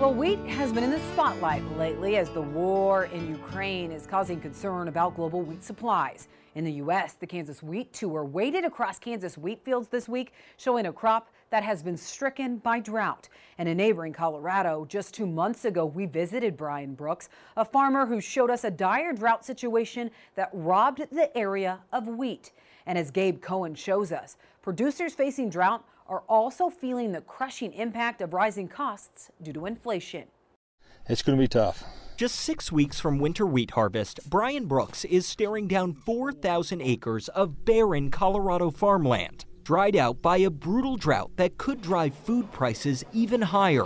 Well, 0.00 0.12
wheat 0.12 0.40
has 0.40 0.72
been 0.72 0.82
in 0.82 0.90
the 0.90 0.98
spotlight 1.12 1.62
lately 1.76 2.16
as 2.16 2.28
the 2.30 2.42
war 2.42 3.04
in 3.04 3.28
Ukraine 3.28 3.92
is 3.92 4.08
causing 4.08 4.40
concern 4.40 4.88
about 4.88 5.14
global 5.14 5.42
wheat 5.42 5.62
supplies. 5.62 6.26
In 6.56 6.64
the 6.64 6.72
U.S., 6.72 7.12
the 7.12 7.28
Kansas 7.28 7.62
Wheat 7.62 7.92
Tour 7.92 8.24
waded 8.24 8.64
across 8.64 8.98
Kansas 8.98 9.38
wheat 9.38 9.64
fields 9.64 9.86
this 9.88 10.08
week, 10.08 10.32
showing 10.56 10.86
a 10.86 10.92
crop 10.92 11.30
that 11.50 11.62
has 11.62 11.82
been 11.82 11.96
stricken 11.96 12.58
by 12.58 12.80
drought. 12.80 13.28
And 13.58 13.68
in 13.68 13.76
neighboring 13.76 14.12
Colorado, 14.12 14.86
just 14.88 15.14
two 15.14 15.26
months 15.26 15.64
ago, 15.64 15.86
we 15.86 16.06
visited 16.06 16.56
Brian 16.56 16.94
Brooks, 16.94 17.28
a 17.56 17.64
farmer 17.64 18.06
who 18.06 18.20
showed 18.20 18.50
us 18.50 18.64
a 18.64 18.70
dire 18.70 19.12
drought 19.12 19.44
situation 19.44 20.10
that 20.34 20.50
robbed 20.52 21.02
the 21.10 21.36
area 21.36 21.80
of 21.92 22.06
wheat. 22.06 22.52
And 22.86 22.96
as 22.96 23.10
Gabe 23.10 23.40
Cohen 23.40 23.74
shows 23.74 24.12
us, 24.12 24.36
producers 24.62 25.14
facing 25.14 25.50
drought 25.50 25.84
are 26.06 26.22
also 26.28 26.70
feeling 26.70 27.12
the 27.12 27.20
crushing 27.20 27.72
impact 27.74 28.20
of 28.22 28.32
rising 28.32 28.68
costs 28.68 29.30
due 29.42 29.52
to 29.52 29.66
inflation. 29.66 30.24
It's 31.08 31.22
going 31.22 31.38
to 31.38 31.42
be 31.42 31.48
tough. 31.48 31.84
Just 32.18 32.34
six 32.34 32.72
weeks 32.72 32.98
from 32.98 33.18
winter 33.18 33.46
wheat 33.46 33.70
harvest, 33.70 34.28
Brian 34.28 34.66
Brooks 34.66 35.04
is 35.04 35.24
staring 35.24 35.68
down 35.68 35.94
4,000 35.94 36.82
acres 36.82 37.28
of 37.28 37.64
barren 37.64 38.10
Colorado 38.10 38.70
farmland, 38.70 39.44
dried 39.68 39.94
out 39.94 40.22
by 40.22 40.38
a 40.38 40.48
brutal 40.48 40.96
drought 40.96 41.30
that 41.36 41.58
could 41.58 41.82
drive 41.82 42.14
food 42.14 42.50
prices 42.52 43.04
even 43.12 43.42
higher. 43.42 43.84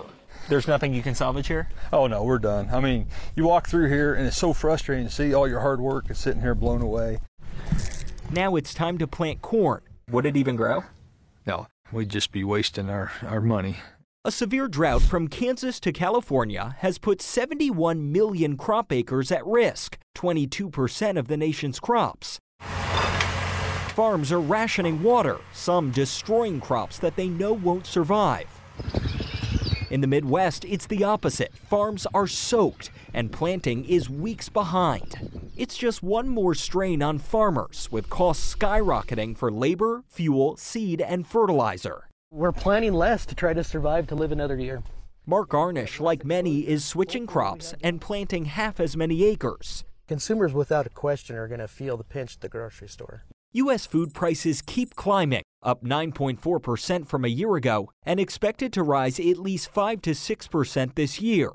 There's 0.48 0.68
nothing 0.68 0.94
you 0.94 1.02
can 1.02 1.16
salvage 1.16 1.48
here? 1.48 1.68
Oh, 1.92 2.06
no, 2.06 2.22
we're 2.22 2.38
done. 2.38 2.68
I 2.72 2.78
mean, 2.78 3.08
you 3.34 3.42
walk 3.42 3.66
through 3.66 3.88
here 3.88 4.14
and 4.14 4.24
it's 4.24 4.36
so 4.36 4.52
frustrating 4.52 5.08
to 5.08 5.12
see 5.12 5.34
all 5.34 5.48
your 5.48 5.58
hard 5.58 5.80
work 5.80 6.08
is 6.08 6.18
sitting 6.18 6.40
here 6.40 6.54
blown 6.54 6.82
away. 6.82 7.18
Now 8.30 8.54
it's 8.54 8.72
time 8.72 8.96
to 8.98 9.08
plant 9.08 9.42
corn. 9.42 9.80
Would 10.08 10.24
it 10.24 10.36
even 10.36 10.54
grow? 10.54 10.84
No, 11.48 11.66
we'd 11.90 12.10
just 12.10 12.30
be 12.30 12.44
wasting 12.44 12.88
our, 12.88 13.10
our 13.26 13.40
money. 13.40 13.78
A 14.24 14.30
severe 14.30 14.68
drought 14.68 15.02
from 15.02 15.26
Kansas 15.26 15.80
to 15.80 15.90
California 15.90 16.76
has 16.78 16.98
put 16.98 17.20
71 17.20 18.12
million 18.12 18.56
crop 18.56 18.92
acres 18.92 19.32
at 19.32 19.44
risk, 19.44 19.98
22% 20.14 21.18
of 21.18 21.26
the 21.26 21.36
nation's 21.36 21.80
crops. 21.80 22.38
Farms 23.94 24.32
are 24.32 24.40
rationing 24.40 25.02
water, 25.02 25.36
some 25.52 25.90
destroying 25.90 26.60
crops 26.60 26.98
that 27.00 27.14
they 27.14 27.28
know 27.28 27.52
won't 27.52 27.84
survive. 27.84 28.48
In 29.90 30.00
the 30.00 30.06
Midwest, 30.06 30.64
it's 30.64 30.86
the 30.86 31.04
opposite. 31.04 31.52
Farms 31.52 32.06
are 32.14 32.26
soaked 32.26 32.90
and 33.12 33.30
planting 33.30 33.84
is 33.84 34.08
weeks 34.08 34.48
behind. 34.48 35.50
It's 35.58 35.76
just 35.76 36.02
one 36.02 36.30
more 36.30 36.54
strain 36.54 37.02
on 37.02 37.18
farmers, 37.18 37.88
with 37.92 38.08
costs 38.08 38.54
skyrocketing 38.54 39.36
for 39.36 39.52
labor, 39.52 40.04
fuel, 40.08 40.56
seed, 40.56 41.02
and 41.02 41.26
fertilizer. 41.26 42.08
We're 42.30 42.52
planning 42.52 42.94
less 42.94 43.26
to 43.26 43.34
try 43.34 43.52
to 43.52 43.62
survive 43.62 44.06
to 44.06 44.14
live 44.14 44.32
another 44.32 44.56
year. 44.56 44.82
Mark 45.26 45.50
Arnish, 45.50 46.00
like 46.00 46.24
many, 46.24 46.60
is 46.60 46.82
switching 46.82 47.26
crops 47.26 47.74
and 47.82 48.00
planting 48.00 48.46
half 48.46 48.80
as 48.80 48.96
many 48.96 49.22
acres. 49.24 49.84
Consumers, 50.08 50.54
without 50.54 50.86
a 50.86 50.90
question, 50.90 51.36
are 51.36 51.46
going 51.46 51.60
to 51.60 51.68
feel 51.68 51.98
the 51.98 52.04
pinch 52.04 52.36
at 52.36 52.40
the 52.40 52.48
grocery 52.48 52.88
store. 52.88 53.26
U.S. 53.54 53.84
food 53.84 54.14
prices 54.14 54.62
keep 54.62 54.94
climbing, 54.94 55.42
up 55.62 55.84
9.4% 55.84 57.06
from 57.06 57.24
a 57.24 57.28
year 57.28 57.54
ago, 57.56 57.90
and 58.06 58.18
expected 58.18 58.72
to 58.72 58.82
rise 58.82 59.20
at 59.20 59.36
least 59.36 59.70
5 59.70 60.00
to 60.02 60.12
6% 60.12 60.94
this 60.94 61.20
year. 61.20 61.50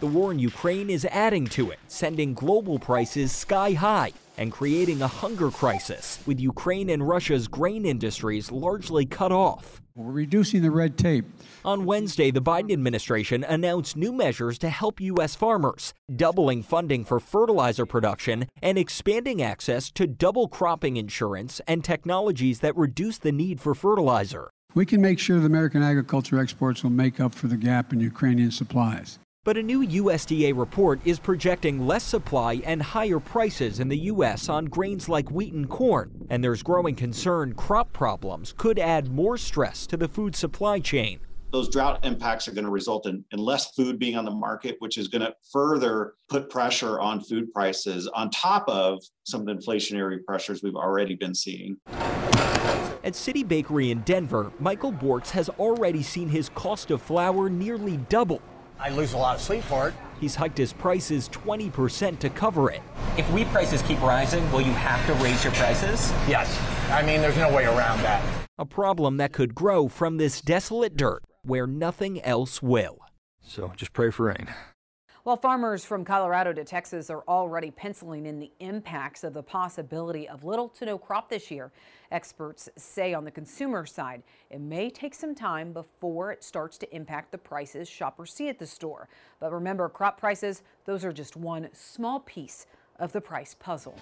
The 0.00 0.06
war 0.06 0.32
in 0.32 0.40
Ukraine 0.40 0.90
is 0.90 1.04
adding 1.06 1.46
to 1.48 1.70
it, 1.70 1.78
sending 1.86 2.34
global 2.34 2.80
prices 2.80 3.30
sky 3.30 3.72
high 3.72 4.12
and 4.38 4.52
creating 4.52 5.02
a 5.02 5.06
hunger 5.08 5.50
crisis, 5.50 6.18
with 6.26 6.40
Ukraine 6.40 6.90
and 6.90 7.06
Russia's 7.06 7.48
grain 7.48 7.84
industries 7.84 8.50
largely 8.50 9.06
cut 9.06 9.32
off. 9.32 9.80
We're 9.96 10.12
reducing 10.12 10.60
the 10.60 10.70
red 10.70 10.98
tape. 10.98 11.24
On 11.64 11.86
Wednesday, 11.86 12.30
the 12.30 12.42
Biden 12.42 12.70
administration 12.70 13.42
announced 13.44 13.96
new 13.96 14.12
measures 14.12 14.58
to 14.58 14.68
help 14.68 15.00
U.S. 15.00 15.34
farmers, 15.34 15.94
doubling 16.14 16.62
funding 16.62 17.02
for 17.04 17.18
fertilizer 17.18 17.86
production 17.86 18.46
and 18.60 18.76
expanding 18.76 19.40
access 19.40 19.90
to 19.92 20.06
double 20.06 20.48
cropping 20.48 20.98
insurance 20.98 21.62
and 21.66 21.82
technologies 21.82 22.60
that 22.60 22.76
reduce 22.76 23.16
the 23.16 23.32
need 23.32 23.58
for 23.58 23.74
fertilizer. 23.74 24.50
We 24.74 24.84
can 24.84 25.00
make 25.00 25.18
sure 25.18 25.40
that 25.40 25.46
American 25.46 25.82
agriculture 25.82 26.38
exports 26.38 26.82
will 26.82 26.90
make 26.90 27.18
up 27.18 27.34
for 27.34 27.46
the 27.46 27.56
gap 27.56 27.94
in 27.94 28.00
Ukrainian 28.00 28.50
supplies. 28.50 29.18
But 29.46 29.56
a 29.56 29.62
new 29.62 29.86
USDA 29.86 30.58
report 30.58 30.98
is 31.04 31.20
projecting 31.20 31.86
less 31.86 32.02
supply 32.02 32.54
and 32.64 32.82
higher 32.82 33.20
prices 33.20 33.78
in 33.78 33.86
the 33.86 33.98
U.S. 34.10 34.48
on 34.48 34.64
grains 34.64 35.08
like 35.08 35.30
wheat 35.30 35.52
and 35.52 35.68
corn. 35.68 36.26
And 36.28 36.42
there's 36.42 36.64
growing 36.64 36.96
concern 36.96 37.54
crop 37.54 37.92
problems 37.92 38.52
could 38.56 38.76
add 38.76 39.12
more 39.12 39.38
stress 39.38 39.86
to 39.86 39.96
the 39.96 40.08
food 40.08 40.34
supply 40.34 40.80
chain. 40.80 41.20
Those 41.52 41.68
drought 41.68 42.04
impacts 42.04 42.48
are 42.48 42.54
going 42.54 42.64
to 42.64 42.72
result 42.72 43.06
in, 43.06 43.24
in 43.30 43.38
less 43.38 43.70
food 43.70 44.00
being 44.00 44.16
on 44.16 44.24
the 44.24 44.32
market, 44.32 44.74
which 44.80 44.98
is 44.98 45.06
going 45.06 45.22
to 45.22 45.32
further 45.52 46.14
put 46.28 46.50
pressure 46.50 46.98
on 46.98 47.20
food 47.20 47.52
prices 47.52 48.08
on 48.08 48.30
top 48.30 48.64
of 48.68 49.00
some 49.22 49.42
of 49.42 49.46
the 49.46 49.54
inflationary 49.54 50.24
pressures 50.24 50.64
we've 50.64 50.74
already 50.74 51.14
been 51.14 51.36
seeing. 51.36 51.76
At 53.04 53.14
City 53.14 53.44
Bakery 53.44 53.92
in 53.92 54.00
Denver, 54.00 54.50
Michael 54.58 54.92
Bortz 54.92 55.30
has 55.30 55.48
already 55.50 56.02
seen 56.02 56.28
his 56.28 56.48
cost 56.48 56.90
of 56.90 57.00
flour 57.00 57.48
nearly 57.48 57.98
double 58.08 58.42
I 58.78 58.90
lose 58.90 59.14
a 59.14 59.18
lot 59.18 59.36
of 59.36 59.42
sleep 59.42 59.64
for 59.64 59.88
it. 59.88 59.94
He's 60.20 60.34
hiked 60.34 60.58
his 60.58 60.72
prices 60.72 61.28
20% 61.30 62.18
to 62.18 62.30
cover 62.30 62.70
it. 62.70 62.80
If 63.16 63.30
wheat 63.30 63.46
prices 63.48 63.82
keep 63.82 64.00
rising, 64.02 64.50
will 64.52 64.60
you 64.60 64.72
have 64.72 65.04
to 65.06 65.14
raise 65.22 65.42
your 65.44 65.52
prices? 65.54 66.10
Yes. 66.28 66.60
I 66.90 67.02
mean, 67.02 67.20
there's 67.20 67.36
no 67.36 67.52
way 67.52 67.64
around 67.64 68.02
that. 68.02 68.22
A 68.58 68.66
problem 68.66 69.16
that 69.18 69.32
could 69.32 69.54
grow 69.54 69.88
from 69.88 70.16
this 70.16 70.40
desolate 70.40 70.96
dirt 70.96 71.22
where 71.42 71.66
nothing 71.66 72.22
else 72.22 72.62
will. 72.62 72.98
So 73.42 73.72
just 73.76 73.92
pray 73.92 74.10
for 74.10 74.26
rain. 74.26 74.48
While 75.26 75.36
farmers 75.36 75.84
from 75.84 76.04
Colorado 76.04 76.52
to 76.52 76.62
Texas 76.62 77.10
are 77.10 77.24
already 77.26 77.72
penciling 77.72 78.26
in 78.26 78.38
the 78.38 78.52
impacts 78.60 79.24
of 79.24 79.34
the 79.34 79.42
possibility 79.42 80.28
of 80.28 80.44
little 80.44 80.68
to 80.68 80.86
no 80.86 80.98
crop 80.98 81.28
this 81.28 81.50
year, 81.50 81.72
experts 82.12 82.68
say 82.76 83.12
on 83.12 83.24
the 83.24 83.32
consumer 83.32 83.86
side, 83.86 84.22
it 84.50 84.60
may 84.60 84.88
take 84.88 85.16
some 85.16 85.34
time 85.34 85.72
before 85.72 86.30
it 86.30 86.44
starts 86.44 86.78
to 86.78 86.94
impact 86.94 87.32
the 87.32 87.38
prices 87.38 87.88
shoppers 87.88 88.32
see 88.32 88.48
at 88.48 88.60
the 88.60 88.66
store. 88.68 89.08
But 89.40 89.52
remember, 89.52 89.88
crop 89.88 90.16
prices, 90.16 90.62
those 90.84 91.04
are 91.04 91.12
just 91.12 91.34
one 91.34 91.70
small 91.72 92.20
piece 92.20 92.66
of 93.00 93.10
the 93.10 93.20
price 93.20 93.56
puzzle. 93.58 93.98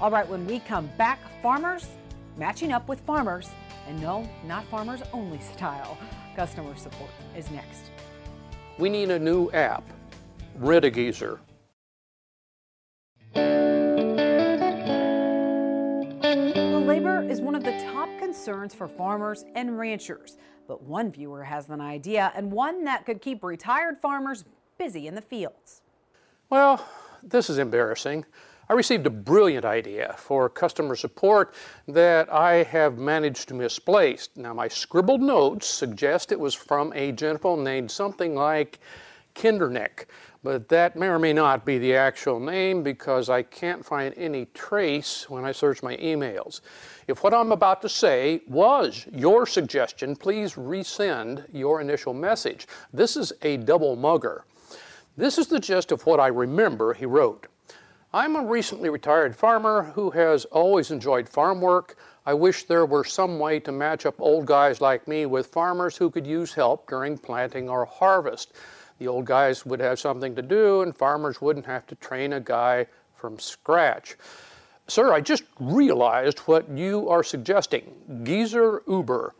All 0.00 0.12
right, 0.12 0.28
when 0.28 0.46
we 0.46 0.60
come 0.60 0.88
back, 0.96 1.18
farmers 1.42 1.88
matching 2.36 2.70
up 2.70 2.88
with 2.88 3.00
farmers, 3.00 3.50
and 3.88 4.00
no, 4.00 4.24
not 4.46 4.64
farmers 4.66 5.00
only 5.12 5.40
style. 5.40 5.98
Customer 6.36 6.76
support 6.76 7.10
is 7.36 7.50
next. 7.50 7.90
We 8.78 8.88
need 8.88 9.10
a 9.10 9.18
new 9.18 9.50
app 9.50 9.82
A 10.62 10.90
Geezer. 10.90 11.40
Well, 13.34 13.44
labor 16.84 17.22
is 17.22 17.40
one 17.40 17.54
of 17.54 17.64
the 17.64 17.72
top 17.92 18.08
concerns 18.18 18.74
for 18.74 18.88
farmers 18.88 19.44
and 19.54 19.78
ranchers. 19.78 20.36
But 20.66 20.82
one 20.82 21.10
viewer 21.10 21.44
has 21.44 21.68
an 21.68 21.80
idea 21.80 22.32
and 22.34 22.52
one 22.52 22.84
that 22.84 23.04
could 23.04 23.20
keep 23.20 23.42
retired 23.42 23.98
farmers 23.98 24.44
busy 24.78 25.06
in 25.06 25.14
the 25.14 25.20
fields. 25.20 25.82
Well, 26.48 26.86
this 27.22 27.50
is 27.50 27.58
embarrassing. 27.58 28.24
I 28.68 28.74
received 28.74 29.06
a 29.06 29.10
brilliant 29.10 29.64
idea 29.64 30.14
for 30.16 30.48
customer 30.48 30.94
support 30.94 31.54
that 31.88 32.32
I 32.32 32.62
have 32.62 32.98
managed 32.98 33.48
to 33.48 33.54
misplace. 33.54 34.28
Now, 34.36 34.54
my 34.54 34.68
scribbled 34.68 35.22
notes 35.22 35.66
suggest 35.66 36.30
it 36.30 36.38
was 36.38 36.54
from 36.54 36.92
a 36.94 37.10
gentleman 37.10 37.64
named 37.64 37.90
something 37.90 38.36
like 38.36 38.78
Kinderneck 39.34 40.06
but 40.42 40.68
that 40.68 40.96
may 40.96 41.08
or 41.08 41.18
may 41.18 41.32
not 41.32 41.64
be 41.66 41.78
the 41.78 41.94
actual 41.94 42.40
name 42.40 42.82
because 42.82 43.28
I 43.28 43.42
can't 43.42 43.84
find 43.84 44.14
any 44.16 44.46
trace 44.54 45.28
when 45.28 45.44
I 45.44 45.52
search 45.52 45.82
my 45.82 45.96
emails. 45.98 46.62
If 47.08 47.22
what 47.22 47.34
I'm 47.34 47.52
about 47.52 47.82
to 47.82 47.88
say 47.88 48.42
was 48.48 49.06
your 49.12 49.46
suggestion, 49.46 50.16
please 50.16 50.54
resend 50.54 51.44
your 51.52 51.80
initial 51.80 52.14
message. 52.14 52.66
This 52.92 53.16
is 53.16 53.32
a 53.42 53.58
double 53.58 53.96
mugger. 53.96 54.44
This 55.16 55.36
is 55.36 55.48
the 55.48 55.60
gist 55.60 55.92
of 55.92 56.06
what 56.06 56.20
I 56.20 56.28
remember 56.28 56.94
he 56.94 57.04
wrote. 57.04 57.46
I'm 58.12 58.34
a 58.34 58.44
recently 58.44 58.88
retired 58.88 59.36
farmer 59.36 59.92
who 59.94 60.10
has 60.10 60.44
always 60.46 60.90
enjoyed 60.90 61.28
farm 61.28 61.60
work. 61.60 61.96
I 62.26 62.34
wish 62.34 62.64
there 62.64 62.86
were 62.86 63.04
some 63.04 63.38
way 63.38 63.60
to 63.60 63.70
match 63.70 64.06
up 64.06 64.20
old 64.20 64.46
guys 64.46 64.80
like 64.80 65.06
me 65.06 65.26
with 65.26 65.48
farmers 65.48 65.96
who 65.96 66.10
could 66.10 66.26
use 66.26 66.54
help 66.54 66.88
during 66.88 67.18
planting 67.18 67.68
or 67.68 67.84
harvest. 67.84 68.54
The 69.00 69.08
old 69.08 69.24
guys 69.24 69.64
would 69.64 69.80
have 69.80 69.98
something 69.98 70.34
to 70.36 70.42
do 70.42 70.82
and 70.82 70.94
farmers 70.94 71.40
wouldn't 71.40 71.64
have 71.64 71.86
to 71.86 71.94
train 71.94 72.34
a 72.34 72.40
guy 72.40 72.86
from 73.16 73.38
scratch. 73.38 74.16
Sir, 74.88 75.14
I 75.14 75.22
just 75.22 75.44
realized 75.58 76.40
what 76.40 76.68
you 76.68 77.08
are 77.08 77.24
suggesting. 77.24 77.94
Geezer 78.24 78.82
Uber. 78.86 79.34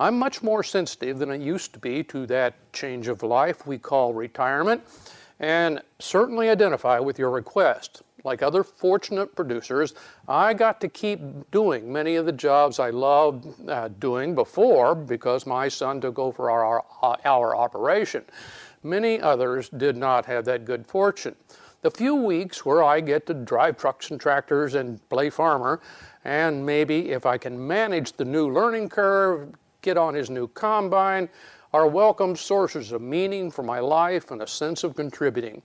I'm 0.00 0.18
much 0.18 0.42
more 0.42 0.62
sensitive 0.62 1.18
than 1.18 1.30
I 1.30 1.34
used 1.34 1.74
to 1.74 1.78
be 1.78 2.02
to 2.04 2.24
that 2.26 2.54
change 2.72 3.08
of 3.08 3.22
life 3.22 3.66
we 3.66 3.76
call 3.76 4.14
retirement 4.14 4.82
and 5.38 5.82
certainly 5.98 6.48
identify 6.48 6.98
with 6.98 7.18
your 7.18 7.30
request. 7.30 8.02
Like 8.24 8.42
other 8.42 8.64
fortunate 8.64 9.36
producers, 9.36 9.92
I 10.26 10.54
got 10.54 10.80
to 10.80 10.88
keep 10.88 11.20
doing 11.50 11.92
many 11.92 12.16
of 12.16 12.24
the 12.24 12.32
jobs 12.32 12.78
I 12.78 12.88
loved 12.88 13.68
uh, 13.68 13.88
doing 13.98 14.34
before 14.34 14.94
because 14.94 15.46
my 15.46 15.68
son 15.68 16.00
took 16.00 16.18
over 16.18 16.50
our, 16.50 16.82
our, 17.02 17.18
our 17.22 17.54
operation. 17.54 18.24
Many 18.84 19.18
others 19.18 19.70
did 19.70 19.96
not 19.96 20.26
have 20.26 20.44
that 20.44 20.66
good 20.66 20.86
fortune. 20.86 21.34
The 21.80 21.90
few 21.90 22.14
weeks 22.14 22.66
where 22.66 22.82
I 22.82 23.00
get 23.00 23.26
to 23.26 23.34
drive 23.34 23.78
trucks 23.78 24.10
and 24.10 24.20
tractors 24.20 24.74
and 24.74 25.06
play 25.08 25.30
farmer, 25.30 25.80
and 26.22 26.64
maybe 26.64 27.10
if 27.10 27.24
I 27.24 27.38
can 27.38 27.66
manage 27.66 28.12
the 28.12 28.26
new 28.26 28.52
learning 28.52 28.90
curve, 28.90 29.54
get 29.80 29.96
on 29.96 30.12
his 30.12 30.28
new 30.28 30.48
combine, 30.48 31.30
are 31.72 31.88
welcome 31.88 32.36
sources 32.36 32.92
of 32.92 33.00
meaning 33.00 33.50
for 33.50 33.62
my 33.62 33.80
life 33.80 34.30
and 34.30 34.42
a 34.42 34.46
sense 34.46 34.84
of 34.84 34.94
contributing. 34.94 35.62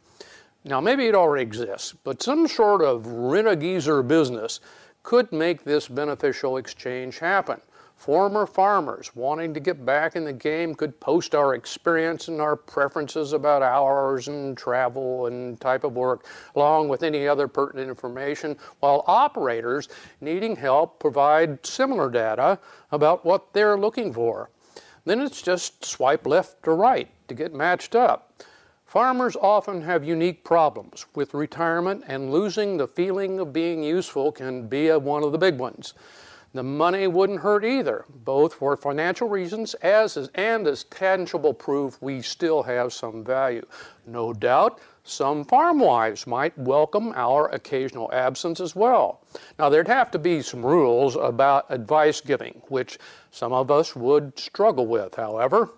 Now, 0.63 0.80
maybe 0.80 1.05
it 1.07 1.15
already 1.15 1.43
exists, 1.43 1.93
but 2.03 2.24
some 2.24 2.47
sort 2.47 2.82
of 2.82 3.05
rent-a-geezer 3.05 4.01
business 4.03 4.61
could 5.03 5.32
make 5.34 5.65
this 5.65 5.89
beneficial 5.89 6.55
exchange 6.55 7.20
happen. 7.20 7.59
Former 7.99 8.45
farmers 8.45 9.13
wanting 9.13 9.53
to 9.53 9.59
get 9.59 9.85
back 9.85 10.15
in 10.15 10.23
the 10.23 10.31
game 10.31 10.73
could 10.73 10.97
post 11.01 11.35
our 11.35 11.53
experience 11.53 12.29
and 12.29 12.39
our 12.39 12.55
preferences 12.55 13.33
about 13.33 13.61
hours 13.61 14.29
and 14.29 14.57
travel 14.57 15.25
and 15.25 15.59
type 15.59 15.83
of 15.83 15.97
work, 15.97 16.25
along 16.55 16.87
with 16.87 17.03
any 17.03 17.27
other 17.27 17.49
pertinent 17.49 17.89
information, 17.89 18.55
while 18.79 19.03
operators 19.05 19.89
needing 20.21 20.55
help 20.55 20.97
provide 20.97 21.65
similar 21.65 22.09
data 22.09 22.57
about 22.93 23.25
what 23.25 23.51
they're 23.51 23.77
looking 23.77 24.13
for. 24.13 24.49
Then 25.03 25.19
it's 25.19 25.41
just 25.41 25.83
swipe 25.83 26.25
left 26.25 26.65
or 26.69 26.77
right 26.77 27.09
to 27.27 27.33
get 27.33 27.53
matched 27.53 27.95
up. 27.95 28.41
Farmers 28.85 29.35
often 29.35 29.81
have 29.81 30.05
unique 30.05 30.45
problems 30.45 31.05
with 31.15 31.33
retirement, 31.33 32.05
and 32.07 32.31
losing 32.31 32.77
the 32.77 32.87
feeling 32.87 33.41
of 33.41 33.51
being 33.51 33.83
useful 33.83 34.31
can 34.31 34.69
be 34.69 34.87
a, 34.87 34.97
one 34.97 35.25
of 35.25 35.33
the 35.33 35.37
big 35.37 35.57
ones. 35.57 35.95
The 36.51 36.63
money 36.63 37.05
wouldn't 37.05 37.41
hurt 37.41 37.63
either, 37.63 38.05
both 38.09 38.55
for 38.55 38.75
financial 38.75 39.29
reasons 39.29 39.75
as 39.75 40.17
is, 40.17 40.31
and 40.33 40.65
as 40.65 40.83
tangible 40.85 41.53
proof 41.53 42.01
we 42.01 42.23
still 42.23 42.63
have 42.63 42.91
some 42.91 43.23
value. 43.23 43.65
No 44.07 44.33
doubt, 44.33 44.79
some 45.03 45.43
farm 45.43 45.79
wives 45.79 46.25
might 46.25 46.57
welcome 46.57 47.13
our 47.15 47.49
occasional 47.49 48.11
absence 48.11 48.59
as 48.59 48.75
well. 48.75 49.21
Now, 49.59 49.69
there'd 49.69 49.87
have 49.87 50.09
to 50.09 50.17
be 50.17 50.41
some 50.41 50.65
rules 50.65 51.15
about 51.15 51.65
advice 51.69 52.19
giving, 52.19 52.61
which 52.67 52.97
some 53.29 53.53
of 53.53 53.69
us 53.69 53.95
would 53.95 54.37
struggle 54.39 54.87
with, 54.87 55.13
however. 55.13 55.69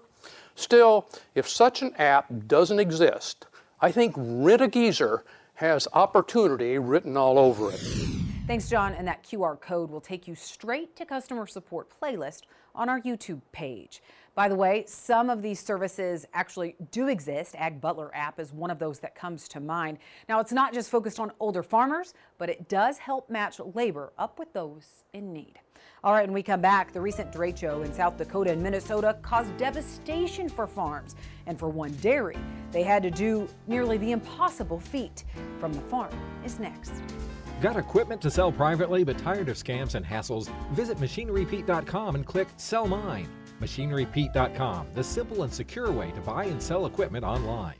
Still, 0.55 1.09
if 1.35 1.49
such 1.49 1.81
an 1.81 1.93
app 1.97 2.27
doesn't 2.47 2.79
exist, 2.79 3.45
I 3.81 3.91
think 3.91 4.13
Rent 4.17 4.61
a 4.61 4.69
Geezer 4.69 5.25
has 5.55 5.87
opportunity 5.91 6.77
written 6.77 7.17
all 7.17 7.37
over 7.37 7.71
it. 7.71 8.20
Thanks, 8.51 8.67
John. 8.67 8.95
And 8.95 9.07
that 9.07 9.23
QR 9.23 9.57
code 9.61 9.89
will 9.89 10.01
take 10.01 10.27
you 10.27 10.35
straight 10.35 10.93
to 10.97 11.05
customer 11.05 11.47
support 11.47 11.87
playlist 11.89 12.41
on 12.75 12.89
our 12.89 12.99
YouTube 12.99 13.39
page. 13.53 14.03
By 14.35 14.49
the 14.49 14.57
way, 14.57 14.83
some 14.87 15.29
of 15.29 15.41
these 15.41 15.57
services 15.57 16.25
actually 16.33 16.75
do 16.91 17.07
exist. 17.07 17.55
Ag 17.57 17.79
Butler 17.79 18.13
app 18.13 18.41
is 18.41 18.51
one 18.51 18.69
of 18.69 18.77
those 18.77 18.99
that 18.99 19.15
comes 19.15 19.47
to 19.47 19.61
mind. 19.61 19.99
Now, 20.27 20.41
it's 20.41 20.51
not 20.51 20.73
just 20.73 20.89
focused 20.89 21.17
on 21.17 21.31
older 21.39 21.63
farmers, 21.63 22.13
but 22.37 22.49
it 22.49 22.67
does 22.67 22.97
help 22.97 23.29
match 23.29 23.61
labor 23.73 24.11
up 24.17 24.37
with 24.37 24.51
those 24.51 25.05
in 25.13 25.31
need. 25.31 25.57
All 26.03 26.11
right, 26.11 26.27
when 26.27 26.33
we 26.33 26.43
come 26.43 26.59
back, 26.59 26.91
the 26.91 26.99
recent 26.99 27.31
derecho 27.31 27.85
in 27.85 27.93
South 27.93 28.17
Dakota 28.17 28.51
and 28.51 28.61
Minnesota 28.61 29.17
caused 29.21 29.55
devastation 29.55 30.49
for 30.49 30.67
farms. 30.67 31.15
And 31.45 31.57
for 31.57 31.69
one 31.69 31.93
dairy, 32.01 32.37
they 32.73 32.83
had 32.83 33.01
to 33.03 33.11
do 33.11 33.47
nearly 33.67 33.97
the 33.97 34.11
impossible 34.11 34.81
feat. 34.81 35.23
From 35.61 35.71
the 35.71 35.81
farm 35.83 36.11
is 36.43 36.59
next. 36.59 36.91
Got 37.61 37.77
equipment 37.77 38.21
to 38.23 38.31
sell 38.31 38.51
privately 38.51 39.03
but 39.03 39.19
tired 39.19 39.47
of 39.47 39.55
scams 39.55 39.93
and 39.93 40.03
hassles? 40.03 40.49
Visit 40.71 40.97
MachineryPete.com 40.97 42.15
and 42.15 42.25
click 42.25 42.47
Sell 42.57 42.87
Mine. 42.87 43.29
MachineryPete.com, 43.61 44.87
the 44.95 45.03
simple 45.03 45.43
and 45.43 45.53
secure 45.53 45.91
way 45.91 46.09
to 46.11 46.21
buy 46.21 46.45
and 46.45 46.61
sell 46.61 46.87
equipment 46.87 47.23
online. 47.23 47.75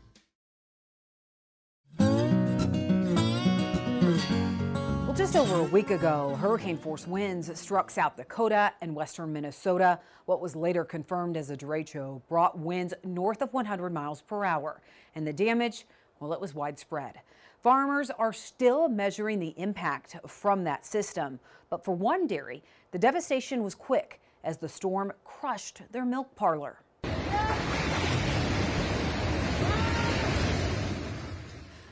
Well, 5.08 5.16
just 5.16 5.36
over 5.36 5.56
a 5.56 5.64
week 5.64 5.90
ago, 5.90 6.38
hurricane 6.40 6.78
force 6.78 7.08
winds 7.08 7.60
struck 7.60 7.90
South 7.90 8.16
Dakota 8.16 8.74
and 8.82 8.96
western 8.96 9.34
Minnesota. 9.34 10.00
What 10.26 10.42
was 10.42 10.56
later 10.56 10.86
confirmed 10.86 11.36
as 11.36 11.50
a 11.50 11.58
derecho 11.58 12.22
brought 12.30 12.60
winds 12.60 12.94
north 13.04 13.42
of 13.42 13.52
100 13.52 13.92
miles 13.92 14.22
per 14.22 14.46
hour. 14.46 14.80
And 15.16 15.26
the 15.26 15.34
damage, 15.34 15.88
well, 16.20 16.34
it 16.34 16.40
was 16.40 16.54
widespread. 16.54 17.20
Farmers 17.62 18.10
are 18.10 18.34
still 18.34 18.90
measuring 18.90 19.38
the 19.38 19.54
impact 19.56 20.16
from 20.26 20.64
that 20.64 20.84
system. 20.84 21.40
But 21.70 21.86
for 21.86 21.94
one 21.94 22.26
dairy, 22.26 22.64
the 22.90 22.98
devastation 22.98 23.62
was 23.62 23.76
quick 23.76 24.20
as 24.44 24.58
the 24.58 24.68
storm 24.68 25.14
crushed 25.24 25.84
their 25.92 26.04
milk 26.04 26.36
parlor. 26.36 26.80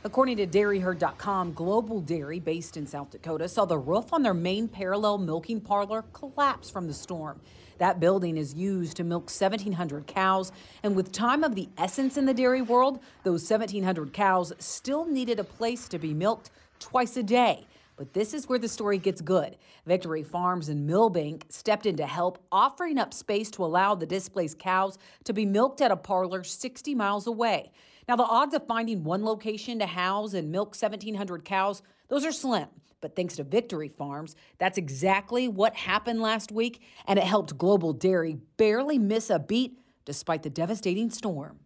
According 0.04 0.38
to 0.38 0.48
dairyherd.com, 0.48 1.54
Global 1.54 2.02
Dairy, 2.02 2.40
based 2.40 2.76
in 2.76 2.88
South 2.88 3.12
Dakota, 3.12 3.48
saw 3.48 3.66
the 3.66 3.78
roof 3.78 4.12
on 4.12 4.24
their 4.24 4.34
main 4.34 4.68
parallel 4.68 5.20
milking 5.20 5.62
parlor 5.62 6.04
collapse 6.14 6.72
from 6.72 6.88
the 6.88 6.94
storm. 6.96 7.40
That 7.80 8.00
building 8.00 8.38
is 8.38 8.54
used 8.54 8.98
to 8.98 9.04
milk 9.04 9.24
1,700 9.24 10.06
cows, 10.06 10.52
and 10.84 10.96
with 10.96 11.12
time 11.12 11.44
of 11.44 11.56
the 11.56 11.70
essence 11.78 12.18
in 12.18 12.26
the 12.26 12.34
dairy 12.34 12.62
world, 12.62 13.00
those 13.24 13.50
1,700 13.50 14.14
cows 14.14 14.54
still 14.60 15.06
needed 15.06 15.40
a 15.40 15.46
place 15.46 15.88
to 15.88 15.98
be 15.98 16.14
milked 16.14 16.52
twice 16.80 17.16
a 17.16 17.24
day. 17.24 17.66
But 17.96 18.14
this 18.14 18.34
is 18.34 18.48
where 18.48 18.60
the 18.60 18.68
story 18.68 18.98
gets 18.98 19.22
good. 19.22 19.58
Victory 19.86 20.24
Farms 20.24 20.70
and 20.70 20.88
Milbank 20.88 21.46
stepped 21.50 21.86
in 21.86 21.96
to 21.98 22.06
help, 22.06 22.44
offering 22.52 22.98
up 22.98 23.14
space 23.14 23.50
to 23.52 23.64
allow 23.64 23.96
the 23.96 24.06
displaced 24.06 24.60
cows 24.60 24.98
to 25.24 25.34
be 25.34 25.46
milked 25.46 25.82
at 25.82 25.92
a 25.92 25.98
parlor 25.98 26.44
60 26.44 26.96
miles 26.96 27.28
away. 27.28 27.72
Now, 28.08 28.16
the 28.18 28.24
odds 28.24 28.54
of 28.56 28.68
finding 28.68 29.04
one 29.04 29.24
location 29.24 29.80
to 29.80 29.86
house 29.86 30.34
and 30.34 30.52
milk 30.52 30.70
1,700 30.70 31.46
cows, 31.46 31.82
those 32.10 32.26
are 32.26 32.32
slim. 32.32 32.68
But 33.02 33.16
thanks 33.16 33.36
to 33.38 33.44
Victory 33.44 33.88
Farms, 33.88 34.36
that's 34.58 34.78
exactly 34.78 35.48
what 35.48 35.76
happened 35.76 36.22
last 36.22 36.52
week, 36.52 36.82
and 37.08 37.18
it 37.18 37.26
helped 37.26 37.58
Global 37.58 37.94
Dairy 37.94 38.38
barely 38.58 38.98
miss 38.98 39.30
a 39.30 39.40
beat 39.40 39.80
despite 40.06 40.44
the 40.44 40.50
devastating 40.50 41.10
storm. 41.10 41.60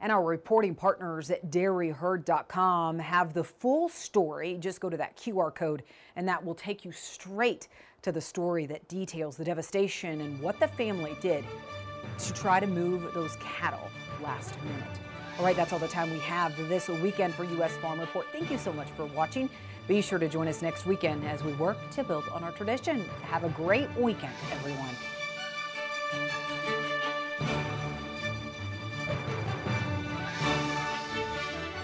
And 0.00 0.12
our 0.12 0.22
reporting 0.22 0.74
partners 0.74 1.30
at 1.30 1.50
dairyherd.com 1.50 2.98
have 2.98 3.32
the 3.32 3.42
full 3.42 3.88
story. 3.88 4.58
Just 4.60 4.80
go 4.80 4.90
to 4.90 4.96
that 4.98 5.16
QR 5.16 5.54
code, 5.54 5.82
and 6.14 6.28
that 6.28 6.44
will 6.44 6.54
take 6.54 6.84
you 6.84 6.92
straight 6.92 7.68
to 8.02 8.12
the 8.12 8.20
story 8.20 8.66
that 8.66 8.86
details 8.88 9.36
the 9.36 9.44
devastation 9.44 10.20
and 10.20 10.40
what 10.40 10.60
the 10.60 10.68
family 10.68 11.16
did 11.20 11.44
to 12.18 12.32
try 12.34 12.60
to 12.60 12.66
move 12.66 13.12
those 13.14 13.36
cattle 13.36 13.90
last 14.22 14.54
minute. 14.62 15.00
All 15.38 15.44
right, 15.44 15.56
that's 15.56 15.72
all 15.72 15.78
the 15.78 15.88
time 15.88 16.10
we 16.10 16.18
have 16.20 16.56
this 16.68 16.88
weekend 16.88 17.34
for 17.34 17.44
U.S. 17.44 17.76
Farm 17.78 18.00
Report. 18.00 18.26
Thank 18.32 18.50
you 18.50 18.58
so 18.58 18.72
much 18.72 18.88
for 18.90 19.06
watching. 19.06 19.50
Be 19.86 20.02
sure 20.02 20.18
to 20.18 20.28
join 20.28 20.48
us 20.48 20.62
next 20.62 20.84
weekend 20.84 21.24
as 21.24 21.44
we 21.44 21.52
work 21.54 21.78
to 21.90 22.02
build 22.02 22.24
on 22.32 22.42
our 22.42 22.52
tradition. 22.52 23.04
Have 23.22 23.44
a 23.44 23.50
great 23.50 23.92
weekend, 23.96 24.34
everyone. 24.52 24.94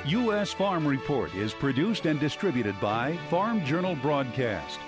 U.S. 0.05 0.53
Farm 0.53 0.87
Report 0.87 1.33
is 1.35 1.55
produced 1.55 2.07
and 2.07 2.19
distributed 2.19 2.79
by 2.81 3.17
Farm 3.31 3.65
Journal 3.65 3.95
Broadcast. 3.95 4.81